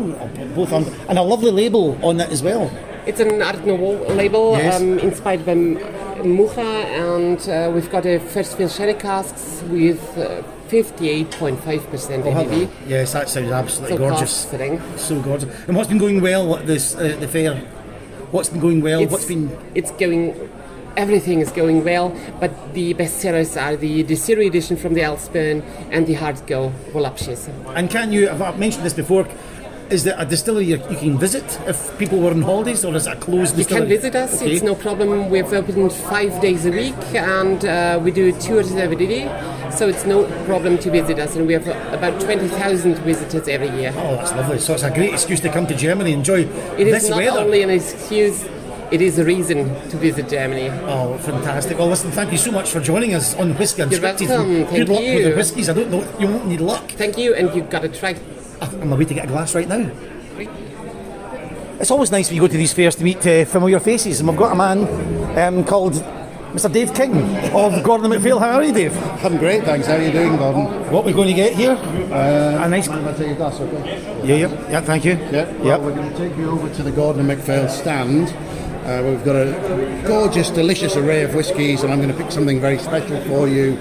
both 0.56 0.74
on, 0.74 0.86
and 1.08 1.17
a 1.19 1.22
lovely 1.22 1.52
label 1.52 1.98
on 2.04 2.17
that 2.17 2.32
as 2.32 2.41
well. 2.41 2.72
It's 3.06 3.19
an 3.19 3.41
Art 3.41 3.63
Nouveau 3.65 4.08
label 4.15 4.54
Yes. 4.58 4.82
um, 4.82 4.98
inspired 5.00 5.46
by 5.46 5.54
Mucha, 5.56 6.62
and 6.62 7.39
uh, 7.48 7.69
we've 7.74 7.91
got 7.91 8.06
a 8.06 8.17
first 8.19 8.58
fill 8.58 8.69
sherry 8.69 8.93
casks 8.96 9.62
with 9.69 10.02
uh, 10.17 10.41
58.5% 10.69 12.24
ABV. 12.24 12.69
Yes, 12.88 13.13
that 13.13 13.30
sounds 13.30 13.52
absolutely 13.52 13.98
So 13.98 14.10
gorgeous. 14.10 14.50
So 14.98 15.22
gorgeous. 15.22 15.67
And 15.67 15.76
what's 15.78 15.89
been 15.89 15.98
going 16.00 16.22
well 16.22 16.56
at 16.58 16.65
this 16.65 16.96
uh, 16.96 17.15
the 17.19 17.28
fair? 17.28 17.56
What's 18.32 18.50
been 18.50 18.62
going 18.62 18.82
well? 18.82 19.02
It's, 19.02 19.12
what's 19.12 19.26
been 19.26 19.56
it's 19.76 19.91
going, 19.91 20.50
everything 20.97 21.39
is 21.39 21.51
going 21.51 21.84
well, 21.84 22.15
but 22.39 22.51
the 22.73 22.93
best 22.93 23.17
sellers 23.19 23.58
are 23.58 23.75
the 23.75 24.03
distillery 24.03 24.47
edition 24.47 24.77
from 24.77 24.93
the 24.93 25.01
Elsburn 25.01 25.62
and 25.91 26.06
the 26.08 26.13
Hard 26.13 26.45
Go 26.47 26.69
Voluptuous. 26.91 27.49
and 27.75 27.89
can 27.89 28.12
you? 28.12 28.29
I've 28.29 28.60
mentioned 28.60 28.86
this 28.86 28.93
before. 28.93 29.27
Is 29.89 30.06
there 30.06 30.15
a 30.17 30.25
distillery 30.25 30.63
you, 30.65 30.77
can 30.77 31.19
visit 31.19 31.43
if 31.67 31.95
people 31.99 32.17
were 32.17 32.32
on 32.32 32.41
holidays, 32.41 32.84
or 32.86 32.95
is 32.95 33.06
it 33.06 33.12
a 33.13 33.15
closed 33.17 33.58
You 33.60 33.65
can 33.65 33.86
visit 33.88 34.15
us, 34.15 34.41
Okay. 34.41 34.51
it's 34.53 34.63
no 34.63 34.73
problem. 34.75 35.29
We've 35.29 35.51
opened 35.53 35.91
five 35.91 36.41
days 36.41 36.65
a 36.65 36.71
week 36.71 36.95
and 37.13 37.63
uh, 37.65 37.99
we 38.01 38.10
do 38.10 38.32
tours 38.39 38.71
every 38.71 38.95
day, 38.95 39.25
so 39.71 39.88
it's 39.89 40.06
no 40.06 40.23
problem 40.45 40.77
to 40.79 40.89
visit 40.89 41.19
us. 41.19 41.36
And 41.36 41.45
we 41.45 41.53
have 41.53 41.67
about 41.93 42.19
20,000 42.21 42.95
visitors 42.99 43.47
every 43.47 43.69
year. 43.79 43.93
Oh, 43.95 44.15
that's 44.15 44.32
lovely. 44.32 44.58
So 44.58 44.73
it's 44.73 44.84
a 44.84 44.89
great 44.89 45.12
excuse 45.13 45.41
to 45.41 45.49
come 45.51 45.67
to 45.67 45.75
Germany, 45.75 46.13
enjoy 46.13 46.47
It 46.77 46.88
is 46.88 47.10
not 47.10 47.17
weather. 47.17 47.39
only 47.41 47.62
an 47.62 47.69
excuse, 47.69 48.45
it 48.91 49.02
is 49.02 49.17
a 49.19 49.24
reason 49.26 49.65
to 49.89 49.98
visit 49.98 50.30
Germany. 50.30 50.69
Oh, 50.86 51.17
fantastic. 51.19 51.78
Well, 51.78 51.88
listen, 51.88 52.12
thank 52.12 52.32
you 52.32 52.38
so 52.38 52.52
much 52.52 52.69
for 52.72 52.80
joining 52.80 53.13
us 53.13 53.36
on 53.36 53.54
Whiskey 53.58 53.82
You're 53.82 53.89
Unscripted. 53.89 54.28
welcome. 54.30 54.48
Good 54.54 54.67
Thank 54.69 54.89
luck 54.89 55.00
with 55.00 55.24
the 55.26 55.36
whiskies. 55.36 55.69
I 55.69 55.74
don't 55.74 55.89
know, 55.91 56.17
you 56.19 56.28
won't 56.28 56.48
need 56.48 56.62
luck. 56.62 56.91
Thank 56.91 57.17
you, 57.17 57.34
and 57.36 57.54
you've 57.56 57.69
got 57.69 57.82
to 57.82 57.89
try. 57.89 58.15
I'm 58.62 58.82
on 58.82 58.89
my 58.89 58.96
way 58.98 59.06
to 59.06 59.13
get 59.13 59.26
a 59.26 59.28
glass 59.28 59.56
right 59.56 59.67
now. 59.67 59.89
It's 61.80 61.91
always 61.91 62.12
nice 62.12 62.30
when 62.30 62.36
you 62.36 62.41
go 62.41 62.48
to 62.48 62.58
these 62.58 62.72
fairs 62.74 62.96
to 62.96 63.04
meet 63.04 63.26
uh, 63.28 63.46
familiar 63.46 63.80
faces, 63.80 64.19
and 64.19 64.30
we've 64.30 64.38
got 64.38 64.54
a 64.54 64.56
man 64.56 65.38
um, 65.38 65.65
called 65.65 65.93
Mr. 66.54 66.72
Dave 66.72 66.93
King 66.93 67.13
of 67.54 67.84
Gordon 67.84 68.10
MacPhail. 68.10 68.39
How 68.39 68.52
are 68.54 68.63
you, 68.63 68.72
Dave? 68.72 68.96
I'm 69.26 69.38
great, 69.38 69.63
thanks. 69.63 69.88
How 69.88 69.96
are 69.96 70.02
you 70.02 70.12
doing, 70.12 70.38
Gordon? 70.38 70.65
What 70.91 71.04
we're 71.04 71.13
going 71.13 71.28
to 71.30 71.34
get 71.34 71.56
here? 71.56 71.72
Uh, 71.72 72.63
a 72.63 72.69
nice. 72.69 72.88
I'll 72.88 73.13
take 73.15 73.28
your 73.28 73.36
glass, 73.36 73.60
okay? 73.60 74.00
Yeah, 74.24 74.36
yeah, 74.48 74.69
yeah. 74.72 74.82
Thank 74.82 75.04
you. 75.04 75.13
Yeah. 75.13 75.52
Well, 75.58 75.65
Yep. 75.65 75.82
we're 75.82 75.96
going 75.96 76.10
to 76.12 76.17
take 76.17 76.38
you 76.38 76.52
over 76.52 76.74
to 76.74 76.84
the 76.84 76.91
Gordon 76.91 77.19
and 77.22 77.28
MacPhail 77.28 77.67
stand. 77.67 78.30
Uh, 78.84 79.02
we've 79.02 79.24
got 79.24 79.36
a 79.38 80.04
gorgeous, 80.06 80.50
delicious 80.50 80.98
array 80.98 81.24
of 81.24 81.34
whiskies, 81.34 81.84
and 81.84 81.93
I'm 81.93 82.02
going 82.02 82.12
to 82.12 82.17
pick 82.22 82.34
something 82.34 82.60
very 82.60 82.78
special 82.78 83.22
for 83.22 83.48
you, 83.48 83.76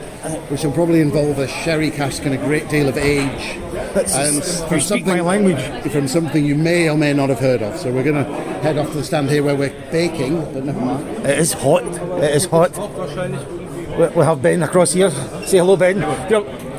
which 0.48 0.62
will 0.62 0.70
probably 0.70 1.00
involve 1.00 1.40
a 1.40 1.48
sherry 1.48 1.90
cask 1.90 2.24
and 2.24 2.32
a 2.34 2.36
great 2.36 2.68
deal 2.68 2.88
of 2.88 2.96
age. 2.96 3.58
That's- 3.94 4.14
and 4.14 4.70
you 4.70 4.80
speak 4.80 5.04
my 5.04 5.20
language. 5.20 5.60
From 5.90 6.06
something 6.06 6.44
you 6.44 6.54
may 6.54 6.88
or 6.88 6.96
may 6.96 7.12
not 7.12 7.30
have 7.30 7.40
heard 7.40 7.62
of. 7.62 7.76
So 7.80 7.90
we're 7.90 8.04
going 8.04 8.24
to 8.24 8.32
head 8.62 8.78
off 8.78 8.92
to 8.92 8.98
the 8.98 9.04
stand 9.04 9.28
here 9.28 9.42
where 9.42 9.56
we're 9.56 9.74
baking, 9.90 10.40
but 10.54 10.64
never 10.64 10.80
mind. 10.80 11.26
It 11.26 11.36
is 11.36 11.52
hot. 11.52 11.82
It 12.22 12.36
is 12.36 12.44
hot. 12.44 12.70
We, 12.78 14.06
we 14.06 14.24
have 14.24 14.40
Ben 14.40 14.62
across 14.62 14.92
here. 14.92 15.10
Say 15.46 15.58
hello, 15.58 15.76
Ben. 15.76 16.00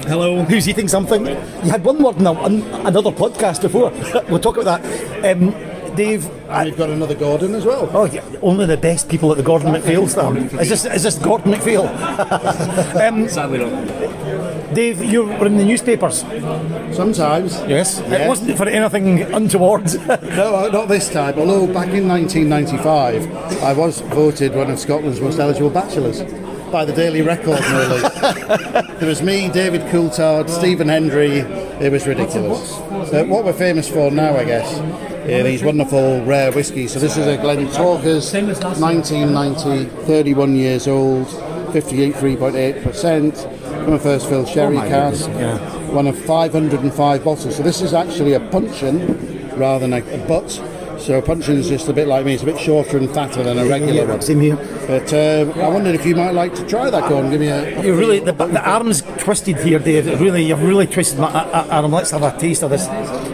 hello. 0.07 0.43
Who's 0.43 0.69
eating 0.69 0.87
something? 0.87 1.25
You 1.27 1.71
had 1.71 1.83
one 1.83 2.01
word 2.01 2.15
in, 2.17 2.25
a, 2.25 2.31
another 2.31 3.11
podcast 3.11 3.61
before. 3.61 3.91
we'll 4.29 4.39
talk 4.39 4.55
about 4.57 4.81
that. 4.81 5.37
Um, 5.37 5.72
Dave. 5.95 6.25
And 6.49 6.69
we've 6.69 6.77
got 6.77 6.89
another 6.89 7.15
Gordon 7.15 7.55
as 7.55 7.65
well. 7.65 7.89
Oh, 7.93 8.05
yeah, 8.05 8.23
only 8.41 8.65
the 8.65 8.77
best 8.77 9.09
people 9.09 9.31
at 9.31 9.37
the 9.37 9.43
Gordon 9.43 9.71
MacPhail 9.71 10.07
stand. 10.07 10.51
Is 10.59 10.69
this, 10.69 10.85
is 10.85 11.03
this 11.03 11.17
Gordon 11.17 11.51
MacPhail? 11.51 11.87
um, 13.01 13.27
Sadly 13.27 13.59
not. 13.59 14.73
Dave, 14.73 15.03
you 15.03 15.25
were 15.25 15.45
in 15.45 15.57
the 15.57 15.65
newspapers. 15.65 16.21
Sometimes. 16.95 17.53
Yes. 17.67 18.01
Yeah. 18.07 18.23
It 18.23 18.27
wasn't 18.27 18.57
for 18.57 18.67
anything 18.67 19.21
untoward. 19.21 19.85
no, 20.07 20.55
uh, 20.55 20.69
not 20.71 20.87
this 20.87 21.09
time. 21.09 21.37
Although 21.37 21.67
back 21.67 21.89
in 21.89 22.07
1995, 22.07 23.61
I 23.63 23.73
was 23.73 24.01
voted 24.01 24.55
one 24.55 24.71
of 24.71 24.79
Scotland's 24.79 25.21
most 25.21 25.39
eligible 25.39 25.69
bachelors 25.69 26.23
by 26.71 26.85
the 26.85 26.93
Daily 26.93 27.21
Record, 27.21 27.61
no 27.61 27.87
least. 27.95 28.21
there 28.99 29.07
was 29.07 29.21
me, 29.21 29.47
David 29.49 29.81
Coulthard, 29.91 30.49
Stephen 30.49 30.89
Hendry. 30.89 31.39
It 31.79 31.91
was 31.91 32.07
ridiculous. 32.07 32.71
So 33.11 33.23
what 33.25 33.45
we're 33.45 33.53
famous 33.53 33.87
for 33.87 34.09
now, 34.09 34.35
I 34.35 34.43
guess, 34.43 34.79
are 35.25 35.43
these 35.43 35.63
wonderful 35.63 36.23
rare 36.25 36.51
whiskies. 36.51 36.93
So 36.93 36.99
this 36.99 37.17
is 37.17 37.27
a 37.27 37.37
Glentauchers, 37.37 38.31
1990, 38.81 39.85
31 40.05 40.55
years 40.55 40.87
old, 40.87 41.27
58.3.8%, 41.27 43.83
from 43.83 43.93
a 43.93 43.99
first 43.99 44.27
fill 44.29 44.45
sherry 44.45 44.77
Oh 44.77 44.87
cask. 44.87 45.25
goodness, 45.27 45.41
yeah. 45.41 45.57
One 45.91 46.07
of 46.07 46.17
505 46.25 47.23
bottles. 47.23 47.55
So 47.55 47.63
this 47.63 47.81
is 47.81 47.93
actually 47.93 48.33
a 48.33 48.39
puncheon 48.39 49.49
rather 49.57 49.87
than 49.87 49.93
a, 49.93 50.01
a 50.15 50.17
butt. 50.27 50.59
So 51.03 51.17
a 51.19 51.31
is 51.31 51.67
just 51.67 51.89
a 51.89 51.93
bit 51.93 52.07
like 52.07 52.25
me. 52.25 52.33
It's 52.33 52.43
a 52.43 52.45
bit 52.45 52.57
shorter 52.57 52.97
and 52.97 53.09
fatter 53.09 53.43
than 53.43 53.57
a 53.59 53.65
regular 53.65 53.93
Yeah, 53.93 54.05
one. 54.05 54.21
same 54.21 54.39
here. 54.39 54.55
But 54.87 55.11
uh, 55.11 55.51
I 55.59 55.67
wondered 55.67 55.95
if 55.95 56.05
you 56.05 56.15
might 56.15 56.31
like 56.31 56.55
to 56.55 56.65
try 56.65 56.89
that. 56.89 57.09
Go 57.09 57.17
on, 57.17 57.29
give 57.29 57.41
me 57.41 57.47
a. 57.47 57.83
You 57.83 57.93
really 57.93 58.19
the, 58.21 58.31
the 58.31 58.61
arm's 58.69 59.01
twisted 59.17 59.57
here, 59.57 59.79
Dave. 59.79 60.07
It 60.07 60.19
Really, 60.21 60.45
you've 60.45 60.63
really 60.63 60.87
twisted 60.87 61.19
my 61.19 61.29
a- 61.29 61.47
a- 61.65 61.67
arm. 61.71 61.91
Let's 61.91 62.11
have 62.11 62.23
a 62.23 62.31
taste 62.39 62.63
of 62.63 62.69
this. 62.69 62.87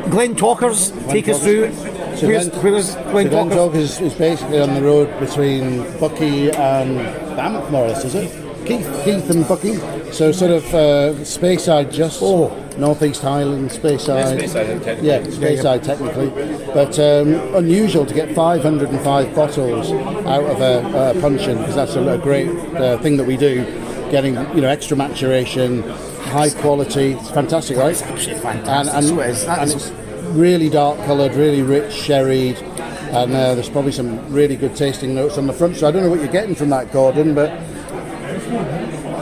Glentauchers, 0.10 0.92
take 1.12 1.30
us 1.30 1.44
through. 1.44 1.72
So 2.18 2.28
Where's, 2.28 2.50
Glen- 2.50 2.64
where's 2.64 2.90
so 2.94 3.00
Glentauchers? 3.04 3.54
Talkers 3.54 3.82
is, 3.82 4.02
is 4.02 4.14
basically 4.16 4.60
on 4.60 4.74
the 4.74 4.82
road 4.82 5.08
between 5.20 5.84
Buckie 6.00 6.52
and 6.56 6.96
Banff, 7.36 7.70
more 7.70 7.86
or 7.86 7.90
less, 7.90 8.04
is 8.04 8.16
it? 8.16 8.49
Keith, 8.70 9.02
Keith 9.04 9.30
and 9.32 9.46
Buckie. 9.46 10.14
So 10.14 10.32
sort 10.32 10.52
of 10.52 10.66
uh, 10.76 11.14
Speyside, 11.24 11.92
just 11.92 12.20
oh. 12.22 12.56
Northeast 12.78 13.24
Highland, 13.24 13.72
Speyside. 13.72 14.40
Yeah, 14.40 14.48
Speyside, 14.48 14.84
technically. 14.84 15.08
Yeah, 15.08 15.22
Speyside 15.22 15.84
technically. 15.84 16.66
But 16.68 17.00
um, 17.00 17.56
unusual 17.56 18.06
to 18.06 18.14
get 18.14 18.36
505 18.36 19.36
bottles 19.36 19.92
out 19.92 20.44
of 20.44 20.62
a, 20.62 21.18
a 21.18 21.20
puncheon 21.20 21.58
because 21.58 21.76
that's 21.76 21.96
a, 21.96 22.08
a 22.10 22.18
great 22.20 22.50
uh, 22.76 23.00
thing 23.00 23.18
that 23.18 23.26
we 23.26 23.38
do. 23.38 23.64
Getting 24.12 24.36
you 24.56 24.62
know 24.62 24.70
extra 24.70 24.96
maturation, 24.96 25.82
high 26.30 26.52
quality. 26.52 27.14
It's 27.14 27.32
fantastic, 27.32 27.76
right? 27.76 27.92
It's 27.92 28.04
absolutely 28.04 28.44
fantastic. 28.44 28.96
And, 28.96 29.06
So 29.06 29.20
it 29.20 29.30
is. 29.32 29.44
And 29.46 29.72
it's 29.72 29.90
really 30.36 30.70
dark 30.70 30.98
coloured, 31.06 31.34
really 31.34 31.64
rich 31.64 31.92
sherried, 31.92 32.58
and 32.58 33.34
uh, 33.34 33.56
there's 33.56 33.70
probably 33.70 33.92
some 33.92 34.32
really 34.32 34.56
good 34.56 34.76
tasting 34.76 35.16
notes 35.16 35.40
on 35.40 35.48
the 35.48 35.54
front. 35.54 35.76
So 35.78 35.88
I 35.88 35.92
don't 35.92 36.04
know 36.04 36.10
what 36.10 36.20
you're 36.20 36.32
getting 36.32 36.54
from 36.54 36.70
that, 36.70 36.92
Gordon, 36.92 37.34
but 37.34 37.50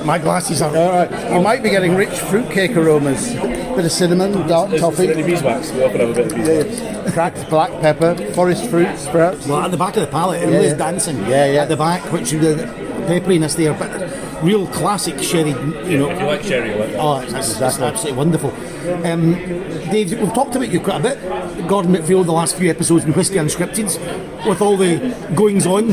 my 0.06 0.18
glasses 0.18 0.62
are. 0.62 0.76
All 0.76 0.92
right, 0.92 1.34
you 1.34 1.42
might 1.42 1.64
be 1.64 1.70
getting 1.70 1.96
rich 1.96 2.18
fruitcake 2.20 2.76
aromas, 2.78 3.34
bit 3.34 3.86
of 3.86 3.92
cinnamon, 3.92 4.48
dark 4.48 4.70
Is- 4.70 4.76
is 4.76 4.82
toffee, 4.82 5.08
there 5.08 5.18
any 5.18 5.24
beeswax? 5.24 5.72
We 5.72 5.84
often 5.84 6.00
have 6.00 6.10
a 6.10 6.14
bit 6.14 6.32
of 6.32 6.36
beeswax. 6.38 6.80
Yeah, 6.80 7.12
cracked 7.12 7.50
black 7.50 7.72
pepper, 7.82 8.16
forest 8.34 8.70
fruits, 8.70 9.08
perhaps. 9.08 9.48
Well, 9.48 9.60
at 9.62 9.72
the 9.72 9.78
back 9.78 9.96
of 9.98 10.02
the 10.02 10.08
palate, 10.08 10.42
it 10.44 10.50
Yeah, 10.50 10.56
really 10.56 10.68
yeah. 10.70 10.74
dancing. 10.76 11.18
Yeah, 11.28 11.46
yeah. 11.46 11.62
At 11.64 11.70
the 11.70 11.78
back, 11.78 12.02
which 12.12 12.32
is 12.34 12.42
the 12.42 12.64
pepperiness 13.08 13.56
there. 13.56 13.74
But 13.74 13.92
real 14.42 14.68
classic 14.68 15.20
sherry. 15.22 15.50
You 15.90 15.98
know, 15.98 16.10
If 16.10 16.20
you 16.20 16.26
like 16.26 16.44
sherry, 16.44 16.70
you 16.72 16.76
like 16.76 16.92
that. 16.92 17.00
Oh, 17.00 17.20
it's, 17.20 17.34
it's, 17.34 17.50
it's 17.62 17.80
absolutely 17.80 18.14
wonderful. 18.14 18.52
Um, 19.06 19.34
Dave, 19.92 20.12
we've 20.20 20.34
talked 20.34 20.56
about 20.56 20.70
you 20.70 20.80
quite 20.80 21.00
a 21.00 21.04
bit, 21.04 21.68
Gordon 21.68 21.92
MacPhail, 21.92 22.24
the 22.24 22.32
last 22.32 22.56
few 22.56 22.70
episodes 22.70 23.06
in 23.06 23.14
Whisky 23.14 23.36
Unscripted, 23.36 23.88
with 24.48 24.62
all 24.62 24.78
the 24.78 25.16
goings 25.36 25.66
on. 25.66 25.88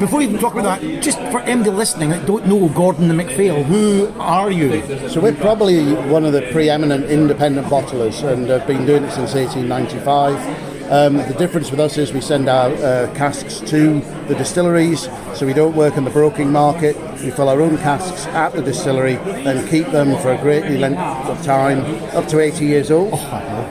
Before 0.00 0.18
we 0.18 0.26
even 0.26 0.38
talk 0.38 0.54
about 0.54 0.80
that, 0.80 1.02
just 1.02 1.18
for 1.30 1.40
anybody 1.40 1.70
listening 1.70 2.10
that 2.10 2.26
don't 2.26 2.46
know 2.46 2.68
Gordon 2.68 3.08
the 3.08 3.14
MacPhail, 3.14 3.62
who 3.64 4.08
are 4.18 4.50
you? 4.50 4.82
So 5.08 5.20
we're 5.20 5.34
probably 5.34 5.94
one 5.94 6.24
of 6.24 6.32
the 6.32 6.42
preeminent 6.52 7.06
independent 7.06 7.66
bottlers 7.68 8.22
and 8.30 8.48
have 8.48 8.66
been 8.66 8.84
doing 8.86 9.04
it 9.04 9.12
since 9.12 9.34
1895. 9.34 10.73
Um, 10.90 11.16
the 11.16 11.34
difference 11.38 11.70
with 11.70 11.80
us 11.80 11.96
is 11.96 12.12
we 12.12 12.20
send 12.20 12.48
our 12.48 12.70
uh, 12.70 13.12
casks 13.14 13.60
to 13.70 14.00
the 14.28 14.34
distilleries, 14.34 15.08
so 15.34 15.46
we 15.46 15.54
don't 15.54 15.74
work 15.74 15.96
in 15.96 16.04
the 16.04 16.10
broking 16.10 16.52
market. 16.52 16.94
We 17.22 17.30
fill 17.30 17.48
our 17.48 17.60
own 17.60 17.78
casks 17.78 18.26
at 18.26 18.52
the 18.52 18.60
distillery 18.60 19.16
and 19.16 19.66
keep 19.68 19.86
them 19.86 20.16
for 20.20 20.32
a 20.32 20.38
greatly 20.38 20.76
length 20.76 21.00
of 21.00 21.42
time, 21.42 21.80
up 22.14 22.28
to 22.28 22.40
80 22.40 22.66
years 22.66 22.90
old. 22.90 23.14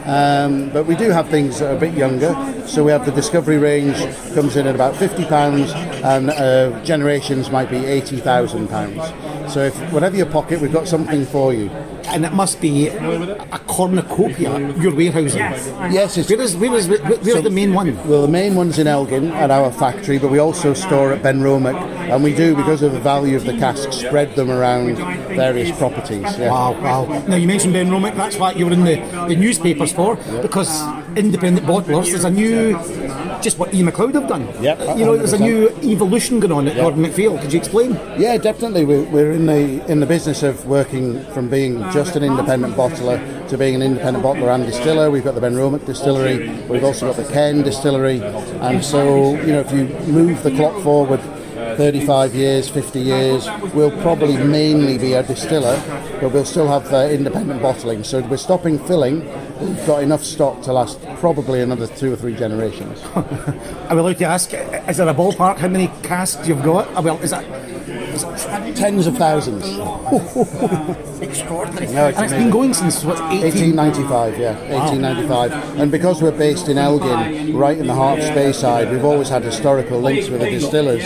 Um, 0.06 0.70
but 0.72 0.86
we 0.86 0.96
do 0.96 1.12
have 1.12 1.30
things 1.30 1.60
that 1.60 1.72
are 1.72 1.78
a 1.78 1.80
bit 1.80 1.94
younger. 1.94 2.34
So 2.68 2.84
we 2.84 2.92
have 2.92 3.06
the 3.06 3.12
Discovery 3.12 3.58
range 3.58 3.98
comes 4.34 4.56
in 4.56 4.66
at 4.66 4.74
about 4.74 4.96
50 4.96 5.26
pounds, 5.26 5.72
and 5.72 6.32
uh, 6.32 6.84
Generations 6.84 7.52
might 7.52 7.70
be 7.70 7.86
80,000 7.86 8.68
pounds. 8.70 9.54
So 9.54 9.62
if 9.62 9.76
whatever 9.94 10.16
your 10.16 10.26
pocket, 10.26 10.62
we've 10.62 10.74
got 10.74 10.88
something 10.88 11.26
for 11.26 11.54
you. 11.54 11.70
And 12.06 12.26
it 12.26 12.34
must 12.34 12.62
be 12.62 12.88
a 12.88 13.60
cornucopia, 13.68 14.74
your 14.78 14.94
warehousing. 14.94 15.40
Yes, 15.40 16.18
it's 16.18 16.30
Where 16.30 16.42
is, 16.42 16.56
where 16.56 16.76
is, 16.76 16.88
where, 16.88 17.00
where's 17.00 17.44
the 17.44 17.50
main 17.50 17.74
one? 17.74 17.96
Well, 18.08 18.22
the 18.22 18.28
main 18.28 18.56
one's 18.56 18.78
in 18.78 18.88
Elgin 18.88 19.32
at 19.32 19.50
our 19.50 19.72
factory, 19.72 20.20
but 20.20 20.30
we 20.30 20.38
also 20.40 20.74
store 20.74 21.14
at 21.14 21.24
Benromach, 21.24 21.76
and 22.10 22.24
we 22.24 22.36
do 22.36 22.56
because 22.56 22.82
of 22.82 22.92
the 22.92 23.00
value 23.00 23.36
of 23.36 23.46
the 23.46 23.54
casks, 23.58 23.98
spread 23.98 24.36
them 24.36 24.52
around 24.52 24.98
various 25.36 25.76
properties. 25.78 26.22
Yeah. 26.38 26.52
Wow, 26.52 26.74
wow. 26.82 27.26
Now, 27.28 27.36
you 27.36 27.48
mentioned 27.48 27.74
Benromach, 27.74 28.16
that's 28.16 28.38
what 28.38 28.58
you 28.58 28.66
were 28.66 28.74
in 28.74 28.84
the, 28.84 28.96
the 29.28 29.36
newspapers 29.36 29.92
for, 29.92 30.16
because 30.42 30.70
independent 31.18 31.66
bottlers, 31.66 32.10
there's 32.12 32.26
a 32.26 32.30
new, 32.30 32.78
just 33.44 33.60
what 33.60 33.74
Ian 33.74 33.86
Macleod 33.86 34.16
have 34.16 34.28
done. 34.28 34.48
Yep, 34.62 34.98
You 34.98 35.06
know, 35.06 35.18
there's 35.18 35.34
a 35.34 35.40
new 35.40 35.70
evolution 35.84 36.40
going 36.40 36.52
on 36.52 36.68
at 36.68 36.76
Gordon 36.76 37.02
MacPhail. 37.02 37.38
Could 37.38 37.52
you 37.54 37.60
explain? 37.60 37.92
Yeah, 38.18 38.38
definitely. 38.38 38.86
We're, 38.86 39.04
we're 39.04 39.32
in 39.34 39.46
the 39.46 39.86
in 39.92 40.00
the 40.00 40.06
business 40.06 40.44
of 40.44 40.66
working 40.66 41.24
from 41.34 41.50
being 41.50 41.80
just 41.92 42.16
an 42.16 42.24
independent 42.24 42.76
bottler 42.76 43.18
to 43.50 43.58
being 43.58 43.76
an 43.76 43.82
independent 43.82 44.24
bottler 44.24 44.54
and 44.56 44.66
distiller. 44.66 45.12
We've 45.12 45.24
got 45.24 45.36
the 45.36 45.42
Benromach 45.42 45.86
distillery. 45.86 46.50
We've 46.70 46.84
also 46.84 47.08
got 47.12 47.18
the 47.18 47.32
Cairn 47.32 47.62
distillery, 47.62 48.22
and 48.22 48.84
so 48.84 49.36
you 49.42 49.52
know 49.54 49.60
if 49.60 49.72
you 49.72 49.84
move 50.12 50.42
the 50.44 50.52
clock 50.52 50.82
forward. 50.82 51.20
35 51.78 52.36
years, 52.36 52.70
50 52.70 53.00
years, 53.00 53.48
we'll 53.74 53.92
probably 54.02 54.38
mainly 54.38 54.98
be 54.98 55.14
a 55.14 55.24
distiller, 55.24 55.82
but 56.22 56.32
we'll 56.32 56.46
still 56.46 56.68
have 56.68 56.92
uh, 56.94 57.08
independent 57.10 57.62
bottling. 57.62 58.04
So 58.04 58.22
we're 58.22 58.38
stopping 58.38 58.80
filling. 58.80 59.20
We've 59.60 59.88
got 59.88 60.04
enough 60.04 60.24
stock 60.24 60.62
to 60.64 60.74
last 60.74 61.02
probably 61.18 61.62
another 61.62 61.88
two 61.88 62.14
or 62.14 62.16
three 62.16 62.36
generations. 62.36 63.02
Are 63.16 63.96
we 63.96 64.00
allowed 64.00 64.18
to 64.18 64.26
ask, 64.26 64.54
is 64.54 64.98
there 64.98 65.08
a 65.08 65.14
ballpark 65.14 65.58
how 65.58 65.68
many 65.68 65.88
casks 66.04 66.48
you've 66.48 66.64
got? 66.64 66.88
Uh, 66.96 67.02
Well, 67.02 67.20
is 67.22 67.32
that 67.32 67.46
Tens 68.76 69.08
of 69.08 69.18
thousands. 69.18 69.64
extraordinary? 71.22 71.92
No, 71.94 72.08
it's 72.08 72.18
and 72.18 72.26
it's 72.26 72.34
been 72.34 72.52
going 72.52 72.74
since, 72.74 73.04
what, 73.04 73.18
18... 73.34 73.76
1895, 73.76 74.38
yeah, 74.38 74.54
1895. 74.72 75.80
And 75.80 75.92
because 75.92 76.22
we're 76.22 76.32
based 76.32 76.70
in 76.70 76.78
Elgin, 76.78 77.56
right 77.56 77.78
in 77.78 77.88
the 77.88 77.94
heart 77.96 78.20
of 78.20 78.26
Speyside, 78.26 78.92
we've 78.92 79.04
always 79.04 79.30
had 79.30 79.44
historical 79.44 80.00
links 80.00 80.30
with 80.30 80.42
the 80.42 80.50
distillers. 80.50 81.04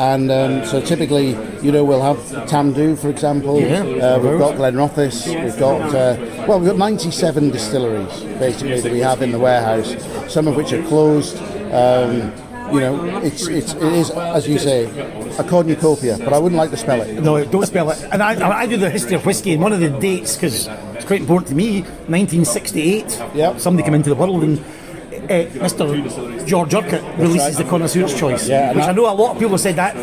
And 0.00 0.30
um, 0.30 0.64
so 0.64 0.80
typically, 0.80 1.36
you 1.60 1.70
know, 1.70 1.84
we'll 1.84 2.00
have 2.00 2.16
Tamdhu, 2.48 2.98
for 2.98 3.10
example. 3.10 3.60
Yeah, 3.60 3.82
uh, 3.82 4.18
we've 4.18 4.38
got 4.38 4.54
Glenrothes. 4.56 5.26
We've 5.26 5.58
got 5.58 5.94
uh, 5.94 6.16
well, 6.48 6.58
we've 6.58 6.70
got 6.70 6.78
97 6.78 7.50
distilleries 7.50 8.22
basically 8.38 8.80
that 8.80 8.92
we 8.92 9.00
have 9.00 9.20
in 9.20 9.30
the 9.30 9.38
warehouse. 9.38 9.94
Some 10.32 10.48
of 10.48 10.56
which 10.56 10.72
are 10.72 10.82
closed. 10.84 11.36
Um, 11.70 12.32
you 12.72 12.80
know, 12.80 13.18
it's, 13.18 13.46
it's 13.48 13.74
it 13.74 13.92
is 13.92 14.10
as 14.10 14.48
you 14.48 14.58
say 14.58 14.86
a 15.38 15.44
cornucopia, 15.44 16.16
but 16.16 16.32
I 16.32 16.38
wouldn't 16.38 16.58
like 16.58 16.70
to 16.70 16.78
spell 16.78 17.02
it. 17.02 17.22
No, 17.22 17.44
don't 17.44 17.66
spell 17.66 17.90
it. 17.90 18.02
And 18.10 18.22
I, 18.22 18.60
I 18.60 18.66
do 18.66 18.78
the 18.78 18.88
history 18.88 19.16
of 19.16 19.26
whiskey, 19.26 19.52
and 19.52 19.62
one 19.62 19.74
of 19.74 19.80
the 19.80 19.90
dates, 19.90 20.34
because 20.34 20.66
it's 20.94 21.04
quite 21.04 21.20
important 21.20 21.48
to 21.48 21.54
me, 21.54 21.82
1968. 22.08 23.22
Yep. 23.34 23.60
Somebody 23.60 23.84
came 23.84 23.94
into 23.94 24.08
the 24.08 24.14
world 24.14 24.44
and 24.44 24.64
Mr. 25.30 26.44
George 26.46 26.74
Urquhart 26.74 27.02
releases 27.18 27.56
the 27.56 27.64
Connoisseur's 27.64 28.18
Choice, 28.18 28.48
Yeah, 28.48 28.72
which 28.74 28.84
I 28.84 28.92
know 28.92 29.10
a 29.10 29.14
lot 29.14 29.32
of 29.34 29.38
people 29.38 29.58
said 29.58 29.76
that 29.76 29.94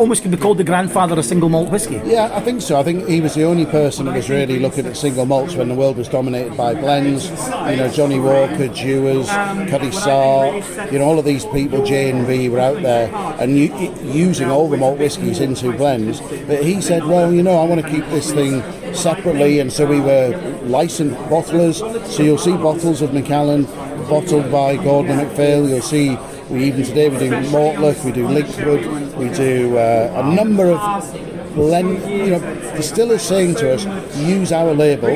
almost 0.00 0.22
could 0.22 0.30
be 0.30 0.36
called 0.38 0.56
the 0.56 0.64
grandfather 0.64 1.18
of 1.18 1.24
single 1.26 1.50
malt 1.50 1.70
whiskey. 1.70 2.00
Yeah, 2.04 2.30
I 2.34 2.40
think 2.40 2.62
so. 2.62 2.80
I 2.80 2.82
think 2.82 3.06
he 3.06 3.20
was 3.20 3.34
the 3.34 3.44
only 3.44 3.66
person 3.66 4.06
that 4.06 4.14
was 4.14 4.30
really 4.30 4.58
looking 4.58 4.86
at 4.86 4.96
single 4.96 5.26
malts 5.26 5.54
when 5.54 5.68
the 5.68 5.74
world 5.74 5.98
was 5.98 6.08
dominated 6.08 6.56
by 6.56 6.74
blends. 6.74 7.28
You 7.70 7.76
know, 7.76 7.90
Johnnie 7.92 8.18
Walker, 8.18 8.68
Dewars, 8.68 9.28
Cutty 9.68 9.90
Sark, 9.90 10.64
you 10.90 10.98
know, 10.98 11.04
all 11.04 11.18
of 11.18 11.26
these 11.26 11.44
people, 11.46 11.84
J&B, 11.84 12.48
were 12.48 12.60
out 12.60 12.80
there 12.82 13.14
and 13.38 13.58
u- 13.58 13.94
using 14.02 14.50
all 14.50 14.70
the 14.70 14.78
malt 14.78 14.98
whiskies 14.98 15.38
into 15.38 15.70
blends. 15.76 16.20
But 16.20 16.64
he 16.64 16.80
said, 16.80 17.04
well, 17.04 17.30
you 17.30 17.42
know, 17.42 17.58
I 17.58 17.64
want 17.64 17.82
to 17.82 17.88
keep 17.88 18.06
this 18.06 18.32
thing 18.32 18.62
separately, 18.94 19.58
and 19.58 19.70
so 19.70 19.86
we 19.86 20.00
were 20.00 20.34
licensed 20.62 21.16
bottlers. 21.28 21.76
So 22.06 22.22
you'll 22.22 22.38
see 22.38 22.56
bottles 22.56 23.02
of 23.02 23.12
Macallan 23.12 23.64
bottled 24.08 24.50
by 24.50 24.76
Gordon 24.76 25.18
MacPhail. 25.18 25.68
You'll 25.68 25.82
see 25.82 26.16
we 26.50 26.64
even 26.64 26.84
today 26.84 27.08
we 27.08 27.18
do 27.18 27.30
Mortlach, 27.50 28.04
we 28.04 28.12
do 28.12 28.26
Linkwood, 28.26 29.16
we 29.16 29.28
do 29.30 29.78
uh, 29.78 30.22
a 30.24 30.34
number 30.34 30.70
of 30.70 31.54
blend. 31.54 32.02
You 32.10 32.30
know, 32.30 32.40
distillers 32.76 33.22
saying 33.22 33.54
to 33.56 33.74
us, 33.74 33.86
use 34.16 34.52
our 34.52 34.74
label 34.74 35.10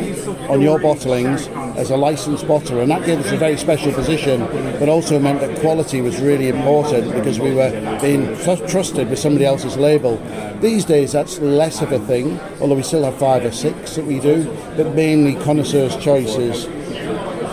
on 0.50 0.60
your 0.60 0.78
bottlings 0.78 1.48
as 1.76 1.90
a 1.90 1.96
licensed 1.96 2.44
bottler, 2.44 2.82
and 2.82 2.90
that 2.90 3.04
gave 3.04 3.18
us 3.18 3.32
a 3.32 3.36
very 3.36 3.56
special 3.56 3.92
position, 3.92 4.40
but 4.78 4.88
also 4.88 5.18
meant 5.18 5.40
that 5.40 5.58
quality 5.60 6.00
was 6.00 6.20
really 6.20 6.48
important 6.48 7.12
because 7.12 7.40
we 7.40 7.52
were 7.52 7.70
being 8.00 8.26
tr- 8.38 8.64
trusted 8.66 9.10
with 9.10 9.18
somebody 9.18 9.44
else's 9.44 9.76
label. 9.76 10.16
These 10.60 10.84
days, 10.84 11.12
that's 11.12 11.38
less 11.38 11.82
of 11.82 11.90
a 11.90 11.98
thing, 11.98 12.38
although 12.60 12.76
we 12.76 12.82
still 12.82 13.04
have 13.04 13.18
five 13.18 13.44
or 13.44 13.52
six 13.52 13.96
that 13.96 14.04
we 14.04 14.20
do, 14.20 14.44
but 14.76 14.94
mainly 14.94 15.34
connoisseurs' 15.42 15.96
choices 15.96 16.66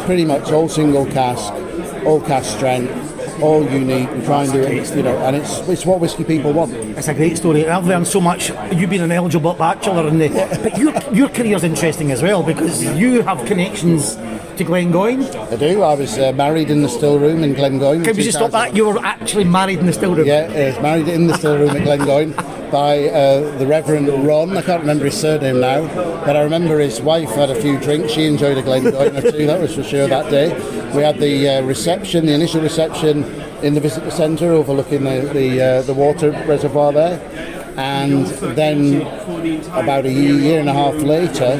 pretty 0.05 0.25
much 0.25 0.51
all 0.51 0.67
single 0.67 1.05
cask, 1.07 1.53
all 2.05 2.21
cask 2.21 2.55
strength, 2.55 3.11
all 3.41 3.63
unique. 3.69 4.11
We 4.11 4.21
try 4.25 4.43
and 4.43 4.53
do 4.53 4.61
it, 4.61 4.95
you 4.95 5.03
know, 5.03 5.17
and 5.19 5.35
it's 5.35 5.59
it's 5.67 5.85
what 5.85 5.99
whiskey 5.99 6.23
people 6.23 6.53
want. 6.53 6.73
It's 6.73 7.07
a 7.07 7.13
great 7.13 7.37
story. 7.37 7.67
I've 7.67 7.87
learned 7.87 8.07
so 8.07 8.21
much. 8.21 8.49
You've 8.71 8.89
been 8.89 9.01
an 9.01 9.11
eligible 9.11 9.53
bachelor, 9.53 10.09
the, 10.09 10.59
but 10.63 10.77
your 10.77 10.93
your 11.13 11.29
career's 11.29 11.63
interesting 11.63 12.11
as 12.11 12.21
well 12.21 12.43
because 12.43 12.83
you 12.83 13.21
have 13.23 13.45
connections 13.45 14.15
to 14.64 14.70
Glengoyne. 14.70 15.24
I 15.51 15.55
do. 15.55 15.82
I 15.82 15.93
was 15.95 16.18
uh, 16.18 16.32
married 16.34 16.70
in 16.70 16.82
the 16.82 16.89
still 16.89 17.20
room 17.20 17.43
in 17.43 17.53
Glengoyne. 17.53 18.03
Can 18.03 18.16
we 18.16 18.24
just 18.24 18.38
stop 18.38 18.51
that? 18.51 18.76
You 18.76 18.88
were 18.88 18.99
actually 19.03 19.45
married 19.45 19.80
in 19.80 19.86
the 19.86 19.93
still 19.93 20.16
room. 20.16 20.28
Yeah, 20.28 20.51
I 20.53 20.66
was 20.68 20.80
married 20.80 21.07
in 21.07 21.28
the 21.28 21.38
still 21.38 21.57
room 21.57 21.70
at 21.70 21.84
Glengoyne 21.84 22.36
by 22.72 23.09
uh, 23.09 23.57
the 23.57 23.66
Reverend 23.66 24.07
Ron. 24.26 24.55
I 24.55 24.62
can't 24.62 24.82
remember 24.82 25.05
his 25.05 25.20
surname 25.20 25.59
now, 25.59 25.88
but 26.26 26.36
I 26.36 26.41
remember 26.41 26.80
his 26.80 27.01
wife 27.01 27.30
had 27.30 27.49
a 27.49 27.59
few 27.62 27.80
drinks. 27.80 28.14
She 28.14 28.26
enjoyed 28.26 28.57
a 28.57 28.64
Glengoyne 28.64 29.18
or 29.18 29.32
two, 29.32 29.45
that 29.45 29.59
was 29.59 29.76
for 29.76 29.84
sure 29.84 30.07
that 30.07 30.30
day. 30.30 30.53
We 30.95 31.01
had 31.01 31.20
the 31.20 31.49
uh, 31.49 31.62
reception, 31.64 32.26
the 32.26 32.34
initial 32.34 32.62
reception 32.62 33.24
in 33.64 33.74
the 33.74 33.80
visitor 33.82 34.12
centre 34.12 34.51
overlooking 34.51 35.03
the, 35.03 35.22
the, 35.34 35.62
uh, 35.62 35.82
the 35.84 35.93
water 35.93 36.32
reservoir 36.47 36.93
there. 36.93 37.20
And 37.78 38.28
then, 38.57 39.01
about 39.72 40.05
a 40.05 40.12
year 40.12 40.59
and 40.59 40.68
a 40.68 40.74
half 40.74 40.95
later, 40.95 41.53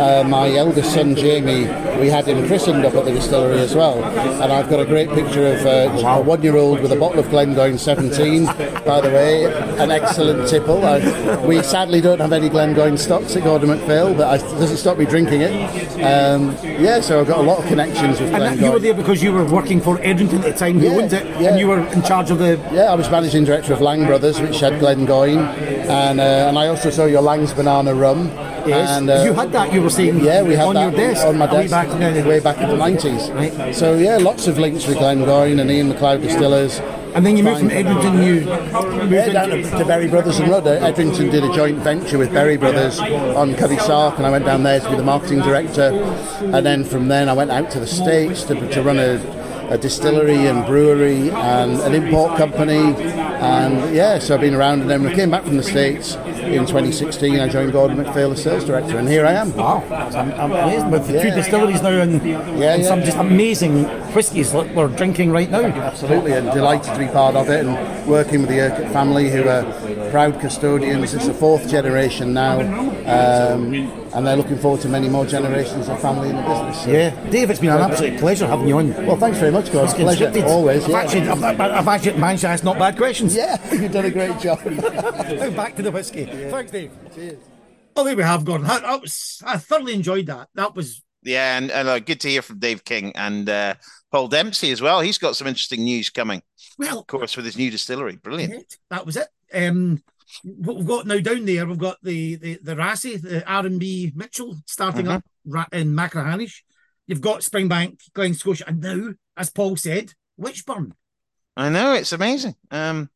uh, 0.00 0.24
my 0.28 0.50
eldest 0.56 0.92
son 0.92 1.14
Jamie, 1.14 1.66
we 2.02 2.08
had 2.08 2.26
him 2.26 2.44
christened 2.48 2.84
up 2.84 2.94
at 2.94 3.04
the 3.04 3.12
distillery 3.12 3.60
as 3.60 3.76
well. 3.76 4.02
And 4.42 4.52
I've 4.52 4.68
got 4.68 4.80
a 4.80 4.84
great 4.84 5.08
picture 5.10 5.46
of 5.54 5.64
uh, 5.64 6.04
a 6.08 6.20
one-year-old 6.20 6.80
with 6.82 6.90
a 6.90 6.96
bottle 6.96 7.20
of 7.20 7.26
Glengoyne 7.26 7.78
17. 7.78 8.44
By 8.84 9.00
the 9.00 9.08
way, 9.08 9.44
an 9.78 9.92
excellent 9.92 10.48
tipple. 10.48 10.84
I, 10.84 10.98
we 11.46 11.62
sadly 11.62 12.00
don't 12.00 12.18
have 12.18 12.32
any 12.32 12.50
Glengoyne 12.50 12.98
stocks 12.98 13.36
at 13.36 13.44
Gordon 13.44 13.68
MacPhail, 13.68 14.14
but 14.14 14.26
I, 14.26 14.34
it 14.44 14.58
doesn't 14.58 14.78
stop 14.78 14.98
me 14.98 15.04
drinking 15.04 15.42
it. 15.42 15.52
Um, 16.02 16.56
yeah, 16.64 17.00
so 17.00 17.20
I've 17.20 17.28
got 17.28 17.38
a 17.38 17.42
lot 17.42 17.60
of 17.60 17.66
connections 17.66 18.20
with 18.20 18.34
And 18.34 18.60
you 18.60 18.72
were 18.72 18.80
there 18.80 18.94
because 18.94 19.22
you 19.22 19.32
were 19.32 19.44
working 19.44 19.80
for 19.80 19.98
Edrington 20.02 20.38
at 20.40 20.54
the 20.54 20.58
time, 20.58 20.80
who 20.80 20.86
Yeah, 20.86 20.96
owned 20.96 21.12
it, 21.12 21.24
yeah. 21.40 21.50
and 21.50 21.60
you 21.60 21.68
were 21.68 21.86
in 21.86 22.02
charge 22.02 22.32
of 22.32 22.38
the. 22.40 22.58
Yeah, 22.72 22.90
I 22.90 22.96
was 22.96 23.08
managing 23.10 23.44
director 23.44 23.72
of 23.74 23.80
Lang 23.80 24.06
Brothers, 24.06 24.40
which 24.40 24.58
had 24.58 24.72
Glengoyne, 24.80 25.38
and 25.88 26.18
uh, 26.18 26.48
and 26.48 26.58
I 26.58 26.66
also 26.66 26.90
saw 26.90 27.04
your 27.04 27.22
Lang's 27.22 27.52
banana 27.54 27.94
rum. 27.94 28.28
Yes. 28.66 28.90
And, 28.90 29.10
uh, 29.10 29.22
you 29.24 29.32
had 29.32 29.52
that. 29.52 29.72
You 29.72 29.82
were 29.82 29.90
saying. 29.90 30.20
yeah, 30.24 30.42
we 30.42 30.54
had 30.54 30.66
on 30.68 30.74
that 30.74 30.82
your 30.82 30.92
desk 30.92 31.24
on 31.26 31.38
my 31.38 31.46
way 31.52 31.62
desk 31.68 31.70
back 31.70 31.88
in 31.88 32.14
the- 32.22 32.28
way 32.28 32.40
back 32.40 32.58
in 32.58 32.68
the 32.68 32.76
nineties. 32.76 33.30
Right. 33.30 33.74
So 33.74 33.94
yeah, 33.94 34.16
lots 34.18 34.46
of 34.46 34.58
links 34.58 34.86
with 34.86 34.98
Glengoyne 34.98 35.60
and 35.60 35.70
Ian 35.70 35.88
Macleod 35.88 36.22
Distillers. 36.22 36.80
And 37.14 37.26
then 37.26 37.36
you 37.36 37.44
moved 37.44 37.58
from. 37.60 37.70
Edrington. 37.70 38.22
You 38.24 38.40
moved 38.40 39.12
Yeah, 39.12 39.28
down 39.32 39.48
to, 39.50 39.62
to 39.62 39.84
Berry 39.84 40.08
Brothers 40.08 40.38
and 40.38 40.48
Rudd. 40.50 40.64
Edrington 40.66 41.30
did 41.30 41.44
a 41.44 41.52
joint 41.54 41.78
venture 41.78 42.16
with 42.16 42.32
Berry 42.32 42.56
Brothers 42.56 42.98
on 43.00 43.54
Cutty 43.54 43.76
Sark, 43.78 44.16
and 44.16 44.26
I 44.26 44.30
went 44.30 44.46
down 44.46 44.62
there 44.62 44.80
to 44.80 44.88
be 44.90 44.96
the 44.96 45.02
marketing 45.02 45.40
director. 45.40 45.90
And 46.40 46.64
then 46.64 46.84
from 46.84 47.08
then, 47.08 47.28
I 47.28 47.34
went 47.34 47.50
out 47.50 47.70
to 47.72 47.80
the 47.80 47.86
States 47.86 48.44
to, 48.44 48.54
to 48.70 48.82
run 48.82 48.98
a, 48.98 49.20
a 49.68 49.76
distillery 49.76 50.46
and 50.46 50.64
brewery 50.64 51.30
and 51.30 51.78
an 51.80 51.92
import 51.94 52.38
company. 52.38 52.94
And 53.42 53.94
yeah, 53.94 54.18
so 54.20 54.34
I've 54.34 54.40
been 54.40 54.54
around, 54.54 54.82
and 54.82 54.90
then 54.90 55.02
when 55.02 55.12
I 55.12 55.16
came 55.16 55.30
back 55.30 55.44
from 55.44 55.56
the 55.56 55.62
States 55.64 56.14
in 56.54 56.66
2016. 56.66 57.40
I 57.40 57.48
joined 57.48 57.72
Gordon 57.72 57.96
MacPhail 57.96 58.32
as 58.32 58.42
sales 58.42 58.64
director, 58.64 58.98
and 58.98 59.08
here 59.08 59.26
I 59.26 59.32
am. 59.32 59.54
Wow, 59.56 59.82
amazing. 60.38 60.90
With 60.90 61.06
the 61.06 61.22
two 61.22 61.30
distilleries 61.30 61.82
now 61.82 62.00
and, 62.00 62.24
Yeah, 62.24 62.74
and 62.74 62.82
yeah. 62.82 62.88
some 62.88 63.02
just 63.02 63.16
amazing 63.16 63.84
whiskies 64.14 64.52
that 64.52 64.74
we're 64.74 64.88
drinking 64.88 65.32
right 65.32 65.50
now. 65.50 65.62
Absolutely, 65.62 66.32
and 66.32 66.50
delighted 66.52 66.92
to 66.92 66.98
be 66.98 67.06
part 67.06 67.34
of 67.34 67.48
it 67.48 67.64
and 67.64 68.06
working 68.08 68.40
with 68.40 68.50
the 68.50 68.60
Urquhart 68.60 68.92
family, 68.92 69.30
who 69.30 69.48
are 69.48 69.62
proud 70.12 70.38
custodians. 70.40 71.14
It's 71.14 71.26
the 71.26 71.32
fourth 71.32 71.68
generation 71.70 72.34
now, 72.34 72.60
um, 72.60 73.72
and 74.14 74.26
they're 74.26 74.36
looking 74.36 74.58
forward 74.58 74.82
to 74.82 74.88
many 74.88 75.08
more 75.08 75.24
generations 75.24 75.88
of 75.88 76.00
family 76.02 76.28
in 76.28 76.36
the 76.36 76.42
business. 76.42 76.84
So- 76.84 76.90
Yeah, 76.90 77.30
Dave, 77.30 77.48
it's 77.50 77.60
been 77.60 77.70
an 77.70 77.80
absolute 77.90 78.20
pleasure 78.20 78.46
having 78.46 78.68
you 78.68 78.76
on. 78.78 79.06
Well, 79.06 79.16
thanks 79.16 79.38
very 79.38 79.50
much, 79.50 79.72
guys. 79.72 79.94
Pleasure 79.94 80.26
scripted. 80.30 80.44
always. 80.46 80.84
I've, 80.84 80.90
yeah. 80.90 80.98
actually, 80.98 81.28
I've, 81.28 81.42
I've- 81.42 81.62
I've 81.62 81.88
actually 81.88 82.18
managed 82.18 82.42
to 82.42 82.48
ask 82.48 82.62
not 82.62 82.78
bad 82.78 82.96
questions. 82.98 83.34
Yeah, 83.34 83.56
you've 83.72 83.90
done 83.90 84.04
a 84.04 84.10
great 84.10 84.38
job. 84.38 84.60
Now 84.66 85.50
back 85.50 85.76
to 85.76 85.82
the 85.82 85.90
whiskey. 85.90 86.26
Thanks, 86.26 86.70
Dave. 86.70 86.90
Cheers. 87.14 87.38
Oh, 87.96 88.04
there 88.04 88.14
we 88.16 88.22
have 88.22 88.44
gone. 88.44 88.62
That, 88.64 88.82
that 88.82 89.00
was, 89.00 89.42
I 89.46 89.56
thoroughly 89.56 89.94
enjoyed 89.94 90.26
that. 90.26 90.48
That 90.54 90.74
was 90.76 91.02
Yeah, 91.22 91.56
and, 91.56 91.70
and 91.70 91.88
uh, 91.88 91.98
good 92.00 92.20
to 92.20 92.28
hear 92.28 92.42
from 92.42 92.58
Dave 92.58 92.84
King 92.84 93.12
and 93.16 93.48
uh, 93.48 93.74
Paul 94.10 94.28
Dempsey 94.28 94.70
as 94.72 94.82
well. 94.82 95.00
He's 95.00 95.16
got 95.18 95.36
some 95.36 95.46
interesting 95.46 95.84
news 95.84 96.10
coming, 96.10 96.42
well. 96.78 97.00
of 97.00 97.06
course, 97.06 97.34
with 97.36 97.46
his 97.46 97.56
new 97.56 97.70
distillery. 97.70 98.16
Brilliant. 98.16 98.76
That 98.90 99.06
was 99.06 99.16
it. 99.16 99.28
Um, 99.52 100.02
what 100.44 100.76
we've 100.76 100.86
got 100.86 101.06
now 101.06 101.18
down 101.20 101.44
there, 101.44 101.66
we've 101.66 101.78
got 101.78 101.98
the 102.02 102.36
the 102.36 102.58
the 102.62 102.74
Rassie, 102.74 103.20
the 103.20 103.46
R 103.46 103.66
and 103.66 103.78
B 103.78 104.12
Mitchell 104.14 104.56
starting 104.66 105.06
Mhm. 105.06 105.16
up 105.16 105.68
in 105.72 105.94
Machrihanish. 105.94 106.62
You've 107.06 107.20
got 107.20 107.40
Springbank, 107.40 108.00
Glen 108.14 108.34
Scotia, 108.34 108.64
and 108.66 108.80
now, 108.80 109.10
as 109.36 109.50
Paul 109.50 109.76
said, 109.76 110.14
Witchburn. 110.36 110.94
I 111.56 111.68
know 111.68 111.92
it's 111.92 112.12
amazing. 112.12 112.54
Um, 112.70 113.10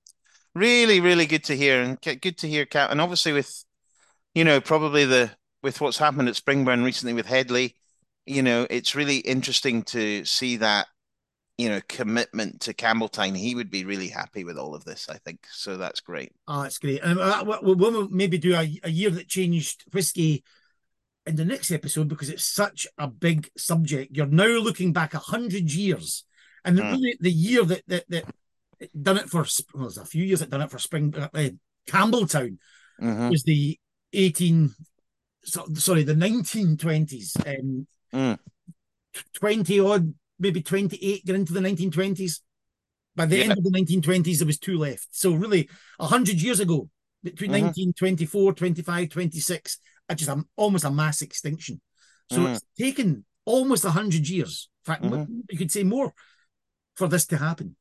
really, 0.55 1.01
really 1.01 1.24
good 1.26 1.45
to 1.45 1.57
hear, 1.57 1.80
and 1.82 1.99
good 2.01 2.37
to 2.39 2.49
hear. 2.49 2.66
Cat, 2.66 2.91
and 2.91 3.01
obviously 3.01 3.32
with, 3.32 3.64
you 4.34 4.45
know, 4.45 4.61
probably 4.61 5.05
the 5.05 5.30
with 5.62 5.80
what's 5.80 5.99
happened 5.99 6.28
at 6.28 6.34
Springburn 6.34 6.84
recently 6.84 7.14
with 7.14 7.26
Hedley, 7.26 7.76
you 8.26 8.43
know, 8.43 8.66
it's 8.68 8.95
really 8.95 9.18
interesting 9.18 9.82
to 9.84 10.24
see 10.24 10.57
that, 10.59 10.89
you 11.59 11.68
know, 11.68 11.80
commitment 11.88 12.61
to 12.62 12.74
Campbeltown. 12.74 13.36
He 13.36 13.54
would 13.54 13.70
be 13.70 13.84
really 13.84 14.09
happy 14.09 14.44
with 14.44 14.59
all 14.59 14.74
of 14.74 14.84
this, 14.84 15.09
I 15.09 15.16
think. 15.18 15.46
So 15.50 15.76
that's 15.76 16.00
great. 16.00 16.32
Oh, 16.46 16.62
that's 16.62 16.78
great. 16.78 17.02
And 17.02 17.18
uh, 17.18 17.44
we- 17.46 17.68
we- 17.68 17.74
we'll 17.74 18.09
maybe 18.11 18.38
do 18.38 18.54
a, 18.54 18.78
a 18.84 18.90
year 18.90 19.11
that 19.11 19.28
changed 19.28 19.84
whiskey 19.92 20.44
in 21.24 21.36
the 21.36 21.44
next 21.44 21.70
episode 21.72 22.09
because 22.09 22.28
it's 22.28 22.44
such 22.44 22.86
a 22.98 23.09
big 23.09 23.50
subject. 23.57 24.14
You're 24.16 24.26
now 24.26 24.59
looking 24.59 24.92
back 24.92 25.14
a 25.14 25.18
hundred 25.18 25.72
years, 25.72 26.24
and 26.64 26.78
Mm. 26.78 26.92
really 26.92 27.16
the 27.20 27.32
year 27.32 27.64
that 27.64 27.82
that 27.88 28.04
that 28.11 28.24
done 29.02 29.16
it 29.16 29.30
for 29.30 29.46
well, 29.74 29.84
there's 29.84 29.96
a 29.98 30.04
few 30.04 30.24
years 30.24 30.40
that 30.40 30.50
done 30.50 30.61
it 30.62 30.70
for 30.70 30.78
Spring 30.78 31.14
uh, 31.16 31.28
uh, 31.32 31.48
Campbeltown 31.88 32.59
Mhm. 33.00 33.30
was 33.30 33.42
the 33.44 33.78
eighteen, 34.12 34.74
so, 35.42 35.66
sorry, 35.74 36.02
the 36.02 36.14
nineteen 36.14 36.76
twenties, 36.76 37.34
um, 37.46 37.86
Mm. 38.12 38.38
twenty 39.34 39.80
odd, 39.80 40.14
maybe 40.39 40.62
twenty 40.62 40.99
eight, 41.03 41.24
get 41.24 41.34
into 41.37 41.53
the 41.53 41.61
nineteen 41.61 41.91
twenties. 41.91 42.41
By 43.14 43.24
the 43.26 43.39
Yeah. 43.39 43.45
end 43.45 43.53
of 43.53 43.64
the 43.64 43.70
1920s, 43.70 44.39
there 44.39 44.47
was 44.47 44.59
two 44.59 44.76
left. 44.76 45.09
So 45.11 45.32
really, 45.32 45.70
100 45.99 46.37
years 46.43 46.61
ago, 46.61 46.91
between 47.22 47.51
Mhm. 47.51 47.72
1924, 47.72 48.53
25, 48.53 49.09
26, 49.09 49.78
uh, 50.09 50.14
just 50.14 50.28
a, 50.30 50.45
almost 50.55 50.84
a 50.84 50.91
mass 50.91 51.22
extinction. 51.22 51.80
So 52.30 52.41
Mm. 52.41 52.55
it's 52.55 52.64
taken 52.78 53.24
almost 53.47 53.87
100 53.87 54.28
years. 54.28 54.68
In 54.84 54.93
fact, 54.93 55.03
Mhm. 55.03 55.45
you 55.51 55.57
could 55.57 55.72
say 55.72 55.82
more 55.82 56.12
for 56.95 57.09
this 57.09 57.24
to 57.28 57.39
happen. 57.39 57.76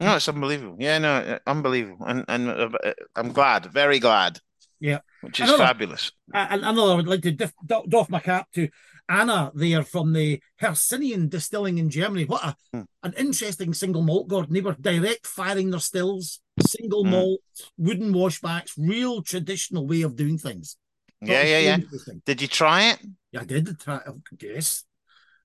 No, 0.00 0.16
it's 0.16 0.28
unbelievable. 0.28 0.76
Yeah, 0.80 0.98
no, 0.98 1.14
uh, 1.16 1.38
unbelievable, 1.46 2.04
and 2.06 2.24
and 2.26 2.48
uh, 2.48 2.70
I'm 3.14 3.32
glad, 3.32 3.66
very 3.72 4.00
glad. 4.00 4.40
Yeah. 4.80 5.00
which 5.20 5.38
is 5.40 5.48
Another- 5.48 5.64
fabulous. 5.64 6.10
And 6.32 6.62
another, 6.64 6.92
I 6.92 6.94
would 6.96 7.06
like 7.06 7.22
to 7.22 7.32
diff, 7.32 7.52
doff 7.66 8.08
my 8.08 8.20
cap 8.20 8.48
to 8.54 8.68
Anna 9.08 9.50
there 9.54 9.82
from 9.82 10.12
the 10.12 10.40
Hercynian 10.62 11.28
Distilling 11.28 11.78
in 11.78 11.90
Germany. 11.90 12.24
What 12.24 12.44
a, 12.44 12.56
Hmm. 12.72 12.82
an 13.02 13.12
interesting 13.18 13.74
single 13.74 14.02
malt, 14.02 14.28
Gordon. 14.28 14.54
They 14.54 14.60
were 14.62 14.76
direct 14.80 15.26
firing 15.26 15.70
their 15.70 15.80
stills, 15.80 16.40
single 16.66 17.04
Hmm. 17.04 17.10
malt, 17.10 17.40
wooden 17.76 18.12
washbacks, 18.14 18.72
real 18.78 19.22
traditional 19.22 19.86
way 19.86 20.02
of 20.02 20.16
doing 20.16 20.38
things. 20.38 20.76
Yeah, 21.20 21.42
yeah, 21.42 21.58
yeah. 21.58 21.78
Did 22.24 22.40
you 22.40 22.48
try 22.48 22.90
it? 22.92 23.00
Yeah, 23.32 23.42
I 23.42 23.44
did 23.44 23.78
try. 23.78 24.00
Yes, 24.40 24.84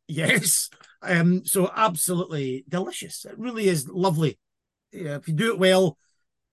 yes. 0.07 0.69
Um, 1.01 1.43
so 1.45 1.69
absolutely 1.75 2.63
delicious. 2.69 3.25
It 3.25 3.37
really 3.37 3.67
is 3.67 3.87
lovely. 3.89 4.39
Yeah, 4.93 5.17
if 5.17 5.27
you 5.27 5.33
do 5.33 5.51
it 5.51 5.59
well, 5.59 5.97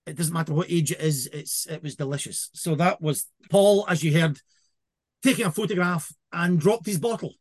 it 0.06 0.16
doesn't 0.16 0.34
matter 0.34 0.52
what 0.52 0.70
age 0.70 0.92
it 0.92 1.00
is. 1.00 1.28
It's 1.32 1.66
it 1.66 1.82
was 1.82 1.96
delicious. 1.96 2.50
So 2.54 2.74
that 2.76 3.00
was 3.00 3.26
Paul, 3.50 3.84
as 3.88 4.02
you 4.02 4.18
heard, 4.18 4.40
taking 5.22 5.46
a 5.46 5.50
photograph 5.50 6.12
and 6.32 6.60
dropped 6.60 6.86
his 6.86 6.98
bottle. 6.98 7.34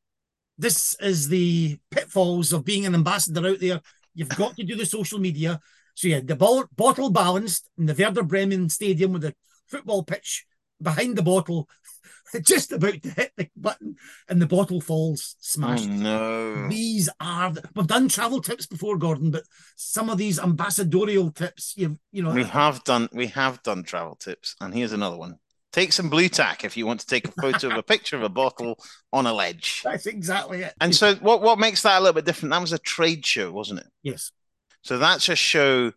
This 0.58 0.96
is 1.00 1.28
the 1.28 1.80
pitfalls 1.90 2.54
of 2.54 2.66
being 2.66 2.86
an 2.86 2.94
ambassador 2.94 3.48
out 3.48 3.60
there. 3.60 3.82
You've 4.14 4.30
got 4.30 4.56
to 4.58 4.64
do 4.64 4.76
the 4.76 4.86
social 4.86 5.20
media. 5.20 5.60
So 5.96 6.08
yeah, 6.08 6.20
the 6.24 6.36
bottle 6.36 7.10
balanced 7.10 7.70
in 7.78 7.86
the 7.88 7.96
Werder 7.96 8.24
Bremen 8.24 8.70
Stadium 8.70 9.14
with 9.14 9.26
a 9.26 9.34
football 9.68 10.04
pitch 10.04 10.46
behind 10.82 11.18
the 11.18 11.24
bottle, 11.24 11.68
just 12.42 12.72
about 12.72 13.02
to 13.04 13.10
hit 13.10 13.32
the 13.38 13.50
button, 13.56 13.96
and 14.30 14.42
the 14.42 14.48
bottle 14.48 14.82
falls 14.82 15.36
smashed. 15.40 15.88
Oh, 15.90 15.94
no. 15.94 16.68
These 16.70 17.10
are 17.20 17.52
the, 17.52 17.64
we've 17.76 17.88
done 17.88 18.08
travel 18.10 18.42
tips 18.42 18.66
before, 18.66 18.98
Gordon, 18.98 19.32
but 19.32 19.44
some 19.76 20.10
of 20.10 20.18
these 20.18 20.40
ambassadorial 20.40 21.32
tips, 21.32 21.74
you 21.76 22.00
you 22.12 22.24
know, 22.24 22.32
We 22.32 22.44
have 22.44 22.84
done 22.84 23.10
we 23.12 23.28
have 23.28 23.62
done 23.64 23.84
travel 23.84 24.16
tips, 24.16 24.56
and 24.62 24.74
here's 24.74 24.94
another 24.94 25.18
one. 25.18 25.38
Take 25.74 25.94
some 25.94 26.10
blue 26.10 26.28
tack 26.28 26.66
if 26.66 26.76
you 26.76 26.86
want 26.86 27.00
to 27.00 27.08
take 27.08 27.28
a 27.30 27.32
photo 27.42 27.70
of 27.70 27.78
a 27.78 27.84
picture 27.84 28.18
of 28.18 28.24
a 28.24 28.30
bottle 28.30 28.78
on 29.14 29.26
a 29.26 29.34
ledge. 29.34 29.82
that's 29.86 30.06
exactly 30.06 30.64
it. 30.64 30.74
And 30.82 30.94
so 30.94 31.16
what 31.16 31.42
what 31.42 31.60
makes 31.60 31.84
that 31.84 31.98
a 31.98 32.02
little 32.02 32.14
bit 32.14 32.26
different? 32.26 32.52
That 32.52 32.62
was 32.62 32.74
a 32.74 32.78
trade 32.78 33.26
show, 33.26 33.52
wasn't 33.52 33.80
it? 33.80 33.88
yes, 34.04 34.32
So 34.82 34.98
that's 34.98 35.30
a 35.30 35.36
show 35.36 35.94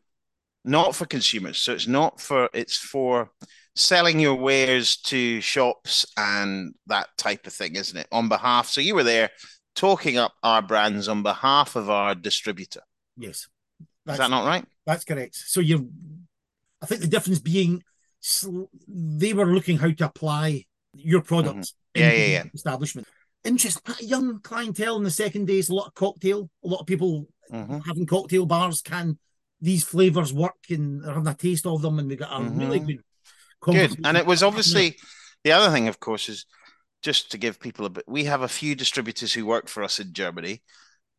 not 0.65 0.95
for 0.95 1.07
consumers. 1.07 1.59
So 1.59 1.73
it's 1.73 1.89
not 1.89 2.21
for 2.21 2.49
it's 2.55 2.77
for 2.77 3.31
selling 3.75 4.21
your 4.21 4.35
wares 4.37 4.97
to 4.97 5.41
shops 5.41 6.07
and 6.17 6.75
that 6.87 7.09
type 7.17 7.47
of 7.47 7.53
thing, 7.53 7.77
isn't 7.77 7.97
it? 7.97 8.07
On 8.13 8.29
behalf. 8.29 8.69
So 8.69 8.81
you 8.81 8.95
were 8.95 9.03
there 9.03 9.31
talking 9.75 10.17
up 10.17 10.33
our 10.43 10.63
brands 10.63 11.09
on 11.09 11.23
behalf 11.23 11.75
of 11.77 11.91
our 11.91 12.15
distributor. 12.15 12.83
yes, 13.17 13.49
Is 14.09 14.19
that 14.19 14.31
not 14.31 14.47
right? 14.47 14.65
That's 14.87 15.05
correct. 15.05 15.35
So 15.35 15.61
you're, 15.61 15.85
I 16.83 16.87
think 16.87 17.01
the 17.01 17.09
difference 17.09 17.41
being 17.41 17.83
they 18.89 19.35
were 19.35 19.47
looking 19.47 19.77
how 19.79 19.91
to 19.93 20.05
apply 20.07 20.65
your 20.95 21.21
products 21.23 21.75
Mm-hmm. 21.97 22.01
Yeah, 22.03 22.11
yeah, 22.13 22.27
the 22.27 22.33
yeah. 22.33 22.45
establishment. 22.55 23.07
Interesting, 23.45 23.95
young 24.01 24.41
clientele 24.41 24.97
in 24.97 25.05
the 25.05 25.11
second 25.13 25.45
days, 25.47 25.69
a 25.69 25.75
lot 25.75 25.87
of 25.87 25.95
cocktail, 25.95 26.51
a 26.65 26.67
lot 26.67 26.81
of 26.81 26.87
people 26.87 27.29
Mhm. 27.53 27.87
having 27.87 28.05
cocktail 28.07 28.47
bars. 28.47 28.83
Can 28.83 29.17
these 29.61 29.85
flavors 29.85 30.33
work 30.33 30.57
and 30.71 31.05
having 31.05 31.29
a 31.29 31.35
taste 31.35 31.67
of 31.67 31.83
them? 31.83 32.01
And 32.01 32.09
we 32.09 32.17
got 32.17 32.33
a 32.33 32.43
really 32.43 32.81
Mhm. 32.81 32.87
good, 32.87 33.05
Good. 33.73 33.97
And 34.05 34.17
it 34.17 34.27
was 34.27 34.43
obviously 34.43 34.97
the 35.45 35.53
other 35.53 35.73
thing, 35.73 35.89
of 35.89 36.01
course, 36.01 36.29
is 36.29 36.47
just 37.03 37.31
to 37.31 37.39
give 37.39 37.61
people 37.61 37.87
a 37.87 37.91
bit. 37.91 38.05
We 38.07 38.25
have 38.25 38.43
a 38.43 38.49
few 38.49 38.75
distributors 38.75 39.33
who 39.33 39.47
work 39.47 39.69
for 39.69 39.83
us 39.83 39.99
in 39.99 40.13
Germany. 40.13 40.63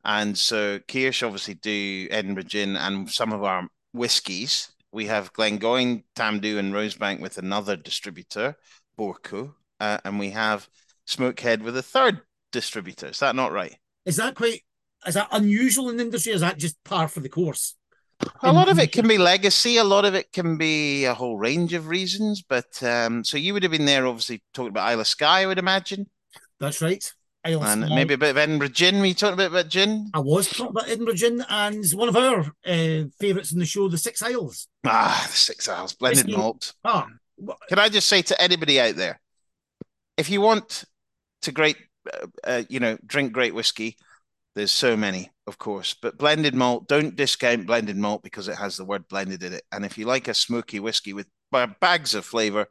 And 0.04 0.38
so 0.38 0.80
Kirsch 0.88 1.24
obviously 1.24 1.56
do 1.56 2.08
Edinburgh 2.12 2.43
Gin 2.43 2.76
and 2.76 3.10
some 3.10 3.34
of 3.34 3.43
our 3.43 3.68
whiskies. 3.93 4.72
We 4.91 5.08
have 5.08 5.34
Glengoyne, 5.34 6.04
Tamdhu, 6.16 6.58
and 6.58 6.74
Rosebank 6.74 7.20
with 7.20 7.38
another 7.38 7.76
distributor, 7.76 8.56
Borco. 8.98 9.56
Uh, 9.80 9.98
and 10.06 10.20
we 10.20 10.32
have 10.32 10.70
Smokehead 11.08 11.62
with 11.62 11.76
a 11.76 11.84
third 11.84 12.22
distributor. 12.52 13.08
Is 13.08 13.20
that 13.20 13.36
not 13.36 13.52
right? 13.52 13.76
Is 14.06 14.18
that 14.18 14.36
quite? 14.36 14.62
Is 15.06 15.16
that 15.16 15.28
unusual 15.32 15.89
in 15.89 15.98
the 15.98 16.04
industry? 16.04 16.34
Is 16.34 16.41
that 16.41 16.58
just 16.58 16.84
par 16.84 17.08
for 17.08 17.20
the 17.20 17.30
course? 17.30 17.76
A 18.43 18.51
lot 18.51 18.69
of 18.69 18.80
it 18.80 18.91
can 18.91 19.07
be 19.07 19.17
legacy. 19.17 19.78
A 19.78 19.84
lot 19.84 20.05
of 20.05 20.13
it 20.15 20.32
can 20.32 20.57
be 20.57 21.05
a 21.05 21.13
whole 21.13 21.38
range 21.38 21.73
of 21.73 21.88
reasons. 21.88 22.43
But 22.47 22.82
um, 22.84 23.23
so 23.23 23.38
you 23.38 23.53
would 23.53 23.63
have 23.63 23.71
been 23.71 23.86
there, 23.86 24.05
obviously, 24.07 24.41
talking 24.53 24.69
about 24.69 24.88
Isle 24.88 24.99
of 25.01 25.07
Skye, 25.07 25.41
I 25.41 25.45
would 25.45 25.59
imagine. 25.59 26.09
That's 26.59 26.82
right. 26.82 27.03
Isle 27.43 27.63
and 27.63 27.86
Skye. 27.86 27.95
maybe 27.95 28.13
a 28.15 28.17
bit 28.17 28.32
of 28.32 28.38
Edinburgh 28.38 28.69
gin. 28.69 28.99
Were 28.99 29.05
you 29.05 29.13
talking 29.13 29.34
a 29.36 29.38
bit 29.38 29.51
about 29.51 29.69
gin? 29.69 30.09
I 30.13 30.19
was 30.19 30.47
talking 30.49 30.67
about 30.71 30.89
Edinburgh 30.89 31.15
Gin 31.15 31.45
and 31.47 31.86
one 31.93 32.09
of 32.09 32.15
our 32.15 32.39
uh, 32.65 33.03
favourites 33.19 33.51
in 33.51 33.59
the 33.59 33.65
show, 33.65 33.88
the 33.88 33.97
Six 33.97 34.21
Isles. 34.21 34.67
Ah, 34.86 35.26
the 35.30 35.36
Six 35.38 35.67
Isles 35.69 35.93
blended 35.93 36.26
Whiskey. 36.26 36.38
malt. 36.38 36.73
Ah, 36.84 37.07
Can 37.69 37.80
I 37.80 37.89
just 37.89 38.07
say 38.09 38.21
to 38.23 38.41
anybody 38.41 38.80
out 38.80 38.95
there, 38.95 39.19
if 40.17 40.30
you 40.30 40.41
want 40.41 40.86
to 41.43 41.51
great, 41.51 41.78
uh, 42.11 42.28
uh, 42.43 42.63
you 42.69 42.80
know, 42.80 42.97
drink 43.05 43.32
great 43.32 43.53
whiskey, 43.53 43.97
there's 44.55 44.71
so 44.71 44.95
many, 44.97 45.30
of 45.48 45.58
course. 45.58 45.96
But 46.02 46.18
blended 46.18 46.56
malt, 46.56 46.88
don't 46.88 47.16
discount 47.16 47.68
blended 47.68 47.98
malt 47.98 48.24
because 48.24 48.48
it 48.48 48.56
has 48.58 48.78
the 48.78 48.86
word 48.86 49.08
blended 49.08 49.43
in 49.43 49.54
it. 49.54 49.64
And 49.72 49.86
if 49.86 49.98
you 49.98 50.06
like 50.06 50.28
a 50.28 50.34
smoky 50.34 50.80
whiskey 50.80 51.14
with 51.14 51.28
bags 51.80 52.16
of 52.16 52.26
flavour, 52.26 52.68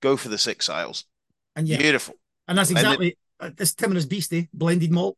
go 0.00 0.16
for 0.16 0.28
the 0.28 0.38
Six 0.38 0.68
Isles. 0.68 1.04
and 1.56 1.66
yeah, 1.68 1.78
Beautiful. 1.78 2.14
and 2.48 2.56
that's 2.58 2.70
exactly 2.70 3.16
uh, 3.40 3.50
this 3.56 3.74
Timorous 3.74 4.06
Beastie 4.06 4.48
blended 4.52 4.90
malt. 4.92 5.16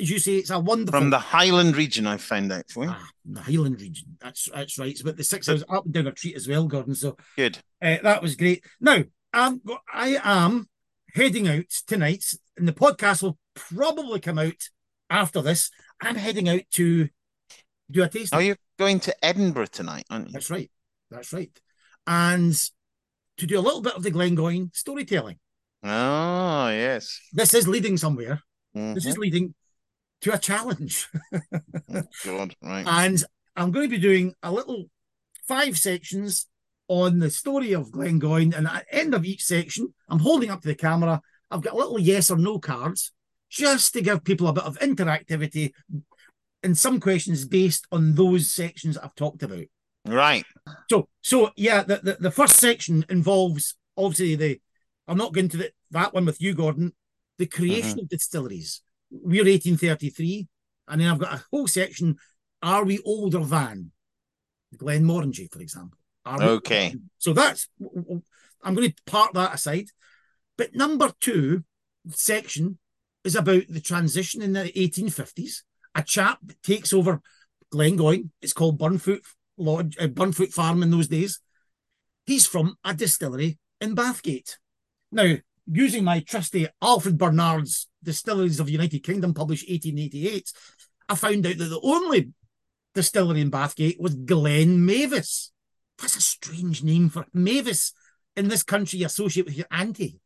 as 0.00 0.08
you 0.08 0.18
say, 0.18 0.36
it's 0.36 0.50
a 0.50 0.58
wonderful 0.60 0.98
From 1.00 1.10
the 1.10 1.18
Highland 1.18 1.76
region, 1.76 2.06
I 2.06 2.16
found 2.18 2.52
out 2.52 2.70
for 2.70 2.84
you. 2.84 2.90
ah, 2.90 3.08
the 3.24 3.40
Highland 3.40 3.80
region. 3.80 4.16
That's 4.20 4.48
that's 4.52 4.78
right. 4.78 4.90
It's 4.90 5.00
about 5.02 5.16
the 5.16 5.24
six 5.24 5.48
hours 5.48 5.64
up 5.68 5.84
and 5.84 5.92
down 5.94 6.06
a 6.06 6.12
treat 6.12 6.36
as 6.36 6.46
well, 6.48 6.66
Gordon. 6.66 6.94
So 6.94 7.16
Good. 7.36 7.58
uh, 7.82 7.96
that 8.02 8.22
was 8.22 8.36
great. 8.36 8.64
Now, 8.80 9.02
um, 9.34 9.60
I 9.92 10.18
am 10.22 10.68
heading 11.14 11.48
out 11.48 11.68
tonight, 11.86 12.24
and 12.56 12.68
the 12.68 12.72
podcast 12.72 13.22
will 13.22 13.38
probably 13.54 14.20
come 14.20 14.38
out 14.38 14.68
after 15.10 15.42
this. 15.42 15.70
I'm 16.00 16.16
heading 16.16 16.48
out 16.48 16.62
to 16.72 17.08
do 17.90 18.02
a 18.02 18.08
tasting. 18.08 18.36
Oh, 18.36 18.40
you're 18.40 18.56
going 18.78 19.00
to 19.00 19.24
Edinburgh 19.24 19.66
tonight, 19.66 20.04
aren't 20.10 20.26
you? 20.28 20.32
That's 20.32 20.50
right. 20.50 20.70
That's 21.10 21.32
right. 21.32 21.50
And 22.06 22.54
to 23.38 23.46
do 23.46 23.58
a 23.58 23.60
little 23.62 23.80
bit 23.80 23.94
of 23.94 24.02
the 24.02 24.10
Glengoyne 24.10 24.74
storytelling. 24.74 25.38
Oh, 25.82 26.68
yes. 26.68 27.20
This 27.32 27.54
is 27.54 27.68
leading 27.68 27.96
somewhere. 27.96 28.42
This 28.74 29.04
Mhm. 29.04 29.08
is 29.08 29.18
leading 29.18 29.54
to 30.22 30.34
a 30.34 30.38
challenge. 30.38 31.08
God, 32.24 32.54
right. 32.62 32.86
and 32.86 33.24
I'm 33.56 33.70
going 33.70 33.88
to 33.88 33.96
be 33.96 34.00
doing 34.02 34.34
a 34.42 34.52
little 34.52 34.86
five 35.46 35.78
sections 35.78 36.46
on 36.88 37.18
the 37.18 37.30
story 37.30 37.72
of 37.72 37.90
Glengoyne. 37.90 38.54
And 38.56 38.66
at 38.66 38.86
the 38.90 38.94
end 38.98 39.14
of 39.14 39.24
each 39.24 39.44
section, 39.44 39.94
I'm 40.08 40.18
holding 40.20 40.50
up 40.50 40.62
to 40.62 40.68
the 40.68 40.74
camera. 40.74 41.20
I've 41.50 41.62
got 41.62 41.76
little 41.76 41.98
yes 41.98 42.30
or 42.30 42.36
no 42.36 42.58
cards 42.58 43.12
just 43.48 43.92
to 43.94 44.02
give 44.02 44.24
people 44.24 44.48
a 44.48 44.52
bit 44.52 44.64
of 44.64 44.78
interactivity 44.78 45.72
and 46.62 46.76
some 46.76 47.00
questions 47.00 47.44
based 47.44 47.86
on 47.92 48.14
those 48.14 48.52
sections 48.52 48.98
I've 48.98 49.14
talked 49.14 49.42
about. 49.42 49.64
Right. 50.06 50.44
So, 50.90 51.08
so 51.22 51.50
yeah, 51.56 51.82
the, 51.82 52.00
the, 52.02 52.16
the 52.20 52.30
first 52.30 52.56
section 52.56 53.04
involves 53.08 53.74
obviously 53.96 54.34
the. 54.36 54.60
I'm 55.06 55.18
not 55.18 55.32
going 55.32 55.48
to 55.50 55.56
the, 55.56 55.72
that 55.92 56.12
one 56.12 56.26
with 56.26 56.40
you, 56.40 56.54
Gordon. 56.54 56.92
The 57.38 57.46
creation 57.46 57.90
mm-hmm. 57.90 58.00
of 58.00 58.08
distilleries. 58.08 58.82
We're 59.10 59.44
1833, 59.44 60.48
and 60.88 61.00
then 61.00 61.08
I've 61.08 61.18
got 61.18 61.34
a 61.34 61.44
whole 61.50 61.66
section. 61.66 62.16
Are 62.62 62.84
we 62.84 62.98
older 63.04 63.44
than 63.44 63.92
Glenmorangie, 64.76 65.50
for 65.50 65.60
example? 65.60 65.98
Are 66.26 66.38
we 66.38 66.44
Okay. 66.44 66.94
So 67.18 67.32
that's. 67.32 67.68
I'm 68.62 68.74
going 68.74 68.90
to 68.90 69.02
park 69.06 69.32
that 69.34 69.54
aside. 69.54 69.86
But 70.56 70.74
number 70.74 71.12
two 71.20 71.64
section 72.10 72.78
is 73.28 73.36
about 73.36 73.62
the 73.68 73.80
transition 73.80 74.40
in 74.40 74.54
the 74.54 74.72
1850s. 74.72 75.62
A 75.94 76.02
chap 76.02 76.38
takes 76.62 76.94
over 76.94 77.20
Glengoyne. 77.70 78.30
It's 78.40 78.54
called 78.54 78.80
Burnfoot 78.80 79.20
Lodge, 79.58 79.98
uh, 80.00 80.06
Burnfoot 80.06 80.50
Farm 80.50 80.82
in 80.82 80.90
those 80.90 81.08
days. 81.08 81.40
He's 82.24 82.46
from 82.46 82.76
a 82.84 82.94
distillery 82.94 83.58
in 83.82 83.94
Bathgate. 83.94 84.56
Now, 85.12 85.36
using 85.70 86.04
my 86.04 86.20
trusty 86.20 86.68
Alfred 86.80 87.18
Barnard's 87.18 87.88
Distilleries 88.02 88.60
of 88.60 88.66
the 88.66 88.72
United 88.72 89.02
Kingdom, 89.02 89.34
published 89.34 89.68
1888, 89.68 90.50
I 91.10 91.14
found 91.14 91.46
out 91.46 91.58
that 91.58 91.64
the 91.64 91.80
only 91.82 92.32
distillery 92.94 93.42
in 93.42 93.50
Bathgate 93.50 94.00
was 94.00 94.14
Glen 94.14 94.86
Mavis. 94.86 95.52
That's 95.98 96.16
a 96.16 96.22
strange 96.22 96.82
name 96.82 97.10
for 97.10 97.26
Mavis 97.34 97.92
in 98.36 98.48
this 98.48 98.62
country. 98.62 99.00
You 99.00 99.06
associate 99.06 99.44
with 99.44 99.56
your 99.56 99.66
auntie, 99.70 100.18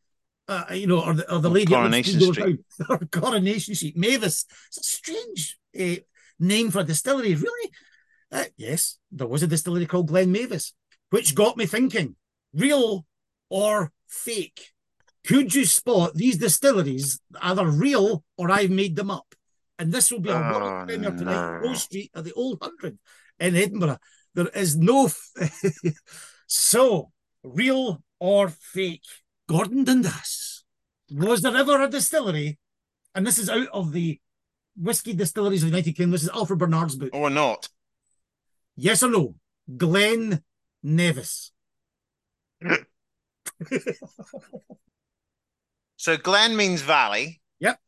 uh, 0.53 0.75
you 0.75 0.87
know, 0.87 1.01
or 1.01 1.15
the, 1.15 1.25
or 1.35 1.39
the 1.41 1.51
lady 1.51 1.73
at 1.75 1.79
Coronation 1.79 2.21
Street. 2.21 2.61
Or 2.89 2.99
Coronation 3.11 3.75
Street. 3.75 3.97
Mavis. 3.97 4.45
It's 4.69 4.79
a 4.79 4.83
strange 4.83 5.59
uh, 5.79 5.97
name 6.39 6.71
for 6.71 6.81
a 6.81 6.85
distillery, 6.85 7.35
really. 7.35 7.71
Uh, 8.31 8.45
yes, 8.57 8.99
there 9.11 9.27
was 9.27 9.43
a 9.43 9.47
distillery 9.47 9.87
called 9.87 10.09
Glen 10.09 10.33
Mavis, 10.33 10.73
which 11.11 11.35
got 11.35 11.57
me 11.57 11.67
thinking: 11.67 12.17
real 12.55 13.05
or 13.51 13.93
fake? 14.09 14.69
Could 15.27 15.55
you 15.55 15.65
spot 15.67 16.15
these 16.15 16.37
distilleries 16.37 17.21
either 17.41 17.67
real 17.67 18.25
or 18.37 18.51
I've 18.51 18.71
made 18.71 18.97
them 18.97 19.11
up? 19.11 19.35
And 19.79 19.93
this 19.93 20.11
will 20.11 20.21
be 20.21 20.31
a 20.31 20.35
Oh, 20.37 20.59
world 20.59 20.89
premiere 20.89 21.11
tonight, 21.11 21.61
no. 21.61 21.69
Rose 21.69 21.83
Street 21.83 22.11
at 22.15 22.25
the 22.25 22.33
Old 22.33 22.59
Hundred 22.63 22.99
in 23.39 23.57
Edinburgh. 23.57 23.99
There 24.35 24.49
is 24.49 24.77
no. 24.77 25.07
F- 25.07 25.31
so, 26.47 27.13
real 27.45 28.03
or 28.19 28.49
fake? 28.49 29.05
Gordon 29.49 29.85
Dundas. 29.85 30.65
Was 31.11 31.43
there 31.43 31.57
ever 31.57 31.83
a 31.83 31.89
distillery? 31.89 32.59
And 33.15 33.27
this 33.27 33.39
is 33.39 33.51
out 33.51 33.69
of 33.73 33.93
the 33.93 34.19
Whiskey 34.77 35.13
Distilleries 35.13 35.63
of 35.63 35.71
the 35.71 35.77
United 35.77 35.93
Kingdom. 35.95 36.13
This 36.13 36.23
is 36.23 36.31
Alfred 36.31 36.59
Barnard's 36.59 36.97
book. 36.97 37.11
Oh, 37.13 37.23
or 37.23 37.31
not. 37.31 37.69
Yes 38.77 39.03
or 39.03 39.11
no? 39.11 39.35
Glen 39.77 40.43
Nevis. 40.83 41.53
So 45.97 46.17
Glen 46.17 46.57
means 46.57 46.83
valley. 46.83 47.41
Yep. 47.61 47.79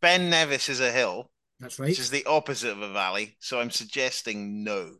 Ben 0.00 0.30
Nevis 0.30 0.68
is 0.68 0.80
a 0.80 0.90
hill, 0.90 1.30
That's 1.60 1.78
right. 1.78 1.88
which 1.90 2.00
is 2.00 2.10
the 2.10 2.24
opposite 2.24 2.72
of 2.72 2.82
a 2.82 2.92
valley. 2.92 3.36
So 3.38 3.60
I'm 3.60 3.70
suggesting 3.70 4.64
no. 4.64 4.96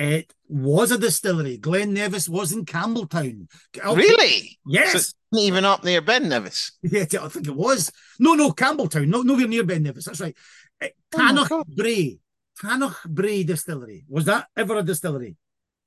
It 0.00 0.32
was 0.48 0.90
a 0.92 0.96
distillery. 0.96 1.58
Glen 1.58 1.92
Nevis 1.92 2.26
was 2.26 2.52
in 2.52 2.64
Campbeltown. 2.64 3.48
Really? 3.84 4.58
Yes. 4.66 4.92
So 4.92 5.38
even 5.38 5.66
up 5.66 5.84
near 5.84 6.00
Ben 6.00 6.26
Nevis. 6.26 6.72
Yeah, 6.82 7.04
I 7.20 7.28
think 7.28 7.46
it 7.46 7.54
was. 7.54 7.92
No, 8.18 8.32
no, 8.32 8.50
Campbeltown. 8.52 9.08
No, 9.08 9.20
nowhere 9.20 9.46
near 9.46 9.62
Ben 9.62 9.82
Nevis. 9.82 10.06
That's 10.06 10.22
right. 10.22 10.34
Uh, 10.80 10.86
Oh 11.14 11.18
my 11.18 11.32
Tannoch 11.32 11.66
Bray. 11.66 12.18
Tannochbrae 12.58 13.46
Distillery. 13.46 14.04
Was 14.08 14.24
that 14.24 14.46
ever 14.56 14.78
a 14.78 14.82
distillery? 14.82 15.36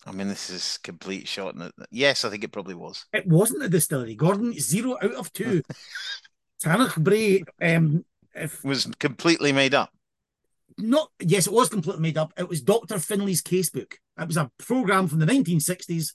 I 0.06 0.12
mean, 0.12 0.28
this 0.28 0.52
is 0.52 0.78
complete 0.84 1.28
shot. 1.28 1.56
Yes, 1.90 2.24
I 2.24 2.30
think 2.30 2.44
it 2.44 2.52
probably 2.52 2.76
was. 2.76 3.06
It 3.14 3.26
wasn't 3.26 3.64
a 3.64 3.70
distillery. 3.70 4.14
Gordon, 4.14 4.54
zero 4.60 4.96
out 5.02 5.14
of 5.14 5.34
two. 5.34 5.64
Tannochbrae, 6.64 7.46
um, 7.64 8.06
if 8.36 8.64
was 8.64 8.86
completely 9.00 9.52
made 9.52 9.74
up. 9.74 9.90
not 10.78 11.10
yes, 11.20 11.48
it 11.48 11.54
was 11.54 11.70
completely 11.70 12.04
made 12.04 12.18
up. 12.18 12.32
It 12.38 12.48
was 12.48 12.62
Dr. 12.62 13.00
Finlay's 13.00 13.42
casebook. 13.42 13.94
It 14.20 14.28
was 14.28 14.38
a 14.38 14.52
program 14.60 15.08
from 15.08 15.20
the 15.20 15.26
1960s, 15.26 16.14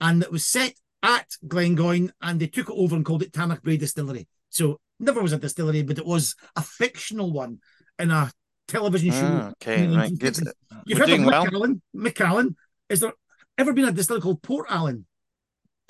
and 0.00 0.22
it 0.22 0.30
was 0.30 0.44
set 0.44 0.74
at 1.02 1.28
Glengoyne, 1.46 2.10
and 2.20 2.40
they 2.40 2.46
took 2.46 2.68
it 2.68 2.76
over 2.76 2.96
and 2.96 3.04
called 3.04 3.22
it 3.22 3.32
Tannochbrae 3.32 3.78
Distillery. 3.78 4.28
So 4.50 4.80
never 5.00 5.22
was 5.22 5.32
a 5.32 5.38
distillery, 5.38 5.82
but 5.82 5.98
it 5.98 6.06
was 6.06 6.34
a 6.56 6.62
fictional 6.62 7.32
one 7.32 7.58
in 7.98 8.10
a 8.10 8.30
television 8.66 9.12
show. 9.12 9.40
Ah, 9.42 9.48
okay, 9.50 9.86
right, 9.88 10.16
good. 10.18 10.38
You've 10.86 10.98
We're 10.98 11.06
heard 11.06 11.10
of 11.10 11.16
doing 11.16 11.24
well. 11.24 11.76
Macallan. 11.94 12.56
Is 12.88 13.00
there 13.00 13.12
ever 13.56 13.72
been 13.72 13.86
a 13.86 13.92
distillery 13.92 14.22
called 14.22 14.42
Port 14.42 14.66
Allen? 14.68 15.06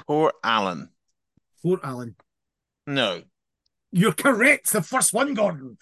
Poor 0.07 0.33
Allen. 0.43 0.91
Port 1.63 1.81
Allen. 1.83 2.17
No. 2.87 3.23
You're 3.93 4.13
correct. 4.13 4.73
The 4.73 4.83
first 4.83 5.13
one, 5.13 5.35
Gordon. 5.35 5.79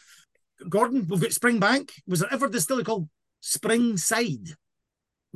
Gordon, 0.69 1.07
we've 1.09 1.21
got 1.21 1.31
Springbank. 1.31 1.91
Was 2.07 2.21
there 2.21 2.33
ever 2.33 2.47
a 2.47 2.51
distillery 2.51 2.85
called 2.85 3.09
Springside? 3.43 4.55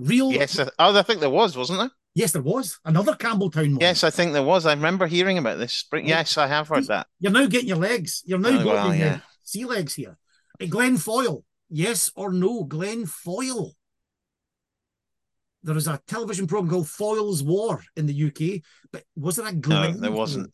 Real? 0.00 0.32
Yes. 0.32 0.58
I, 0.58 0.68
oh, 0.78 0.96
I 0.96 1.02
think 1.02 1.20
there 1.20 1.30
was, 1.30 1.56
wasn't 1.56 1.78
there? 1.80 1.90
Yes, 2.14 2.32
there 2.32 2.42
was 2.42 2.78
another 2.84 3.12
Campbeltown 3.14 3.70
one. 3.72 3.80
Yes, 3.80 4.02
I 4.02 4.10
think 4.10 4.32
there 4.32 4.42
was. 4.42 4.66
I 4.66 4.72
remember 4.72 5.06
hearing 5.06 5.38
about 5.38 5.58
this. 5.58 5.72
Spring. 5.72 6.08
Yes, 6.08 6.36
I 6.36 6.48
have 6.48 6.68
heard 6.68 6.86
that. 6.88 7.06
You're 7.20 7.32
now 7.32 7.46
getting 7.46 7.68
your 7.68 7.76
legs. 7.76 8.22
You're 8.26 8.38
now 8.40 8.48
Oh, 8.48 8.52
getting 8.52 8.66
well, 8.66 8.94
your 8.94 9.06
yeah. 9.06 9.20
sea 9.44 9.64
legs 9.64 9.94
here. 9.94 10.18
Uh, 10.60 10.66
Glen 10.66 10.96
Foyle. 10.96 11.44
Yes 11.68 12.10
or 12.16 12.32
no? 12.32 12.64
Glen 12.64 13.06
Foyle. 13.06 13.72
There 15.62 15.76
is 15.76 15.86
a 15.86 16.00
television 16.06 16.46
program 16.46 16.70
called 16.70 16.88
Foyle's 16.88 17.42
War 17.42 17.82
in 17.96 18.06
the 18.06 18.24
UK, 18.26 18.62
but 18.90 19.04
was 19.14 19.36
there 19.36 19.46
a 19.46 19.52
Glen? 19.52 19.94
No, 19.94 20.00
there 20.00 20.10
wasn't. 20.12 20.52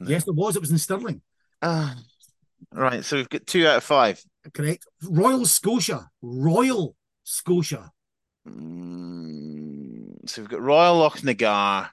No. 0.00 0.10
Yes, 0.10 0.24
there 0.24 0.34
was. 0.34 0.56
It 0.56 0.60
was 0.60 0.70
in 0.70 0.78
Stirling. 0.78 1.22
Ah, 1.62 1.96
right. 2.72 3.04
So 3.04 3.16
we've 3.16 3.28
got 3.28 3.46
two 3.46 3.66
out 3.66 3.78
of 3.78 3.84
five. 3.84 4.22
Correct. 4.52 4.84
Royal 5.02 5.46
Scotia. 5.46 6.08
Royal 6.20 6.96
Scotia. 7.24 7.92
Mm, 8.46 10.28
so 10.28 10.42
we've 10.42 10.48
got 10.48 10.60
Royal 10.60 11.08
Lochnagar, 11.08 11.90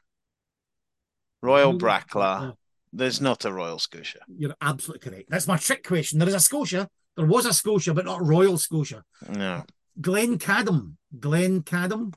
Royal 1.41 1.71
Royal 1.71 1.79
Brackla. 1.79 2.53
There's 2.91 3.19
not 3.19 3.45
a 3.45 3.51
Royal 3.51 3.79
Scotia. 3.79 4.19
You're 4.37 4.55
absolutely 4.61 5.09
correct. 5.09 5.29
That's 5.29 5.47
my 5.47 5.57
trick 5.57 5.83
question. 5.85 6.19
There 6.19 6.27
is 6.27 6.35
a 6.35 6.39
Scotia. 6.39 6.87
There 7.17 7.25
was 7.25 7.45
a 7.45 7.53
Scotia, 7.53 7.93
but 7.93 8.05
not 8.05 8.23
Royal 8.25 8.57
Scotia. 8.57 9.03
No. 9.29 9.63
Glencadam. 9.99 10.93
Glen 11.19 11.63
Cadam. 11.63 12.13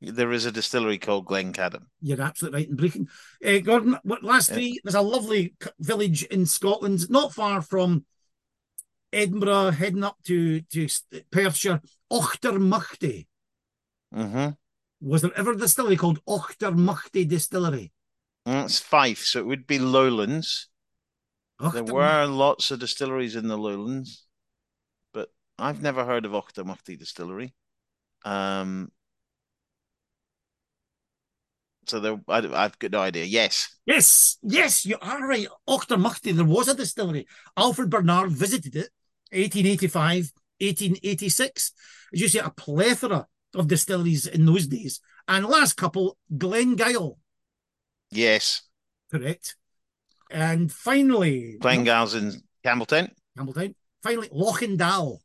There 0.00 0.32
is 0.32 0.44
a 0.44 0.52
distillery 0.52 0.98
called 0.98 1.26
Glencadam. 1.26 1.86
You're 2.00 2.20
absolutely 2.20 2.60
right 2.60 2.68
in 2.68 2.76
breaking. 2.76 3.08
Uh, 3.44 3.58
Gordon, 3.58 3.98
what 4.04 4.22
last 4.22 4.50
Yeah. 4.50 4.54
three? 4.54 4.80
There's 4.84 4.94
a 4.94 5.00
lovely 5.00 5.54
village 5.80 6.22
in 6.24 6.46
Scotland, 6.46 7.10
not 7.10 7.34
far 7.34 7.62
from 7.62 8.04
Edinburgh, 9.12 9.70
heading 9.72 10.04
up 10.04 10.18
to 10.26 10.60
to 10.60 10.88
Perthshire. 11.30 11.80
Auchtermuchty. 12.12 13.26
Mm-hmm. 14.14 14.50
Was 15.00 15.22
there 15.22 15.30
ever 15.36 15.52
a 15.52 15.56
distillery 15.56 15.96
called 15.96 16.24
Auchtermuchty 16.26 17.28
Distillery? 17.28 17.92
That's 18.44 18.80
Fife, 18.80 19.24
so 19.24 19.40
it 19.40 19.46
would 19.46 19.66
be 19.66 19.78
Lowlands. 19.78 20.68
There 21.72 21.84
were 21.84 22.24
lots 22.26 22.70
of 22.70 22.80
distilleries 22.80 23.36
in 23.36 23.48
the 23.48 23.58
Lowlands, 23.58 24.24
but 25.12 25.28
I've 25.58 25.82
never 25.82 26.04
heard 26.04 26.24
of 26.24 26.32
Auchtermuchty 26.32 26.98
Distillery. 26.98 27.54
Um, 28.24 28.90
so 31.86 32.00
there, 32.00 32.20
I, 32.28 32.38
I've 32.38 32.78
got 32.78 32.92
no 32.92 33.00
idea. 33.00 33.24
Yes, 33.24 33.74
Yes, 33.86 34.36
yes, 34.42 34.84
you 34.84 34.98
are 35.00 35.26
right. 35.26 35.48
Auchtermuchty. 35.68 36.34
There 36.34 36.44
was 36.44 36.68
a 36.68 36.74
distillery. 36.74 37.26
Alfred 37.56 37.90
Barnard 37.90 38.30
visited 38.30 38.76
it 38.76 38.90
1885, 39.32 40.32
1886. 40.60 41.72
As 42.12 42.20
you 42.20 42.28
see, 42.28 42.38
a 42.38 42.50
plethora 42.50 43.26
of 43.54 43.68
distilleries 43.68 44.26
in 44.26 44.46
those 44.46 44.66
days. 44.66 45.00
And 45.26 45.46
last 45.46 45.74
couple, 45.74 46.16
Glengyle, 46.32 47.16
Yes. 48.10 48.62
correct. 49.10 49.56
And 50.30 50.70
finally, 50.70 51.56
Glengyle's 51.60 52.14
in 52.14 52.42
Campbeltown. 52.64 53.10
Campbeltown. 53.38 53.74
Finally, 54.02 54.28
Lochindaal. 54.28 55.18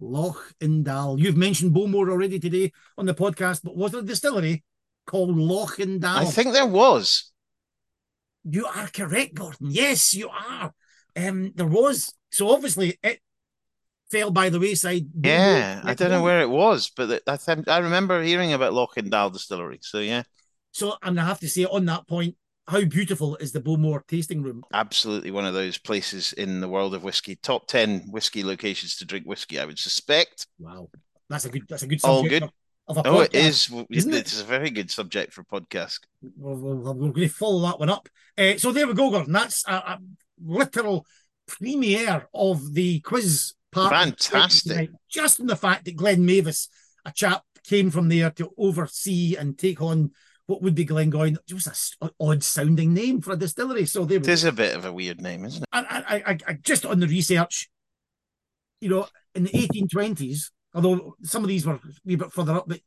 Lochindaal. 0.00 1.18
You've 1.18 1.36
mentioned 1.36 1.72
Bowmore 1.72 2.10
already 2.10 2.38
today 2.38 2.72
on 2.98 3.06
the 3.06 3.14
podcast, 3.14 3.62
but 3.64 3.76
was 3.76 3.92
there 3.92 4.00
a 4.00 4.04
distillery 4.04 4.62
called 5.06 5.34
Lochindaal? 5.36 6.04
I 6.16 6.24
think 6.26 6.52
there 6.52 6.66
was. 6.66 7.32
You 8.44 8.66
are 8.66 8.88
correct, 8.88 9.34
Gordon. 9.34 9.68
Yes, 9.70 10.14
you 10.14 10.28
are. 10.28 10.72
Um, 11.16 11.52
there 11.54 11.66
was. 11.66 12.12
So 12.30 12.50
obviously 12.50 12.98
it 13.02 13.20
fell 14.10 14.30
by 14.30 14.48
the 14.48 14.60
wayside. 14.60 15.06
Yeah, 15.22 15.80
I 15.84 15.94
don't 15.94 16.10
know 16.10 16.22
where 16.22 16.40
it 16.40 16.50
was, 16.50 16.90
but 16.96 17.22
I 17.26 17.36
think 17.36 17.68
I 17.68 17.78
remember 17.78 18.22
hearing 18.22 18.52
about 18.52 18.72
Lochindaal 18.72 19.32
Distillery. 19.32 19.78
So 19.82 19.98
yeah, 19.98 20.22
So, 20.72 20.94
and 21.02 21.18
I 21.20 21.24
have 21.24 21.40
to 21.40 21.48
say 21.48 21.64
on 21.64 21.84
that 21.86 22.06
point, 22.06 22.36
how 22.68 22.84
beautiful 22.84 23.36
is 23.36 23.52
the 23.52 23.60
Bowmore 23.60 24.02
tasting 24.08 24.42
room? 24.42 24.62
absolutely 24.72 25.30
one 25.30 25.46
of 25.46 25.54
those 25.54 25.78
places 25.78 26.32
in 26.32 26.60
the 26.60 26.68
world 26.68 26.94
of 26.94 27.02
whiskey. 27.04 27.36
Top 27.36 27.66
ten 27.66 28.00
whiskey 28.10 28.42
locations 28.44 28.96
to 28.96 29.04
drink 29.04 29.24
whiskey, 29.26 29.58
I 29.58 29.64
would 29.64 29.78
suspect. 29.78 30.46
Wow, 30.58 30.88
that's 31.28 31.44
a 31.44 31.48
good. 31.50 31.62
That's 31.68 31.82
a 31.82 31.86
good. 31.86 32.00
All 32.04 32.22
good. 32.22 32.42
Of, 32.88 32.98
of 32.98 33.06
Oh, 33.06 33.20
it 33.20 33.32
podcast, 33.32 33.34
is. 33.34 33.84
isn't 33.90 34.14
it? 34.14 34.18
It's 34.18 34.40
a 34.40 34.44
very 34.44 34.70
good 34.70 34.90
subject 34.92 35.32
for 35.32 35.42
podcast. 35.42 35.98
We're, 36.36 36.54
we're, 36.54 36.76
we're 36.92 37.10
going 37.10 37.14
to 37.14 37.28
follow 37.28 37.66
that 37.68 37.80
one 37.80 37.90
up. 37.90 38.08
Uh, 38.38 38.58
so 38.58 38.70
there 38.70 38.86
we 38.86 38.94
go, 38.94 39.10
Gordon. 39.10 39.32
That's 39.32 39.66
a, 39.66 39.72
a 39.74 39.98
literal 40.44 41.04
premiere 41.46 42.28
of 42.32 42.74
the 42.74 43.00
quiz 43.00 43.54
Fantastic. 43.76 44.90
Just 45.08 45.40
in 45.40 45.46
the 45.46 45.56
fact 45.56 45.84
that 45.84 45.96
Glen 45.96 46.24
Mavis, 46.24 46.68
a 47.04 47.12
chap, 47.12 47.42
came 47.64 47.90
from 47.90 48.08
there 48.08 48.30
to 48.30 48.50
oversee 48.56 49.36
and 49.36 49.58
take 49.58 49.82
on 49.82 50.10
what 50.46 50.62
would 50.62 50.74
be 50.74 50.86
Glengoyne. 50.86 51.36
It 51.48 51.52
was 51.52 51.64
just 51.64 51.66
a 52.00 52.06
s- 52.06 52.10
odd 52.20 52.44
sounding 52.44 52.94
name 52.94 53.20
for 53.20 53.32
a 53.32 53.36
distillery. 53.36 53.86
So 53.86 54.04
there 54.04 54.18
It 54.18 54.28
is 54.28 54.44
a 54.44 54.52
bit 54.52 54.76
of 54.76 54.84
a 54.84 54.92
weird 54.92 55.20
name, 55.20 55.44
isn't 55.44 55.62
it? 55.62 55.68
I, 55.72 56.22
I, 56.26 56.38
I 56.46 56.52
just 56.54 56.86
on 56.86 57.00
the 57.00 57.08
research, 57.08 57.68
you 58.80 58.88
know, 58.88 59.08
in 59.34 59.44
the 59.44 59.50
1820s, 59.50 60.50
although 60.74 61.16
some 61.22 61.42
of 61.42 61.48
these 61.48 61.66
were 61.66 61.74
a 61.74 61.80
wee 62.04 62.16
bit 62.16 62.32
further 62.32 62.54
up, 62.54 62.68
but 62.68 62.80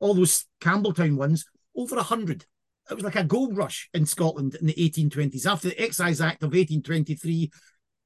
all 0.00 0.14
those 0.14 0.46
Campbeltown 0.60 1.16
ones, 1.16 1.44
over 1.76 1.96
a 1.96 2.02
hundred. 2.02 2.44
It 2.90 2.94
was 2.94 3.04
like 3.04 3.16
a 3.16 3.22
gold 3.22 3.56
rush 3.56 3.88
in 3.94 4.04
Scotland 4.04 4.56
in 4.56 4.66
the 4.66 4.74
1820s. 4.74 5.46
After 5.46 5.68
the 5.68 5.80
Excise 5.80 6.20
Act 6.20 6.42
of 6.42 6.48
1823, 6.48 7.50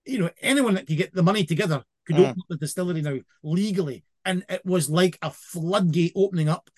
you 0.05 0.19
know, 0.19 0.31
anyone 0.43 0.75
that 0.75 0.87
could 0.87 0.99
get 0.99 1.15
the 1.15 1.23
money 1.23 1.45
together 1.45 1.83
could 2.07 2.17
Mm. 2.17 2.21
open 2.31 2.41
up 2.41 2.47
the 2.49 2.57
distillery 2.57 3.03
now 3.03 3.19
legally. 3.43 4.05
And 4.25 4.45
it 4.49 4.65
was 4.65 4.89
like 4.91 5.19
a 5.23 5.31
floodgate 5.31 6.13
opening 6.17 6.49
up. 6.49 6.71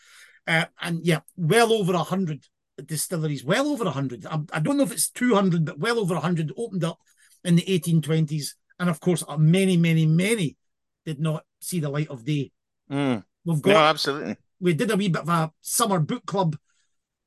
Uh, 0.47 0.67
and 0.81 1.05
yeah, 1.05 1.21
well 1.37 1.73
over 1.73 1.93
a 1.95 2.03
hundred 2.03 2.45
distilleries, 2.85 3.45
well 3.45 3.69
over 3.69 3.85
a 3.87 3.91
hundred. 3.91 4.25
I, 4.27 4.41
I 4.53 4.61
don't 4.61 4.77
know 4.77 4.83
if 4.85 4.93
it's 4.93 5.11
200, 5.11 5.65
but 5.65 5.79
well 5.79 5.99
over 5.99 6.15
a 6.15 6.21
hundred 6.21 6.53
opened 6.57 6.85
up 6.85 6.99
in 7.45 7.57
the 7.57 7.63
1820s. 7.63 8.55
And 8.79 8.89
of 8.89 9.01
course, 9.01 9.23
uh, 9.27 9.37
many, 9.37 9.77
many, 9.77 10.07
many 10.07 10.57
did 11.05 11.21
not 11.21 11.45
see 11.61 11.81
the 11.81 11.89
light 11.91 12.09
of 12.09 12.25
day. 12.25 12.53
Mm. 12.91 13.25
We've 13.45 13.63
got 13.63 13.71
No, 13.73 13.79
absolutely. 13.79 14.37
we 14.61 14.75
did 14.75 14.91
a 14.91 14.97
wee 14.97 15.09
bit 15.09 15.23
of 15.23 15.29
a 15.29 15.53
summer 15.61 15.99
book 16.01 16.25
club, 16.27 16.57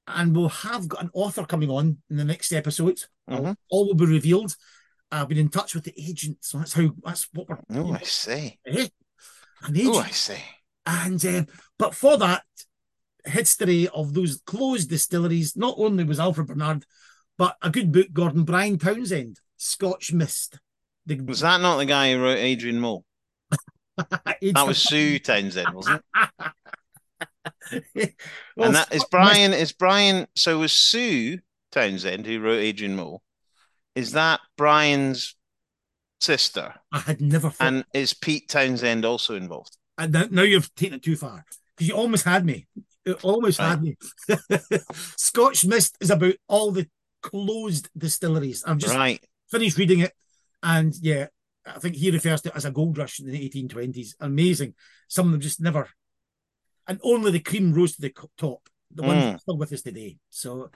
and 0.08 0.36
we'll 0.36 0.50
have 0.50 0.88
got 0.88 1.04
an 1.04 1.10
author 1.14 1.46
coming 1.46 1.70
on 1.70 1.98
in 2.10 2.18
the 2.18 2.24
next 2.26 2.52
episode. 2.54 3.00
Mhm. 3.30 3.56
All 3.70 3.88
will 3.88 3.96
be 3.96 4.06
revealed. 4.06 4.56
I've 5.12 5.28
been 5.28 5.38
in 5.38 5.50
touch 5.50 5.76
with 5.76 5.84
the 5.84 5.94
agent, 5.98 6.38
so 6.42 6.60
that's 6.60 6.74
how 6.74 6.90
that's 7.04 7.28
what 7.34 7.50
we're. 7.50 7.60
Oh, 7.74 7.94
I 7.94 8.04
see. 8.04 8.60
Eh? 8.66 8.88
An 9.64 9.76
agent. 9.76 9.96
Oh, 9.96 10.00
I 10.00 10.10
see. 10.10 10.42
And 10.86 11.24
um, 11.26 11.48
but 11.78 11.94
for 11.94 12.18
that 12.18 12.44
history 13.26 13.88
of 13.90 14.14
those 14.14 14.42
closed 14.46 14.90
distilleries, 14.90 15.56
not 15.56 15.76
only 15.78 16.04
was 16.04 16.20
Alfred 16.20 16.48
Barnard, 16.48 16.86
but 17.38 17.58
a 17.62 17.70
good 17.70 17.92
book, 17.92 18.08
Gordon 18.14 18.44
Brian 18.44 18.78
Townsend, 18.78 19.40
Scotch 19.58 20.14
Missed. 20.14 20.60
The, 21.06 21.20
Was 21.22 21.42
that 21.42 21.62
not 21.62 21.78
the 21.78 21.86
guy 21.86 22.14
who 22.14 22.22
wrote 22.22 22.38
Adrian 22.38 22.80
Mole? 22.80 23.06
That 23.98 24.66
was 24.66 24.80
Sue 24.80 25.20
Townsend, 25.20 25.74
wasn't 25.74 26.04
it? 27.94 28.16
Well, 28.56 28.68
and 28.68 28.76
that 28.76 28.94
is 28.94 29.06
Brian. 29.12 29.54
Is 29.54 29.72
Brian? 29.74 30.28
So 30.36 30.60
was 30.60 30.74
Sue 30.74 31.40
Townsend 31.72 32.26
who 32.26 32.40
wrote 32.40 32.60
Adrian 32.60 32.96
Mole? 32.96 33.22
Is 33.96 34.14
that 34.14 34.40
Brian's 34.58 35.36
sister? 36.20 36.74
I 36.92 37.00
had 37.00 37.22
never 37.22 37.50
thought. 37.50 37.68
And 37.68 37.86
is 37.94 38.14
Pete 38.14 38.48
Townshend 38.50 39.06
also 39.06 39.36
involved? 39.36 39.78
And 39.98 40.14
now- 40.14 40.28
now 40.32 40.42
you've 40.44 40.74
taken 40.76 40.96
it 40.96 41.04
too 41.04 41.16
far 41.16 41.46
because 41.76 41.88
you 41.88 41.96
almost 41.96 42.24
had 42.26 42.46
me. 42.46 42.68
You 43.06 43.14
almost 43.24 43.60
had 43.60 43.82
me. 43.82 43.98
Scotch 45.18 45.66
Missed 45.66 45.98
is 46.00 46.12
about 46.12 46.36
all 46.48 46.72
the 46.72 46.88
closed 47.22 47.90
distilleries. 47.98 48.64
I've 48.64 48.78
just 48.78 48.96
Right. 48.96 49.24
finished 49.50 49.78
reading 49.78 50.00
it, 50.00 50.14
and 50.64 50.94
yeah, 51.02 51.28
I 51.66 51.80
think 51.80 51.96
he 51.96 52.12
refers 52.12 52.42
to 52.44 52.50
it 52.50 52.56
as 52.56 52.66
a 52.66 52.72
gold 52.72 52.98
rush 52.98 53.20
in 53.20 53.26
the 53.28 53.38
1820s. 53.50 54.16
Amazing. 54.20 54.76
Some 55.08 55.28
of 55.28 55.32
them 55.32 55.42
just 55.42 55.60
never, 55.62 55.90
and 56.88 57.00
only 57.04 57.32
the 57.32 57.40
cream 57.40 57.74
rose 57.74 57.96
to 57.96 58.02
the 58.02 58.14
top. 58.38 58.68
The 58.94 59.04
ones 59.04 59.24
Mm. 59.24 59.32
that 59.32 59.42
still 59.42 59.58
with 59.58 59.72
us 59.74 59.82
today. 59.82 60.18
So 60.30 60.70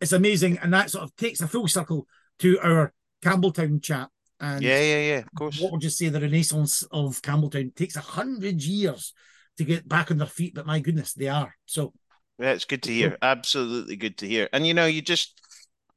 it's 0.00 0.12
amazing, 0.12 0.58
and 0.58 0.72
that 0.72 0.90
sort 0.90 1.04
of 1.04 1.16
takes 1.16 1.40
a 1.40 1.48
full 1.48 1.66
circle 1.68 2.06
to 2.40 2.58
our 2.60 2.92
Campbeltown 3.22 3.82
chat. 3.82 4.08
And 4.40 4.62
Yeah, 4.62 4.80
yeah, 4.80 5.00
yeah. 5.00 5.18
Of 5.18 5.34
course. 5.36 5.60
what 5.60 5.72
would 5.72 5.82
you 5.82 5.90
say 5.90 6.08
the 6.08 6.20
renaissance 6.20 6.82
of 6.90 7.22
Campbeltown 7.22 7.74
takes 7.74 7.96
a 7.96 8.00
hundred 8.00 8.62
years 8.62 9.12
to 9.56 9.64
get 9.64 9.88
back 9.88 10.10
on 10.10 10.18
their 10.18 10.26
feet, 10.26 10.54
but 10.54 10.66
my 10.66 10.80
goodness, 10.80 11.14
they 11.14 11.28
are. 11.28 11.54
So 11.66 11.92
Yeah, 12.38 12.52
it's 12.52 12.64
good 12.64 12.82
to 12.84 12.92
hear. 12.92 13.16
Absolutely 13.22 13.96
good 13.96 14.18
to 14.18 14.28
hear. 14.28 14.48
And 14.52 14.66
you 14.66 14.74
know, 14.74 14.86
you 14.86 15.00
just, 15.00 15.40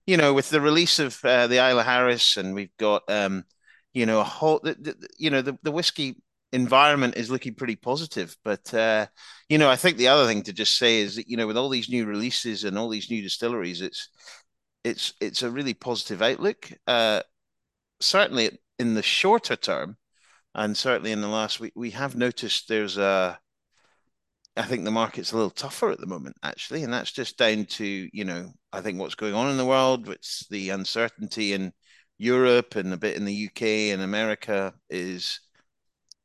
you 0.05 0.17
know, 0.17 0.33
with 0.33 0.49
the 0.49 0.61
release 0.61 0.99
of 0.99 1.19
uh, 1.25 1.47
the 1.47 1.57
Isla 1.57 1.83
Harris, 1.83 2.37
and 2.37 2.53
we've 2.53 2.75
got, 2.77 3.03
um, 3.09 3.43
you 3.93 4.05
know, 4.05 4.19
a 4.19 4.23
whole, 4.23 4.59
the, 4.63 4.75
the, 4.75 5.07
you 5.17 5.29
know, 5.29 5.41
the 5.41 5.57
the 5.63 5.71
whiskey 5.71 6.21
environment 6.53 7.17
is 7.17 7.29
looking 7.29 7.55
pretty 7.55 7.75
positive. 7.75 8.35
But 8.43 8.73
uh, 8.73 9.07
you 9.49 9.57
know, 9.57 9.69
I 9.69 9.75
think 9.75 9.97
the 9.97 10.07
other 10.09 10.27
thing 10.27 10.43
to 10.43 10.53
just 10.53 10.77
say 10.77 10.99
is 10.99 11.15
that 11.15 11.27
you 11.27 11.37
know, 11.37 11.47
with 11.47 11.57
all 11.57 11.69
these 11.69 11.89
new 11.89 12.05
releases 12.05 12.63
and 12.63 12.77
all 12.77 12.89
these 12.89 13.09
new 13.09 13.21
distilleries, 13.21 13.81
it's 13.81 14.09
it's 14.87 15.13
it's 15.19 15.43
a 15.43 15.51
really 15.51 15.73
positive 15.73 16.21
outlook. 16.21 16.71
Uh, 16.87 17.21
certainly 17.99 18.57
in 18.79 18.93
the 18.93 19.03
shorter 19.03 19.55
term, 19.55 19.97
and 20.55 20.75
certainly 20.77 21.11
in 21.11 21.21
the 21.21 21.27
last 21.27 21.59
week, 21.59 21.73
we 21.75 21.91
have 21.91 22.15
noticed 22.15 22.67
there's 22.67 22.97
a 22.97 23.39
I 24.55 24.63
think 24.63 24.85
the 24.85 24.91
market's 24.91 25.31
a 25.31 25.35
little 25.35 25.51
tougher 25.51 25.91
at 25.91 25.99
the 25.99 26.07
moment, 26.07 26.37
actually, 26.41 26.83
and 26.83 26.91
that's 26.91 27.11
just 27.11 27.37
down 27.37 27.65
to 27.65 28.09
you 28.11 28.25
know 28.25 28.51
I 28.73 28.81
think 28.81 28.99
what's 28.99 29.15
going 29.15 29.35
on 29.35 29.49
in 29.51 29.57
the 29.57 29.65
world, 29.65 30.07
which 30.07 30.45
the 30.49 30.69
uncertainty 30.69 31.53
in 31.53 31.73
Europe 32.17 32.75
and 32.75 32.93
a 32.93 32.97
bit 32.97 33.17
in 33.17 33.25
the 33.25 33.47
UK 33.47 33.93
and 33.93 34.01
America 34.01 34.73
is 34.89 35.39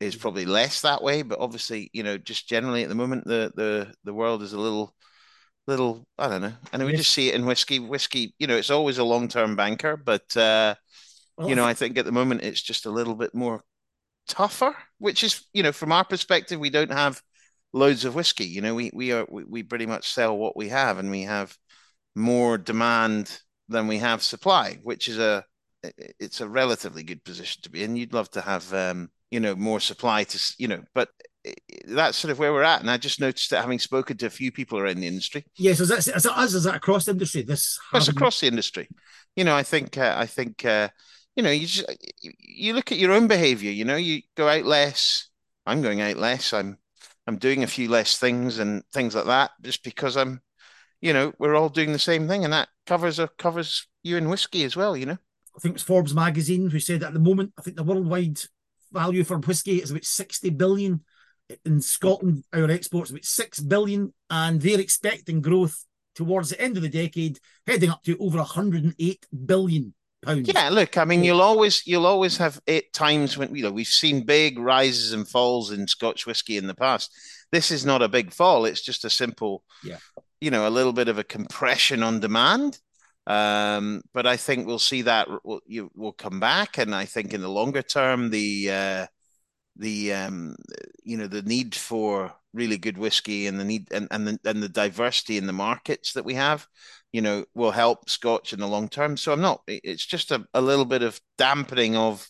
is 0.01 0.17
probably 0.17 0.47
less 0.47 0.81
that 0.83 1.03
way, 1.03 1.23
but 1.23 1.41
obviously 1.41 1.91
you 1.93 2.03
know 2.03 2.19
just 2.19 2.49
generally 2.49 2.83
at 2.85 2.89
the 2.89 2.95
moment 2.95 3.25
the 3.27 3.53
the 3.57 3.93
the 4.05 4.15
world 4.15 4.43
is 4.43 4.53
a 4.53 4.61
little 4.61 4.95
little 5.67 6.07
I 6.19 6.29
don't 6.29 6.43
know, 6.43 6.55
and 6.73 6.85
we 6.85 6.93
just 6.93 7.13
see 7.13 7.29
it 7.29 7.35
in 7.35 7.47
whiskey. 7.47 7.79
Whiskey, 7.79 8.35
you 8.39 8.47
know, 8.47 8.57
it's 8.57 8.71
always 8.71 8.99
a 8.99 9.05
long 9.05 9.29
term 9.29 9.57
banker, 9.57 9.97
but 9.97 10.37
uh, 10.37 10.75
Well, 11.37 11.49
you 11.49 11.55
know 11.57 11.65
I 11.67 11.75
think 11.75 11.99
at 11.99 12.05
the 12.05 12.13
moment 12.13 12.43
it's 12.43 12.63
just 12.63 12.87
a 12.87 12.91
little 12.91 13.15
bit 13.15 13.35
more 13.35 13.65
tougher, 14.29 14.77
which 14.99 15.25
is 15.25 15.47
you 15.53 15.63
know 15.63 15.73
from 15.73 15.93
our 15.93 16.05
perspective 16.05 16.61
we 16.61 16.71
don't 16.71 16.93
have 16.93 17.23
loads 17.73 18.05
of 18.05 18.15
whiskey. 18.15 18.47
You 18.47 18.61
know, 18.63 18.75
we 18.75 18.91
we 18.95 19.13
are 19.13 19.27
we, 19.31 19.45
we 19.45 19.63
pretty 19.63 19.87
much 19.87 20.11
sell 20.13 20.37
what 20.37 20.57
we 20.57 20.69
have, 20.71 20.99
and 20.99 21.11
we 21.11 21.23
have 21.23 21.57
more 22.15 22.59
demand 22.59 23.41
than 23.69 23.89
we 23.89 23.99
have 23.99 24.23
supply, 24.23 24.79
which 24.83 25.09
is 25.09 25.19
a 25.19 25.45
it's 26.21 26.41
a 26.41 26.49
relatively 26.49 27.03
good 27.03 27.25
position 27.25 27.63
to 27.63 27.71
be 27.71 27.83
in. 27.83 27.97
You'd 27.97 28.13
love 28.15 28.31
to 28.33 28.41
have 28.41 28.73
um, 28.75 29.11
you 29.31 29.41
know 29.41 29.55
more 29.57 29.81
supply 29.81 30.25
to 30.25 30.55
you 30.59 30.69
know, 30.69 30.83
but 30.95 31.09
that's 31.87 32.19
sort 32.19 32.31
of 32.31 32.39
where 32.39 32.53
we're 32.53 32.63
at. 32.63 32.81
And 32.81 32.91
I 32.91 32.97
just 32.97 33.21
noticed 33.21 33.51
that 33.51 33.63
having 33.63 33.79
spoken 33.79 34.17
to 34.19 34.27
a 34.27 34.31
few 34.31 34.53
people 34.53 34.79
around 34.79 34.97
the 34.97 35.07
industry, 35.07 35.45
yes, 35.57 35.81
is 35.81 35.89
that, 35.89 35.99
is 35.99 36.23
that 36.23 36.39
us? 36.39 36.55
Is 36.55 36.65
that 36.65 36.77
across 36.77 37.07
the 37.07 37.13
industry? 37.13 37.43
This 37.43 37.79
having- 37.91 38.11
across 38.11 38.41
the 38.41 38.47
industry. 38.47 38.89
You 39.37 39.45
know, 39.45 39.57
I 39.57 39.63
think 39.63 39.97
uh, 39.97 40.15
I 40.17 40.27
think 40.27 40.65
uh, 40.65 40.89
you 41.37 41.43
know 41.43 41.51
you 41.51 41.67
just 41.67 41.91
you 42.21 42.75
look 42.75 42.93
at 42.93 42.99
your 42.99 43.13
own 43.13 43.27
behavior. 43.27 43.71
You 43.71 43.85
know, 43.85 43.97
you 43.97 44.23
go 44.37 44.49
out 44.49 44.65
less. 44.65 45.29
I'm 45.67 45.83
going 45.83 46.01
out 46.01 46.17
less. 46.17 46.53
I'm 46.53 46.79
I'm 47.27 47.39
doing 47.39 47.63
a 47.63 47.69
few 47.69 47.89
less 47.89 48.19
things 48.19 48.59
and 48.59 48.83
things 48.93 49.15
like 49.15 49.27
that 49.27 49.53
just 49.63 49.85
because 49.85 50.17
I'm, 50.17 50.41
you 51.01 51.13
know, 51.13 51.33
we're 51.39 51.55
all 51.55 51.69
doing 51.69 51.93
the 51.93 51.99
same 51.99 52.29
thing, 52.29 52.45
and 52.45 52.53
that 52.53 52.69
covers 52.87 53.19
a 53.19 53.29
covers 53.39 53.87
you 54.03 54.17
in 54.17 54.29
whiskey 54.29 54.65
as 54.65 54.77
well. 54.77 54.97
You 54.97 55.07
know. 55.07 55.19
I 55.57 55.61
think 55.61 55.75
it's 55.75 55.85
Forbes 55.85 56.15
magazine 56.15 56.71
who 56.71 56.81
said 56.81 57.01
that 57.01 57.09
at 57.09 57.15
the 57.15 57.21
moment, 57.21 57.53
I 57.59 57.63
think 57.63 57.77
the 57.77 57.83
worldwide 57.83 58.39
value 58.93 59.25
for 59.25 59.39
whiskey 59.39 59.83
is 59.83 59.91
about 59.91 60.05
60 60.05 60.51
billion. 60.51 61.01
In 61.65 61.81
Scotland, 61.81 62.45
our 62.53 62.71
exports 62.71 63.11
are 63.11 63.15
about 63.15 63.25
6 63.25 63.61
billion, 63.61 64.13
and 64.31 64.61
they're 64.61 64.81
expecting 64.81 65.41
growth 65.43 65.85
towards 66.15 66.51
the 66.51 66.61
end 66.61 66.77
of 66.77 66.83
the 66.83 66.89
decade, 66.89 67.39
heading 67.67 67.91
up 67.91 68.03
to 68.05 68.17
over 68.19 68.39
108 68.39 69.27
billion 69.47 69.95
pounds. 70.25 70.51
Yeah, 70.53 70.69
look, 70.71 70.97
I 70.97 71.05
mean, 71.05 71.25
you'll 71.25 71.43
always 71.43 71.87
you'll 71.87 72.07
always 72.07 72.37
have 72.39 72.61
it 72.67 72.93
times 72.93 73.37
when 73.37 73.55
you 73.55 73.63
know 73.63 73.71
we've 73.71 73.87
seen 73.87 74.25
big 74.25 74.59
rises 74.59 75.13
and 75.13 75.29
falls 75.29 75.73
in 75.73 75.87
Scotch 75.87 76.27
whiskey 76.27 76.57
in 76.57 76.67
the 76.67 76.75
past. 76.75 77.11
This 77.51 77.71
is 77.71 77.85
not 77.85 78.03
a 78.03 78.09
big 78.09 78.33
fall; 78.33 78.65
it's 78.65 78.83
just 78.83 79.05
a 79.05 79.11
simple, 79.11 79.63
Yeah. 79.85 79.99
you 80.41 80.51
know, 80.51 80.67
a 80.67 80.71
little 80.71 80.93
bit 80.93 81.09
of 81.09 81.19
a 81.19 81.25
compression 81.25 82.03
on 82.03 82.21
demand. 82.21 82.79
Um, 83.27 84.03
but 84.13 84.27
I 84.27 84.37
think 84.37 84.67
we'll 84.67 84.79
see 84.81 85.03
that 85.03 85.29
we'll, 85.45 85.61
you 85.67 85.91
will 85.95 86.13
come 86.13 86.41
back, 86.41 86.79
and 86.79 86.95
I 86.95 87.05
think 87.05 87.35
in 87.35 87.41
the 87.41 87.49
longer 87.49 87.83
term, 87.83 88.31
the 88.31 88.71
uh, 88.71 89.07
the 89.77 90.13
um, 90.13 90.57
you 91.05 91.17
know 91.17 91.27
the 91.27 91.43
need 91.43 91.75
for 91.75 92.33
really 92.55 92.77
good 92.77 92.99
whiskey 92.99 93.47
and 93.47 93.59
the 93.59 93.65
need 93.65 93.89
and 93.93 94.09
and 94.11 94.27
the, 94.29 94.39
and 94.45 94.63
the 94.63 94.69
diversity 94.69 95.39
in 95.39 95.47
the 95.47 95.53
markets 95.53 96.13
that 96.13 96.25
we 96.25 96.35
have, 96.35 96.67
you 97.13 97.23
know, 97.23 97.45
will 97.55 97.71
help 97.71 98.09
Scotch 98.11 98.53
in 98.53 98.61
the 98.61 98.67
long 98.67 98.89
term. 98.89 99.17
So 99.17 99.33
I'm 99.33 99.41
not. 99.41 99.63
It's 99.67 100.05
just 100.05 100.31
a, 100.31 100.47
a 100.55 100.61
little 100.61 100.85
bit 100.85 101.03
of 101.03 101.21
dampening 101.39 101.97
of 101.97 102.29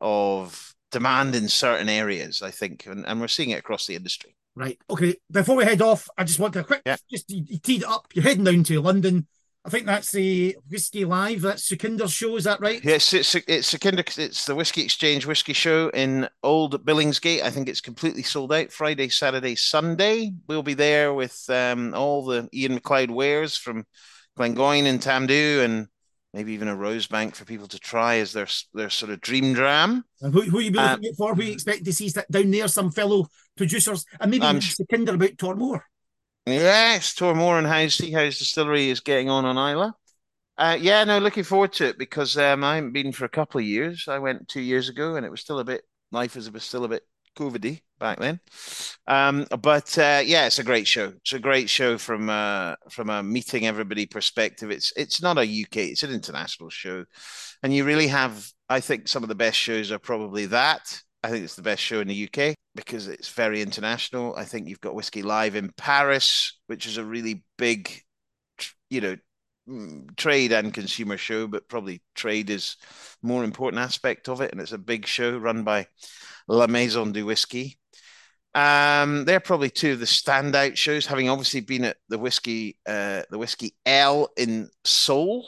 of 0.00 0.74
demand 0.90 1.34
in 1.34 1.48
certain 1.48 1.88
areas, 1.88 2.42
I 2.42 2.50
think, 2.50 2.86
and, 2.86 3.06
and 3.06 3.20
we're 3.20 3.28
seeing 3.28 3.50
it 3.50 3.58
across 3.58 3.86
the 3.86 3.96
industry. 3.96 4.36
Right. 4.56 4.78
Okay. 4.90 5.16
Before 5.30 5.56
we 5.56 5.64
head 5.64 5.82
off, 5.82 6.08
I 6.18 6.24
just 6.24 6.38
want 6.38 6.54
to 6.54 6.64
quick, 6.64 6.82
Yeah. 6.84 6.96
just 7.10 7.30
you, 7.30 7.58
teed 7.58 7.84
up. 7.84 8.08
You're 8.14 8.24
heading 8.24 8.44
down 8.44 8.64
to 8.64 8.80
London. 8.80 9.26
I 9.64 9.68
think 9.68 9.84
that's 9.84 10.10
the 10.10 10.56
Whiskey 10.70 11.04
Live. 11.04 11.42
That's 11.42 11.68
Sukhinder's 11.68 12.12
show. 12.12 12.36
Is 12.36 12.44
that 12.44 12.60
right? 12.60 12.82
Yes, 12.82 13.12
it's 13.12 13.34
it's 13.34 13.74
a 13.74 13.78
kind 13.78 14.00
of 14.00 14.06
it's 14.18 14.46
the 14.46 14.54
Whiskey 14.54 14.82
Exchange 14.82 15.26
Whiskey 15.26 15.52
Show 15.52 15.90
in 15.90 16.28
Old 16.42 16.84
Billingsgate. 16.86 17.42
I 17.42 17.50
think 17.50 17.68
it's 17.68 17.82
completely 17.82 18.22
sold 18.22 18.54
out. 18.54 18.72
Friday, 18.72 19.10
Saturday, 19.10 19.54
Sunday. 19.54 20.32
We'll 20.48 20.62
be 20.62 20.74
there 20.74 21.12
with 21.12 21.44
um, 21.50 21.92
all 21.94 22.24
the 22.24 22.48
Ian 22.54 22.74
Macleod 22.74 23.10
wares 23.10 23.54
from 23.54 23.84
Glengoyne 24.38 24.86
and 24.86 24.98
Tamdhu, 24.98 25.62
and 25.62 25.88
maybe 26.32 26.54
even 26.54 26.68
a 26.68 26.76
Rosebank 26.76 27.34
for 27.34 27.44
people 27.44 27.68
to 27.68 27.78
try 27.78 28.16
as 28.16 28.32
their 28.32 28.48
their 28.72 28.88
sort 28.88 29.12
of 29.12 29.20
dream 29.20 29.52
dram. 29.52 30.04
And 30.22 30.32
who, 30.32 30.40
who 30.40 30.60
you 30.60 30.70
be 30.70 30.78
Um, 30.78 30.92
looking 30.92 31.10
at 31.10 31.16
for? 31.16 31.34
You 31.34 31.52
expect 31.52 31.84
to 31.84 31.92
see 31.92 32.10
down 32.30 32.50
there? 32.50 32.66
Some 32.66 32.92
fellow 32.92 33.26
producers, 33.58 34.06
and 34.18 34.30
maybe 34.30 34.46
um, 34.46 34.60
Sukinder 34.60 35.14
about 35.14 35.36
Tormore. 35.36 35.82
Yes, 36.46 37.14
Tormore 37.14 37.58
and 37.58 37.66
House 37.66 37.98
Tea 37.98 38.12
House 38.12 38.38
Distillery 38.38 38.90
is 38.90 39.00
getting 39.00 39.28
on 39.28 39.44
on 39.44 39.56
Islay. 39.56 39.90
Uh, 40.56 40.76
yeah, 40.80 41.04
no, 41.04 41.18
looking 41.18 41.44
forward 41.44 41.72
to 41.72 41.86
it 41.86 41.98
because 41.98 42.36
um, 42.36 42.64
I 42.64 42.76
haven't 42.76 42.92
been 42.92 43.12
for 43.12 43.24
a 43.24 43.30
couple 43.30 43.60
of 43.60 43.66
years. 43.66 44.06
I 44.08 44.18
went 44.18 44.48
two 44.48 44.60
years 44.60 44.88
ago, 44.88 45.16
and 45.16 45.24
it 45.24 45.30
was 45.30 45.40
still 45.40 45.58
a 45.58 45.64
bit 45.64 45.82
life 46.12 46.34
was 46.34 46.50
still 46.58 46.84
a 46.84 46.88
bit 46.88 47.02
COVIDy 47.38 47.82
back 47.98 48.18
then. 48.18 48.40
Um, 49.06 49.46
but 49.62 49.96
uh, 49.98 50.22
yeah, 50.24 50.46
it's 50.46 50.58
a 50.58 50.64
great 50.64 50.86
show. 50.86 51.12
It's 51.20 51.32
a 51.32 51.38
great 51.38 51.70
show 51.70 51.98
from 51.98 52.28
uh, 52.28 52.74
from 52.90 53.10
a 53.10 53.22
meeting 53.22 53.66
everybody 53.66 54.06
perspective. 54.06 54.70
It's 54.70 54.92
it's 54.96 55.22
not 55.22 55.38
a 55.38 55.42
UK, 55.42 55.76
it's 55.76 56.02
an 56.02 56.12
international 56.12 56.70
show, 56.70 57.04
and 57.62 57.74
you 57.74 57.84
really 57.84 58.08
have. 58.08 58.46
I 58.68 58.80
think 58.80 59.08
some 59.08 59.22
of 59.22 59.28
the 59.28 59.34
best 59.34 59.58
shows 59.58 59.90
are 59.90 59.98
probably 59.98 60.46
that. 60.46 61.00
I 61.22 61.30
think 61.30 61.44
it's 61.44 61.56
the 61.56 61.62
best 61.62 61.82
show 61.82 62.00
in 62.00 62.08
the 62.08 62.28
UK 62.28 62.54
because 62.74 63.08
it's 63.08 63.28
very 63.28 63.60
international. 63.60 64.34
I 64.36 64.44
think 64.44 64.68
you've 64.68 64.80
got 64.80 64.94
Whiskey 64.94 65.22
Live 65.22 65.54
in 65.54 65.70
Paris, 65.76 66.58
which 66.66 66.86
is 66.86 66.96
a 66.96 67.04
really 67.04 67.44
big, 67.58 67.90
you 68.88 69.00
know, 69.00 69.16
mm, 69.68 70.16
trade 70.16 70.52
and 70.52 70.72
consumer 70.72 71.18
show, 71.18 71.46
but 71.46 71.68
probably 71.68 72.02
trade 72.14 72.48
is 72.48 72.76
more 73.22 73.44
important 73.44 73.82
aspect 73.82 74.28
of 74.28 74.40
it, 74.40 74.52
and 74.52 74.60
it's 74.60 74.72
a 74.72 74.78
big 74.78 75.06
show 75.06 75.36
run 75.36 75.62
by 75.62 75.86
La 76.48 76.66
Maison 76.66 77.12
du 77.12 77.26
Whisky. 77.26 77.78
Um, 78.54 79.24
they're 79.26 79.40
probably 79.40 79.70
two 79.70 79.92
of 79.92 80.00
the 80.00 80.06
standout 80.06 80.76
shows, 80.76 81.06
having 81.06 81.28
obviously 81.28 81.60
been 81.60 81.84
at 81.84 81.98
the 82.08 82.18
whiskey, 82.18 82.78
uh, 82.86 83.22
the 83.30 83.38
whiskey 83.38 83.74
L 83.86 84.30
in 84.36 84.70
Seoul. 84.84 85.46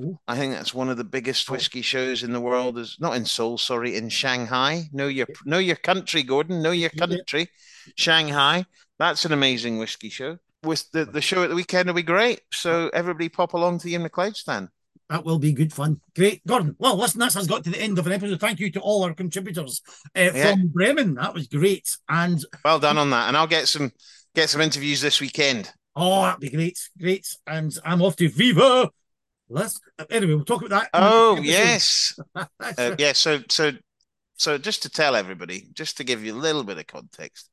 Ooh. 0.00 0.18
I 0.26 0.36
think 0.36 0.52
that's 0.52 0.74
one 0.74 0.88
of 0.88 0.96
the 0.96 1.04
biggest 1.04 1.48
whiskey 1.50 1.82
shows 1.82 2.22
in 2.22 2.32
the 2.32 2.40
world. 2.40 2.78
Is 2.78 2.96
not 2.98 3.16
in 3.16 3.24
Seoul, 3.24 3.58
sorry, 3.58 3.96
in 3.96 4.08
Shanghai. 4.08 4.84
Know 4.92 5.06
your 5.08 5.26
know 5.44 5.58
your 5.58 5.76
country, 5.76 6.22
Gordon. 6.22 6.62
Know 6.62 6.72
your 6.72 6.90
country, 6.90 7.48
Shanghai. 7.96 8.66
That's 8.98 9.24
an 9.24 9.32
amazing 9.32 9.78
whiskey 9.78 10.08
show. 10.08 10.38
With 10.62 10.90
the, 10.92 11.04
the 11.04 11.20
show 11.20 11.42
at 11.42 11.50
the 11.50 11.54
weekend 11.56 11.86
will 11.88 11.94
be 11.94 12.02
great. 12.02 12.40
So 12.52 12.90
everybody 12.94 13.28
pop 13.28 13.52
along 13.52 13.78
to 13.78 13.84
the 13.84 13.92
Ian 13.92 14.02
Macleod 14.02 14.36
stand. 14.36 14.68
That 15.10 15.24
will 15.24 15.38
be 15.38 15.52
good 15.52 15.72
fun. 15.72 16.00
Great, 16.16 16.44
Gordon. 16.46 16.74
Well, 16.78 16.96
listen, 16.96 17.20
that 17.20 17.34
has 17.34 17.46
got 17.46 17.62
to 17.64 17.70
the 17.70 17.80
end 17.80 17.98
of 17.98 18.06
an 18.06 18.12
episode. 18.14 18.40
Thank 18.40 18.58
you 18.60 18.70
to 18.72 18.80
all 18.80 19.04
our 19.04 19.12
contributors 19.12 19.82
uh, 20.16 20.30
Yeah. 20.34 20.52
from 20.52 20.68
Bremen. 20.68 21.14
That 21.14 21.34
was 21.34 21.46
great. 21.46 21.86
And 22.08 22.42
Well 22.64 22.78
done 22.78 22.96
on 22.96 23.10
that. 23.10 23.28
And 23.28 23.36
I'll 23.36 23.46
get 23.46 23.68
some 23.68 23.92
get 24.34 24.48
some 24.48 24.62
interviews 24.62 25.00
this 25.02 25.20
weekend. 25.20 25.70
oh, 25.94 26.22
that'd 26.22 26.40
be 26.40 26.48
great, 26.50 26.78
great. 26.98 27.28
And 27.46 27.76
I'm 27.84 28.00
off 28.02 28.16
to 28.16 28.28
Viva. 28.30 28.90
Let's 29.48 29.80
anyway. 30.10 30.34
We'll 30.34 30.44
talk 30.44 30.64
about 30.64 30.82
that. 30.82 30.90
Oh 30.94 31.38
yes. 31.42 32.18
Uh, 32.60 32.96
yeah, 32.98 33.12
so 33.12 33.40
so 33.48 33.72
so 34.36 34.58
just 34.58 34.82
to 34.82 34.88
tell 34.90 35.14
everybody, 35.14 35.68
just 35.74 35.96
to 35.98 36.04
give 36.04 36.24
you 36.24 36.34
a 36.34 36.36
little 36.36 36.64
bit 36.64 36.78
of 36.78 36.86
context, 36.86 37.50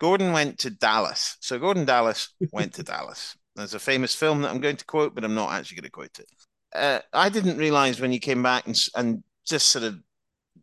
Gordon 0.00 0.32
went 0.32 0.58
to 0.60 0.70
Dallas. 0.70 1.36
So 1.40 1.58
Gordon 1.58 1.84
Dallas 1.84 2.32
went 2.52 2.74
to 2.74 2.82
Dallas. 2.94 3.36
There's 3.56 3.74
a 3.74 3.78
famous 3.78 4.14
film 4.14 4.42
that 4.42 4.50
I'm 4.50 4.60
going 4.60 4.76
to 4.76 4.84
quote, 4.84 5.14
but 5.14 5.24
I'm 5.24 5.34
not 5.34 5.52
actually 5.52 5.76
going 5.76 5.84
to 5.84 5.90
quote 5.90 6.18
it. 6.18 6.30
Uh, 6.74 7.00
I 7.12 7.28
didn't 7.28 7.58
realize 7.58 8.00
when 8.00 8.12
you 8.12 8.20
came 8.20 8.42
back 8.42 8.66
and 8.66 8.78
and 8.94 9.22
just 9.46 9.68
sort 9.68 9.84
of 9.84 9.98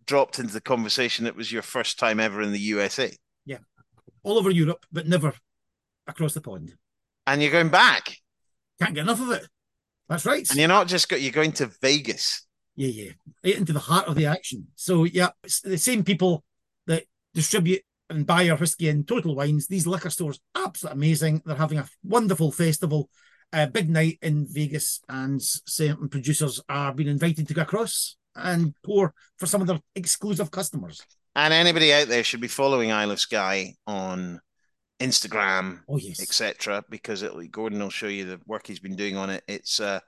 dropped 0.06 0.40
into 0.40 0.54
the 0.54 0.62
conversation 0.62 1.28
it 1.28 1.36
was 1.36 1.52
your 1.52 1.62
first 1.62 2.00
time 2.00 2.20
ever 2.20 2.42
in 2.42 2.52
the 2.52 2.60
USA, 2.60 3.12
Yeah, 3.46 3.60
all 4.24 4.38
over 4.38 4.50
Europe, 4.50 4.86
but 4.92 5.08
never 5.08 5.34
across 6.08 6.34
the 6.34 6.42
pond. 6.42 6.74
and 7.28 7.42
you're 7.42 7.52
going 7.52 7.70
back, 7.70 8.18
Can't 8.82 8.94
get 8.96 9.02
enough 9.02 9.22
of 9.22 9.32
it. 9.32 9.48
That's 10.10 10.26
right. 10.26 10.48
and 10.50 10.60
you're 10.60 10.68
not 10.68 10.88
just 10.88 11.10
go, 11.10 11.16
you're 11.16 11.32
going 11.32 11.54
to 11.54 11.72
Vegas. 11.82 12.46
Yeah, 12.76 12.88
yeah. 12.90 13.12
Right 13.44 13.58
into 13.58 13.74
the 13.74 13.80
heart 13.80 14.08
of 14.08 14.16
the 14.16 14.26
action. 14.26 14.68
So 14.76 15.04
yeah, 15.04 15.30
it's 15.44 15.62
the 15.62 15.78
same 15.78 16.04
people 16.04 16.44
that 16.88 17.04
distribute 17.34 17.82
and 18.10 18.26
buy 18.26 18.50
our 18.50 18.58
whiskey 18.58 18.90
in 18.90 19.04
Total 19.04 19.36
Wines. 19.36 19.68
These 19.68 19.88
liquor 19.88 20.10
stores, 20.10 20.40
absolutely 20.56 20.98
amazing. 20.98 21.42
They're 21.46 21.56
having 21.56 21.80
a 21.80 21.88
wonderful 22.04 22.52
festival, 22.52 23.10
a 23.52 23.68
big 23.68 23.90
night 23.90 24.20
in 24.22 24.48
Vegas, 24.50 25.02
and 25.08 25.42
certain 25.42 26.10
producers 26.10 26.62
are 26.68 26.94
being 26.94 27.10
invited 27.10 27.48
to 27.48 27.54
go 27.54 27.62
across 27.62 28.18
and 28.36 28.74
pour 28.84 29.14
for 29.38 29.46
some 29.46 29.62
of 29.62 29.68
their 29.68 29.80
exclusive 29.96 30.52
customers. 30.52 31.02
And 31.36 31.54
anybody 31.54 31.94
out 31.94 32.08
there 32.08 32.24
should 32.24 32.42
be 32.42 32.48
following 32.48 32.92
Isle 32.92 33.12
of 33.12 33.20
Skye 33.20 33.76
on 33.88 34.40
Instagram, 35.00 35.80
Oh 35.90 35.98
yes, 35.98 36.22
etc. 36.22 36.84
Because 36.90 37.24
it, 37.24 37.52
Gordon 37.52 37.80
will 37.80 37.90
show 37.90 38.08
you 38.08 38.26
the 38.26 38.40
work 38.46 38.68
he's 38.68 38.80
been 38.80 38.96
doing 38.96 39.18
on 39.18 39.30
it. 39.30 39.44
It's, 39.48 39.80
uh, 39.80 40.00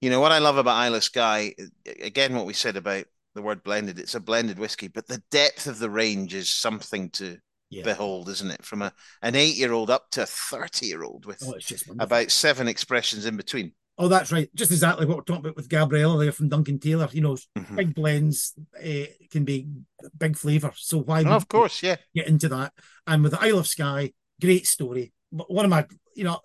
you 0.00 0.10
know, 0.10 0.20
what 0.20 0.32
I 0.32 0.38
love 0.38 0.56
about 0.56 0.92
of 0.92 1.04
Skye. 1.04 1.54
Again, 2.02 2.34
what 2.34 2.46
we 2.46 2.52
said 2.52 2.76
about 2.76 3.04
the 3.34 3.42
word 3.42 3.62
blended. 3.62 3.98
It's 3.98 4.14
a 4.14 4.20
blended 4.20 4.58
whiskey, 4.58 4.88
but 4.88 5.06
the 5.06 5.22
depth 5.30 5.66
of 5.66 5.78
the 5.78 5.90
range 5.90 6.34
is 6.34 6.48
something 6.48 7.10
to 7.10 7.38
yeah. 7.70 7.82
behold, 7.82 8.28
isn't 8.28 8.50
it? 8.50 8.64
From 8.64 8.82
a 8.82 8.92
an 9.22 9.34
eight 9.34 9.56
year 9.56 9.72
old 9.72 9.90
up 9.90 10.10
to 10.12 10.22
a 10.22 10.26
thirty 10.26 10.86
year 10.86 11.02
old 11.02 11.26
with 11.26 11.42
Oh, 11.44 11.52
it's 11.52 11.66
just 11.66 11.88
wonderful. 11.88 12.06
about 12.06 12.30
seven 12.30 12.68
expressions 12.68 13.26
in 13.26 13.36
between. 13.36 13.72
Oh, 13.96 14.08
that's 14.08 14.32
right. 14.32 14.50
Just 14.54 14.72
exactly 14.72 15.06
what 15.06 15.16
we're 15.16 15.22
talking 15.22 15.44
about 15.44 15.56
with 15.56 15.68
Gabriella 15.68 16.18
there 16.22 16.32
from 16.32 16.48
Duncan 16.48 16.80
Taylor. 16.80 17.08
You 17.12 17.20
know, 17.20 17.36
Mhm. 17.56 17.76
big 17.76 17.94
blends 17.94 18.52
uh, 18.76 19.06
can 19.30 19.44
be 19.44 19.68
big 20.18 20.36
flavour. 20.36 20.72
So 20.76 20.98
why? 20.98 21.22
Oh, 21.22 21.30
of 21.36 21.46
course, 21.48 21.82
yeah. 21.82 21.96
get 22.14 22.26
into 22.26 22.48
that. 22.48 22.72
And 23.06 23.22
with 23.22 23.32
the 23.32 23.40
Isle 23.42 23.58
of 23.58 23.66
Skye, 23.68 24.12
great 24.40 24.66
story. 24.66 25.12
But 25.30 25.50
One 25.50 25.64
of 25.64 25.70
my, 25.70 25.86
you 26.16 26.24
know, 26.24 26.40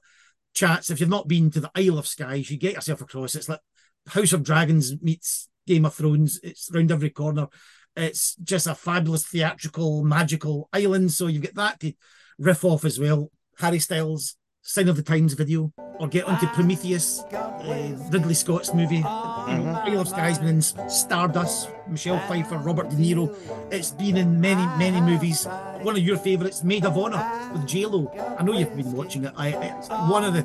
chats. 0.54 0.90
If 0.90 1.00
you've 1.00 1.10
not 1.10 1.28
been 1.28 1.50
to 1.52 1.60
the 1.60 1.72
Isle 1.76 1.98
of 1.98 2.08
Skye, 2.08 2.36
you 2.36 2.44
should 2.44 2.60
get 2.60 2.74
yourself 2.76 3.02
across. 3.02 3.34
It's 3.36 3.50
like 3.50 3.62
House 4.08 4.34
of 4.34 4.44
Dragons 4.44 5.02
meets 5.02 5.48
Game 5.66 5.86
of 5.86 5.96
Thrones. 5.96 6.40
It's 6.44 6.70
round 6.74 6.92
every 6.92 7.10
corner. 7.10 7.48
It's 7.96 8.36
just 8.36 8.68
a 8.68 8.76
fabulous 8.76 9.26
theatrical, 9.28 10.04
magical 10.04 10.70
island. 10.72 11.12
So 11.12 11.28
you 11.28 11.40
get 11.40 11.56
that 11.56 11.80
to 11.82 11.94
riff 12.38 12.64
off 12.64 12.86
as 12.86 13.00
well. 13.00 13.32
Harry 13.58 13.80
Styles, 13.80 14.36
Sign 14.70 14.88
of 14.88 14.96
the 14.96 15.02
Times 15.02 15.34
video, 15.34 15.74
or 15.98 16.08
get 16.08 16.26
onto 16.26 16.46
Prometheus, 16.50 17.22
uh, 17.34 17.98
Ridley 18.12 18.36
Scott's 18.36 18.72
movie. 18.72 18.98
You 18.98 19.02
know, 19.02 19.82
Isle 19.84 20.02
of 20.02 20.10
Skye's 20.10 20.38
been 20.38 20.48
in 20.48 20.62
Stardust, 20.62 21.72
Michelle 21.88 22.20
Pfeiffer, 22.28 22.60
Robert 22.60 22.88
De 22.92 22.96
Niro. 22.96 23.36
It's 23.72 23.90
been 23.90 24.16
in 24.16 24.40
many, 24.40 24.64
many 24.78 25.02
movies. 25.02 25.48
One 25.82 25.96
of 25.96 26.04
your 26.04 26.18
favourites, 26.20 26.64
Made 26.64 26.86
of 26.86 27.00
Honor 27.00 27.50
with 27.52 27.66
J 27.66 27.88
Lo. 27.88 28.14
I 28.38 28.44
know 28.44 28.54
you've 28.54 28.78
been 28.78 28.92
watching 28.92 29.24
it. 29.24 29.34
I, 29.36 29.48
it's 29.48 29.90
one 29.90 30.24
of 30.24 30.36
the 30.36 30.44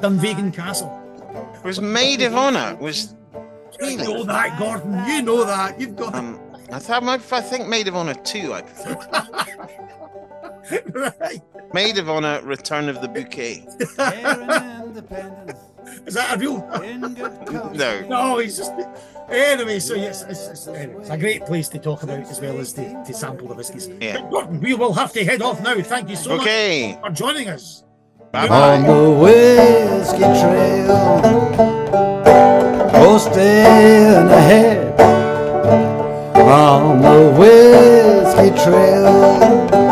Dunvegan 0.00 0.54
Castle. 0.54 0.90
It 1.56 1.62
was 1.62 1.78
Made 1.78 2.22
of 2.22 2.34
Honor 2.34 2.76
was 2.76 3.14
You 3.78 3.98
know 3.98 4.24
that, 4.24 4.58
Gordon. 4.58 5.04
You 5.06 5.20
know 5.20 5.44
that. 5.44 5.78
You've 5.78 5.96
got 5.96 6.14
um. 6.14 6.40
I 6.72 6.78
thought 6.78 7.02
my, 7.02 7.20
I 7.30 7.40
think 7.42 7.68
Made 7.68 7.88
of 7.88 7.94
Honor 7.94 8.14
two. 8.14 8.54
I 8.54 8.62
prefer 8.62 8.94
right. 10.92 11.40
Maid 11.74 11.98
of 11.98 12.08
Honor: 12.08 12.40
Return 12.42 12.88
of 12.88 13.00
the 13.00 13.08
Bouquet. 13.08 13.66
Is 16.06 16.14
that 16.14 16.34
a 16.34 16.38
real? 16.38 16.58
No, 17.74 18.00
No, 18.08 18.38
he's 18.38 18.56
just. 18.56 18.72
Anyway, 19.28 19.78
so 19.80 19.94
yes, 19.94 20.22
it's, 20.22 20.46
it's, 20.48 20.66
it's 20.68 21.10
a 21.10 21.18
great 21.18 21.44
place 21.46 21.68
to 21.70 21.78
talk 21.78 22.02
about 22.04 22.20
as 22.20 22.40
well 22.40 22.58
as 22.58 22.72
to, 22.74 23.02
to 23.04 23.12
sample 23.14 23.48
the 23.48 23.54
whiskies. 23.54 23.88
Yeah. 24.00 24.20
But 24.20 24.30
Gordon, 24.30 24.60
we 24.60 24.74
will 24.74 24.92
have 24.92 25.12
to 25.14 25.24
head 25.24 25.42
off 25.42 25.60
now. 25.62 25.74
Thank 25.82 26.08
you 26.10 26.16
so 26.16 26.32
Okay. 26.40 26.92
much 26.92 27.00
for 27.02 27.10
joining 27.10 27.48
us. 27.48 27.84
Bye 28.32 28.46
bye. 28.48 28.76
On 28.76 28.82
the 28.82 29.10
whiskey 29.18 30.18
trail. 30.18 30.96
coasting 32.92 34.26
ahead 34.30 35.00
on 36.36 37.00
the 37.02 37.30
whiskey 37.38 38.50
trail. 38.64 39.85